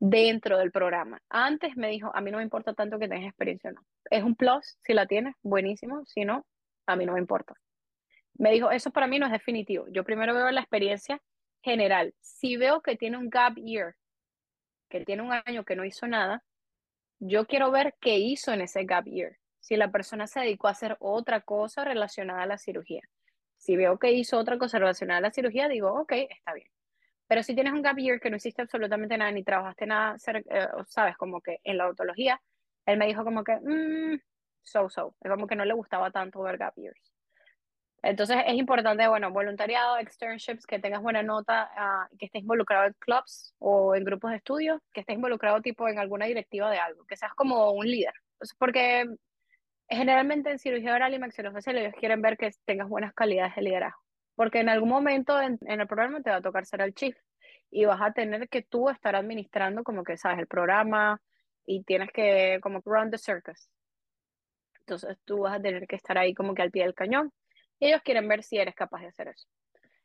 dentro 0.00 0.58
del 0.58 0.72
programa. 0.72 1.22
Antes 1.28 1.76
me 1.76 1.90
dijo, 1.90 2.10
a 2.12 2.20
mí 2.20 2.32
no 2.32 2.38
me 2.38 2.42
importa 2.42 2.74
tanto 2.74 2.98
que 2.98 3.06
tengas 3.06 3.28
experiencia 3.28 3.70
o 3.70 3.74
no. 3.74 3.82
Es 4.10 4.24
un 4.24 4.34
plus, 4.34 4.78
si 4.82 4.94
la 4.94 5.06
tienes, 5.06 5.36
buenísimo, 5.44 6.04
si 6.04 6.24
no, 6.24 6.44
a 6.86 6.96
mí 6.96 7.06
no 7.06 7.12
me 7.12 7.20
importa. 7.20 7.54
Me 8.34 8.50
dijo, 8.50 8.72
eso 8.72 8.90
para 8.90 9.06
mí 9.06 9.20
no 9.20 9.26
es 9.26 9.32
definitivo. 9.32 9.86
Yo 9.90 10.02
primero 10.02 10.34
veo 10.34 10.50
la 10.50 10.62
experiencia 10.62 11.22
general. 11.62 12.14
Si 12.20 12.56
veo 12.56 12.80
que 12.80 12.96
tiene 12.96 13.16
un 13.16 13.30
gap 13.30 13.54
year, 13.54 13.94
que 14.88 15.04
tiene 15.04 15.22
un 15.22 15.32
año 15.44 15.64
que 15.64 15.76
no 15.76 15.84
hizo 15.84 16.08
nada, 16.08 16.42
yo 17.24 17.46
quiero 17.46 17.70
ver 17.70 17.94
qué 18.00 18.18
hizo 18.18 18.52
en 18.52 18.62
ese 18.62 18.84
gap 18.84 19.04
year. 19.06 19.38
Si 19.60 19.76
la 19.76 19.92
persona 19.92 20.26
se 20.26 20.40
dedicó 20.40 20.66
a 20.66 20.72
hacer 20.72 20.96
otra 20.98 21.40
cosa 21.42 21.84
relacionada 21.84 22.42
a 22.42 22.46
la 22.46 22.58
cirugía. 22.58 23.02
Si 23.56 23.76
veo 23.76 23.96
que 23.98 24.10
hizo 24.10 24.38
otra 24.38 24.58
cosa 24.58 24.80
relacionada 24.80 25.18
a 25.18 25.22
la 25.22 25.30
cirugía, 25.30 25.68
digo, 25.68 25.92
ok, 25.92 26.12
está 26.12 26.52
bien. 26.52 26.66
Pero 27.28 27.44
si 27.44 27.54
tienes 27.54 27.72
un 27.72 27.82
gap 27.82 27.96
year 27.96 28.18
que 28.18 28.28
no 28.28 28.36
hiciste 28.36 28.62
absolutamente 28.62 29.16
nada, 29.16 29.30
ni 29.30 29.44
trabajaste 29.44 29.86
nada, 29.86 30.16
eh, 30.50 30.68
sabes, 30.88 31.16
como 31.16 31.40
que 31.40 31.60
en 31.62 31.78
la 31.78 31.86
odontología, 31.86 32.42
él 32.86 32.98
me 32.98 33.06
dijo 33.06 33.22
como 33.22 33.44
que, 33.44 33.56
mmm, 33.62 34.18
so, 34.62 34.90
so. 34.90 35.14
Es 35.20 35.30
como 35.30 35.46
que 35.46 35.54
no 35.54 35.64
le 35.64 35.74
gustaba 35.74 36.10
tanto 36.10 36.42
ver 36.42 36.58
gap 36.58 36.74
years. 36.76 37.11
Entonces 38.02 38.38
es 38.46 38.54
importante, 38.54 39.06
bueno, 39.06 39.30
voluntariado, 39.30 39.96
externships, 39.98 40.66
que 40.66 40.80
tengas 40.80 41.02
buena 41.02 41.22
nota, 41.22 41.70
uh, 41.76 42.16
que 42.16 42.26
estés 42.26 42.42
involucrado 42.42 42.86
en 42.86 42.94
clubs 42.98 43.54
o 43.60 43.94
en 43.94 44.04
grupos 44.04 44.32
de 44.32 44.38
estudio, 44.38 44.82
que 44.92 45.00
estés 45.00 45.14
involucrado 45.14 45.62
tipo 45.62 45.88
en 45.88 46.00
alguna 46.00 46.26
directiva 46.26 46.68
de 46.70 46.78
algo, 46.78 47.04
que 47.06 47.16
seas 47.16 47.32
como 47.34 47.70
un 47.70 47.86
líder. 47.86 48.12
porque 48.58 49.06
generalmente 49.88 50.50
en 50.50 50.58
cirugía 50.58 50.94
oral 50.94 51.14
y 51.14 51.18
maxilofacial 51.18 51.78
ellos 51.78 51.94
quieren 51.98 52.22
ver 52.22 52.36
que 52.36 52.50
tengas 52.64 52.88
buenas 52.88 53.14
calidades 53.14 53.54
de 53.54 53.62
liderazgo. 53.62 54.00
Porque 54.34 54.60
en 54.60 54.68
algún 54.68 54.88
momento 54.88 55.40
en, 55.40 55.58
en 55.62 55.80
el 55.80 55.86
programa 55.86 56.22
te 56.22 56.30
va 56.30 56.36
a 56.36 56.42
tocar 56.42 56.66
ser 56.66 56.80
el 56.80 56.94
chief 56.94 57.16
y 57.70 57.84
vas 57.84 58.00
a 58.00 58.12
tener 58.12 58.48
que 58.48 58.62
tú 58.62 58.88
estar 58.90 59.14
administrando 59.14 59.84
como 59.84 60.02
que 60.02 60.16
sabes 60.16 60.40
el 60.40 60.46
programa 60.48 61.20
y 61.66 61.84
tienes 61.84 62.10
que 62.12 62.58
como 62.62 62.80
run 62.84 63.10
the 63.10 63.18
circus. 63.18 63.68
Entonces 64.80 65.16
tú 65.24 65.40
vas 65.40 65.58
a 65.58 65.62
tener 65.62 65.86
que 65.86 65.96
estar 65.96 66.18
ahí 66.18 66.34
como 66.34 66.54
que 66.54 66.62
al 66.62 66.70
pie 66.72 66.84
del 66.84 66.94
cañón 66.94 67.32
ellos 67.86 68.02
quieren 68.02 68.28
ver 68.28 68.42
si 68.42 68.58
eres 68.58 68.74
capaz 68.74 69.00
de 69.00 69.08
hacer 69.08 69.28
eso. 69.28 69.46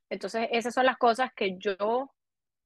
Entonces, 0.10 0.48
esas 0.52 0.74
son 0.74 0.86
las 0.86 0.98
cosas 0.98 1.32
que 1.34 1.58
yo 1.58 2.12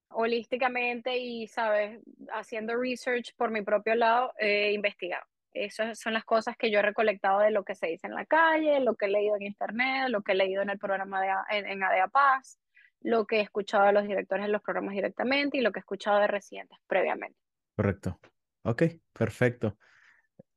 holísticamente 0.09 1.17
y, 1.17 1.47
sabes, 1.47 2.01
haciendo 2.33 2.75
research 2.75 3.33
por 3.35 3.49
mi 3.49 3.61
propio 3.61 3.95
lado 3.95 4.33
he 4.37 4.73
investigado. 4.73 5.23
Esas 5.53 5.99
son 5.99 6.13
las 6.13 6.23
cosas 6.23 6.55
que 6.57 6.71
yo 6.71 6.79
he 6.79 6.81
recolectado 6.81 7.39
de 7.39 7.51
lo 7.51 7.63
que 7.63 7.75
se 7.75 7.87
dice 7.87 8.07
en 8.07 8.15
la 8.15 8.25
calle, 8.25 8.79
lo 8.79 8.95
que 8.95 9.05
he 9.05 9.09
leído 9.09 9.35
en 9.35 9.43
internet, 9.43 10.09
lo 10.09 10.21
que 10.21 10.31
he 10.31 10.35
leído 10.35 10.61
en 10.61 10.69
el 10.69 10.77
programa 10.77 11.21
de, 11.21 11.29
en, 11.49 11.67
en 11.67 11.83
ADEA 11.83 12.07
Paz, 12.07 12.59
lo 13.01 13.25
que 13.25 13.37
he 13.37 13.41
escuchado 13.41 13.85
de 13.87 13.93
los 13.93 14.07
directores 14.07 14.45
en 14.45 14.51
los 14.51 14.61
programas 14.61 14.93
directamente 14.93 15.57
y 15.57 15.61
lo 15.61 15.71
que 15.71 15.79
he 15.79 15.81
escuchado 15.81 16.19
de 16.19 16.27
residentes 16.27 16.77
previamente. 16.87 17.37
Correcto. 17.75 18.19
Ok, 18.63 18.83
perfecto. 19.11 19.77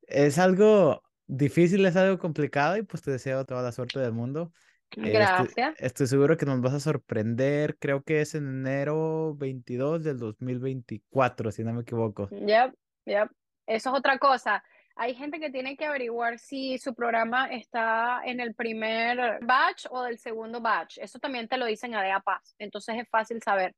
Es 0.03 0.39
algo 0.39 1.03
difícil, 1.27 1.85
es 1.87 1.97
algo 1.97 2.18
complicado 2.18 2.77
y 2.77 2.83
pues 2.83 3.03
te 3.03 3.11
deseo 3.11 3.45
toda 3.45 3.62
la 3.62 3.72
suerte 3.72 3.99
del 4.01 4.12
mundo. 4.12 4.53
Este, 4.91 5.11
Gracias. 5.11 5.75
estoy 5.81 6.07
seguro 6.07 6.37
que 6.37 6.47
nos 6.47 6.61
vas 6.61 6.75
a 6.75 6.81
sorprender. 6.81 7.77
Creo 7.79 8.03
que 8.03 8.20
es 8.20 8.35
en 8.35 8.47
enero 8.47 9.35
22 9.37 10.05
del 10.05 10.18
2024, 10.18 11.51
si 11.51 11.64
no 11.64 11.72
me 11.72 11.83
equivoco. 11.83 12.29
Yep, 12.31 12.75
yep. 13.07 13.31
Eso 13.66 13.91
es 13.91 13.97
otra 13.97 14.18
cosa. 14.18 14.62
Hay 14.97 15.14
gente 15.14 15.41
que 15.41 15.51
tiene 15.51 15.77
que 15.77 15.87
averiguar 15.87 16.39
si 16.39 16.79
su 16.79 16.95
programa 16.95 17.47
está 17.47 18.20
en 18.25 18.39
el 18.39 18.55
primer 18.55 19.41
batch 19.43 19.87
o 19.91 20.03
del 20.05 20.18
segundo 20.18 20.61
batch. 20.61 20.99
Eso 20.99 21.18
también 21.18 21.49
te 21.49 21.57
lo 21.57 21.66
dicen 21.66 21.95
a 21.95 22.03
DEA 22.03 22.20
Paz. 22.20 22.55
Entonces 22.59 22.97
es 22.99 23.09
fácil 23.09 23.43
saber. 23.43 23.75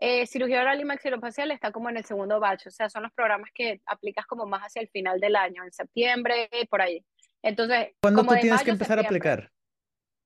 Eh, 0.00 0.26
cirugía 0.26 0.60
oral 0.60 0.80
y 0.80 0.84
maxilofacial 0.84 1.50
está 1.50 1.72
como 1.72 1.90
en 1.90 1.96
el 1.96 2.04
segundo 2.04 2.38
batch. 2.38 2.68
O 2.68 2.70
sea, 2.70 2.88
son 2.88 3.02
los 3.02 3.12
programas 3.12 3.50
que 3.52 3.80
aplicas 3.86 4.26
como 4.26 4.46
más 4.46 4.62
hacia 4.62 4.82
el 4.82 4.88
final 4.88 5.18
del 5.20 5.36
año, 5.36 5.64
en 5.64 5.72
septiembre, 5.72 6.48
por 6.70 6.80
ahí. 6.82 7.04
Entonces, 7.42 7.94
¿cuándo 8.00 8.22
tú 8.22 8.28
tienes 8.34 8.50
mayo 8.52 8.64
que 8.64 8.70
empezar 8.70 8.98
a 8.98 9.02
aplicar? 9.02 9.50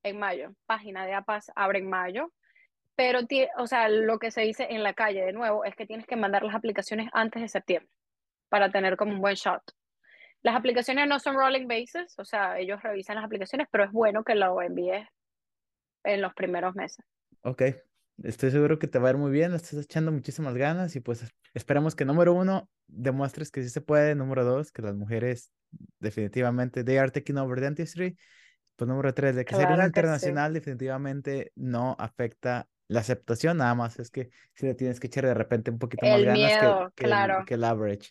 En 0.03 0.19
mayo. 0.19 0.55
Página 0.67 1.07
de 1.07 1.15
APAS 1.15 1.51
abre 1.55 1.79
en 1.79 1.89
mayo. 1.89 2.33
Pero, 2.95 3.21
o 3.57 3.67
sea, 3.67 3.89
lo 3.89 4.19
que 4.19 4.31
se 4.31 4.43
dice 4.43 4.67
en 4.71 4.83
la 4.83 4.93
calle, 4.93 5.25
de 5.25 5.33
nuevo, 5.33 5.65
es 5.65 5.75
que 5.75 5.87
tienes 5.87 6.07
que 6.07 6.17
mandar 6.17 6.43
las 6.43 6.55
aplicaciones 6.55 7.09
antes 7.13 7.41
de 7.41 7.49
septiembre 7.49 7.91
para 8.51 8.71
tener 8.71 8.97
como 8.97 9.13
un 9.13 9.21
buen 9.21 9.35
shot. 9.35 9.63
Las 10.43 10.57
aplicaciones 10.57 11.09
no 11.09 11.19
son 11.19 11.37
rolling 11.37 11.67
basis, 11.67 12.19
o 12.19 12.25
sea, 12.25 12.59
ellos 12.59 12.83
revisan 12.83 13.17
las 13.17 13.25
aplicaciones, 13.25 13.69
pero 13.71 13.85
es 13.85 13.93
bueno 13.93 14.25
que 14.25 14.35
lo 14.35 14.61
envíes 14.61 15.09
en 16.05 16.21
los 16.21 16.35
primeros 16.35 16.75
meses. 16.75 17.05
Ok, 17.43 17.63
estoy 18.23 18.51
seguro 18.51 18.79
que 18.79 18.87
te 18.89 18.99
va 18.99 19.09
a 19.09 19.11
ir 19.13 19.17
muy 19.19 19.31
bien, 19.31 19.51
le 19.51 19.57
estás 19.57 19.75
echando 19.85 20.13
muchísimas 20.13 20.55
ganas 20.55 20.97
y 20.97 21.01
pues 21.01 21.25
esperamos 21.55 21.95
que 21.95 22.05
número 22.05 22.33
uno, 22.35 22.69
demuestres 22.87 23.51
que 23.51 23.63
sí 23.63 23.69
se 23.71 23.81
puede, 23.81 24.15
número 24.15 24.45
dos, 24.45 24.73
que 24.73 24.83
las 24.83 24.95
mujeres 24.95 25.53
definitivamente, 26.01 26.85
they 26.85 26.99
are 26.99 27.11
taking 27.11 27.39
over 27.39 27.61
dentistry, 27.61 28.17
pues 28.77 28.89
número 28.89 29.15
tres, 29.15 29.35
de 29.37 29.45
que 29.45 29.55
ser 29.55 29.67
Claro 29.67 29.77
que 29.77 29.85
sí. 29.85 29.87
internacional 29.87 30.53
definitivamente 30.55 31.53
no 31.55 31.97
afecta 31.99 32.69
la 32.89 33.01
aceptación, 33.01 33.59
nada 33.59 33.75
más 33.75 33.99
es 33.99 34.11
que 34.11 34.31
si 34.55 34.67
le 34.67 34.75
tienes 34.75 35.01
que 35.01 35.07
echar 35.07 35.25
de 35.25 35.35
repente 35.35 35.71
un 35.71 35.79
poquito 35.79 36.07
más 36.07 36.19
El 36.21 36.27
ganas 36.27 36.53
que- 36.57 36.67
miedo, 36.67 36.93
que, 36.95 37.05
el, 37.05 37.09
claro. 37.09 37.45
que 37.47 37.55
el 37.55 37.65
average. 37.65 38.11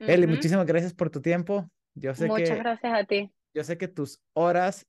Eli, 0.00 0.22
Ujú. 0.26 0.34
muchísimas 0.36 0.66
gracias 0.66 0.94
por 0.94 1.10
tu 1.10 1.20
tiempo. 1.20 1.70
Yo 1.94 2.14
sé 2.14 2.26
Muchas 2.26 2.58
que 2.58 2.62
gracias 2.62 2.92
a 2.94 3.04
ti. 3.04 3.30
yo 3.54 3.64
sé 3.64 3.76
que 3.76 3.88
tus 3.88 4.20
horas 4.32 4.86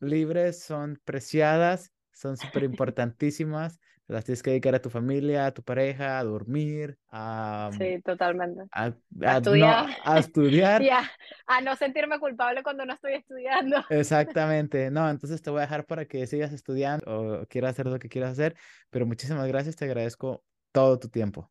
libres 0.00 0.60
son 0.62 1.00
preciadas, 1.04 1.90
son 2.12 2.36
súper 2.36 2.64
importantísimas. 2.64 3.80
Las 4.06 4.24
tienes 4.24 4.42
que 4.42 4.50
dedicar 4.50 4.74
a 4.74 4.82
tu 4.82 4.90
familia, 4.90 5.46
a 5.46 5.54
tu 5.54 5.62
pareja, 5.62 6.18
a 6.18 6.24
dormir, 6.24 6.98
a, 7.10 7.70
Sí, 7.78 8.00
totalmente. 8.04 8.62
a, 8.72 8.84
A 8.86 8.86
a 8.86 8.92
no- 9.20 9.36
estudiar. 9.36 9.86
a 10.04 10.18
estudiar. 10.18 10.82
Y 10.82 10.90
a, 10.90 11.08
a 11.46 11.60
no 11.60 11.76
sentirme 11.76 12.18
culpable 12.18 12.62
cuando 12.64 12.84
no 12.84 12.94
estoy 12.94 13.14
estudiando. 13.14 13.76
Exactamente. 13.88 14.90
No, 14.90 15.08
entonces 15.08 15.40
te 15.42 15.50
voy 15.50 15.58
a 15.58 15.62
dejar 15.62 15.86
para 15.86 16.06
que 16.06 16.26
sigas 16.26 16.52
estudiando 16.52 17.04
o 17.06 17.46
quieras 17.46 17.70
hacer 17.72 17.86
lo 17.86 17.98
que 18.00 18.08
quieras 18.08 18.32
hacer, 18.32 18.56
pero 18.90 19.06
muchísimas 19.06 19.46
gracias, 19.46 19.76
te 19.76 19.84
agradezco 19.84 20.42
todo 20.72 20.98
tu 20.98 21.08
tiempo. 21.08 21.50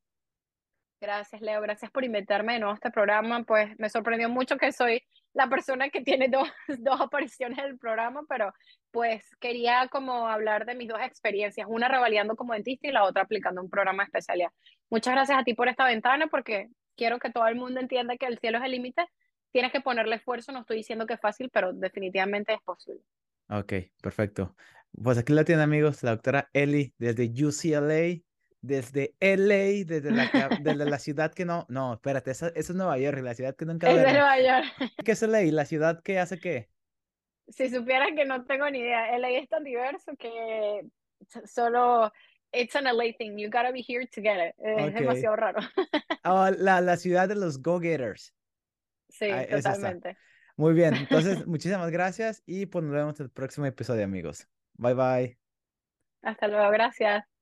Gracias, 1.01 1.41
Leo. 1.41 1.61
Gracias 1.61 1.89
por 1.91 2.03
invitarme 2.03 2.53
de 2.53 2.59
nuevo 2.59 2.73
a 2.73 2.75
este 2.75 2.91
programa. 2.91 3.43
Pues 3.43 3.69
me 3.79 3.89
sorprendió 3.89 4.27
mucho 4.27 4.57
que 4.57 4.73
soy 4.73 5.01
la 5.33 5.47
persona 5.47 5.89
que 5.89 6.01
tiene 6.01 6.27
dos, 6.27 6.49
dos 6.79 7.01
apariciones 7.01 7.59
en 7.59 7.65
el 7.65 7.77
programa, 7.77 8.21
pero 8.27 8.53
pues 8.91 9.35
quería 9.39 9.87
como 9.89 10.27
hablar 10.27 10.65
de 10.65 10.75
mis 10.75 10.87
dos 10.87 10.99
experiencias, 11.01 11.67
una 11.69 11.87
revalidando 11.87 12.35
como 12.35 12.53
dentista 12.53 12.87
y 12.87 12.91
la 12.91 13.03
otra 13.03 13.23
aplicando 13.23 13.61
un 13.61 13.69
programa 13.69 14.03
de 14.03 14.07
especialidad. 14.07 14.51
Muchas 14.89 15.13
gracias 15.13 15.37
a 15.37 15.43
ti 15.43 15.53
por 15.53 15.67
esta 15.67 15.85
ventana 15.85 16.27
porque 16.27 16.69
quiero 16.95 17.19
que 17.19 17.31
todo 17.31 17.47
el 17.47 17.55
mundo 17.55 17.79
entienda 17.79 18.17
que 18.17 18.25
el 18.25 18.39
cielo 18.39 18.57
es 18.57 18.63
el 18.63 18.71
límite. 18.71 19.05
Tienes 19.51 19.71
que 19.71 19.81
ponerle 19.81 20.15
esfuerzo, 20.15 20.51
no 20.51 20.59
estoy 20.59 20.77
diciendo 20.77 21.05
que 21.05 21.13
es 21.13 21.21
fácil, 21.21 21.49
pero 21.51 21.73
definitivamente 21.73 22.53
es 22.53 22.61
posible. 22.61 23.01
Ok, 23.49 23.73
perfecto. 24.01 24.55
Pues 24.91 25.17
aquí 25.17 25.33
la 25.33 25.43
tienen 25.43 25.63
amigos, 25.63 26.03
la 26.03 26.11
doctora 26.11 26.49
Eli 26.53 26.93
desde 26.97 27.25
UCLA, 27.25 28.21
desde 28.61 29.15
LA, 29.19 29.85
desde 29.85 30.11
la, 30.11 30.29
ca- 30.29 30.49
desde 30.61 30.85
la 30.85 30.99
ciudad 30.99 31.33
que 31.33 31.45
no, 31.45 31.65
no, 31.69 31.93
espérate, 31.93 32.31
esa, 32.31 32.47
esa 32.49 32.59
es 32.73 32.75
Nueva 32.75 32.97
York, 32.97 33.19
la 33.19 33.33
ciudad 33.35 33.55
que 33.55 33.65
nunca 33.65 33.89
Es 33.89 33.95
de. 33.95 34.13
Nueva 34.13 34.39
York. 34.41 34.93
¿Qué 35.03 35.11
es 35.13 35.23
LA? 35.23 35.41
¿La 35.51 35.65
ciudad 35.65 36.01
que 36.03 36.19
hace 36.19 36.39
qué? 36.39 36.69
Si 37.49 37.69
supieras 37.69 38.09
que 38.15 38.25
no 38.25 38.45
tengo 38.45 38.69
ni 38.69 38.79
idea, 38.79 39.15
LA 39.15 39.29
es 39.39 39.49
tan 39.49 39.63
diverso 39.63 40.15
que 40.17 40.81
solo 41.45 42.11
it's 42.51 42.75
an 42.75 42.85
LA 42.85 43.13
thing. 43.17 43.37
You 43.37 43.49
gotta 43.49 43.71
be 43.71 43.81
here 43.87 44.05
to 44.05 44.21
get 44.21 44.37
it. 44.49 44.55
Es 44.59 44.93
demasiado 44.93 45.35
raro. 45.35 45.59
Oh, 46.25 46.49
la, 46.57 46.81
la 46.81 46.97
ciudad 46.97 47.27
de 47.29 47.35
los 47.35 47.61
Go-Getters. 47.61 48.33
Sí, 49.07 49.25
Ah, 49.31 49.41
está. 49.43 49.73
totalmente. 49.73 50.17
Muy 50.57 50.73
bien, 50.73 50.93
entonces 50.95 51.37
muchísimas 51.47 51.89
gracias 51.91 52.43
y 52.45 52.65
pues 52.65 52.83
nos 52.83 52.93
vemos 52.93 53.19
en 53.19 53.25
el 53.25 53.31
próximo 53.31 53.65
episodio 53.65 54.03
amigos. 54.03 54.47
Bye 54.73 54.93
bye. 54.93 55.39
Hasta 56.21 56.47
luego, 56.47 56.69
gracias. 56.71 57.38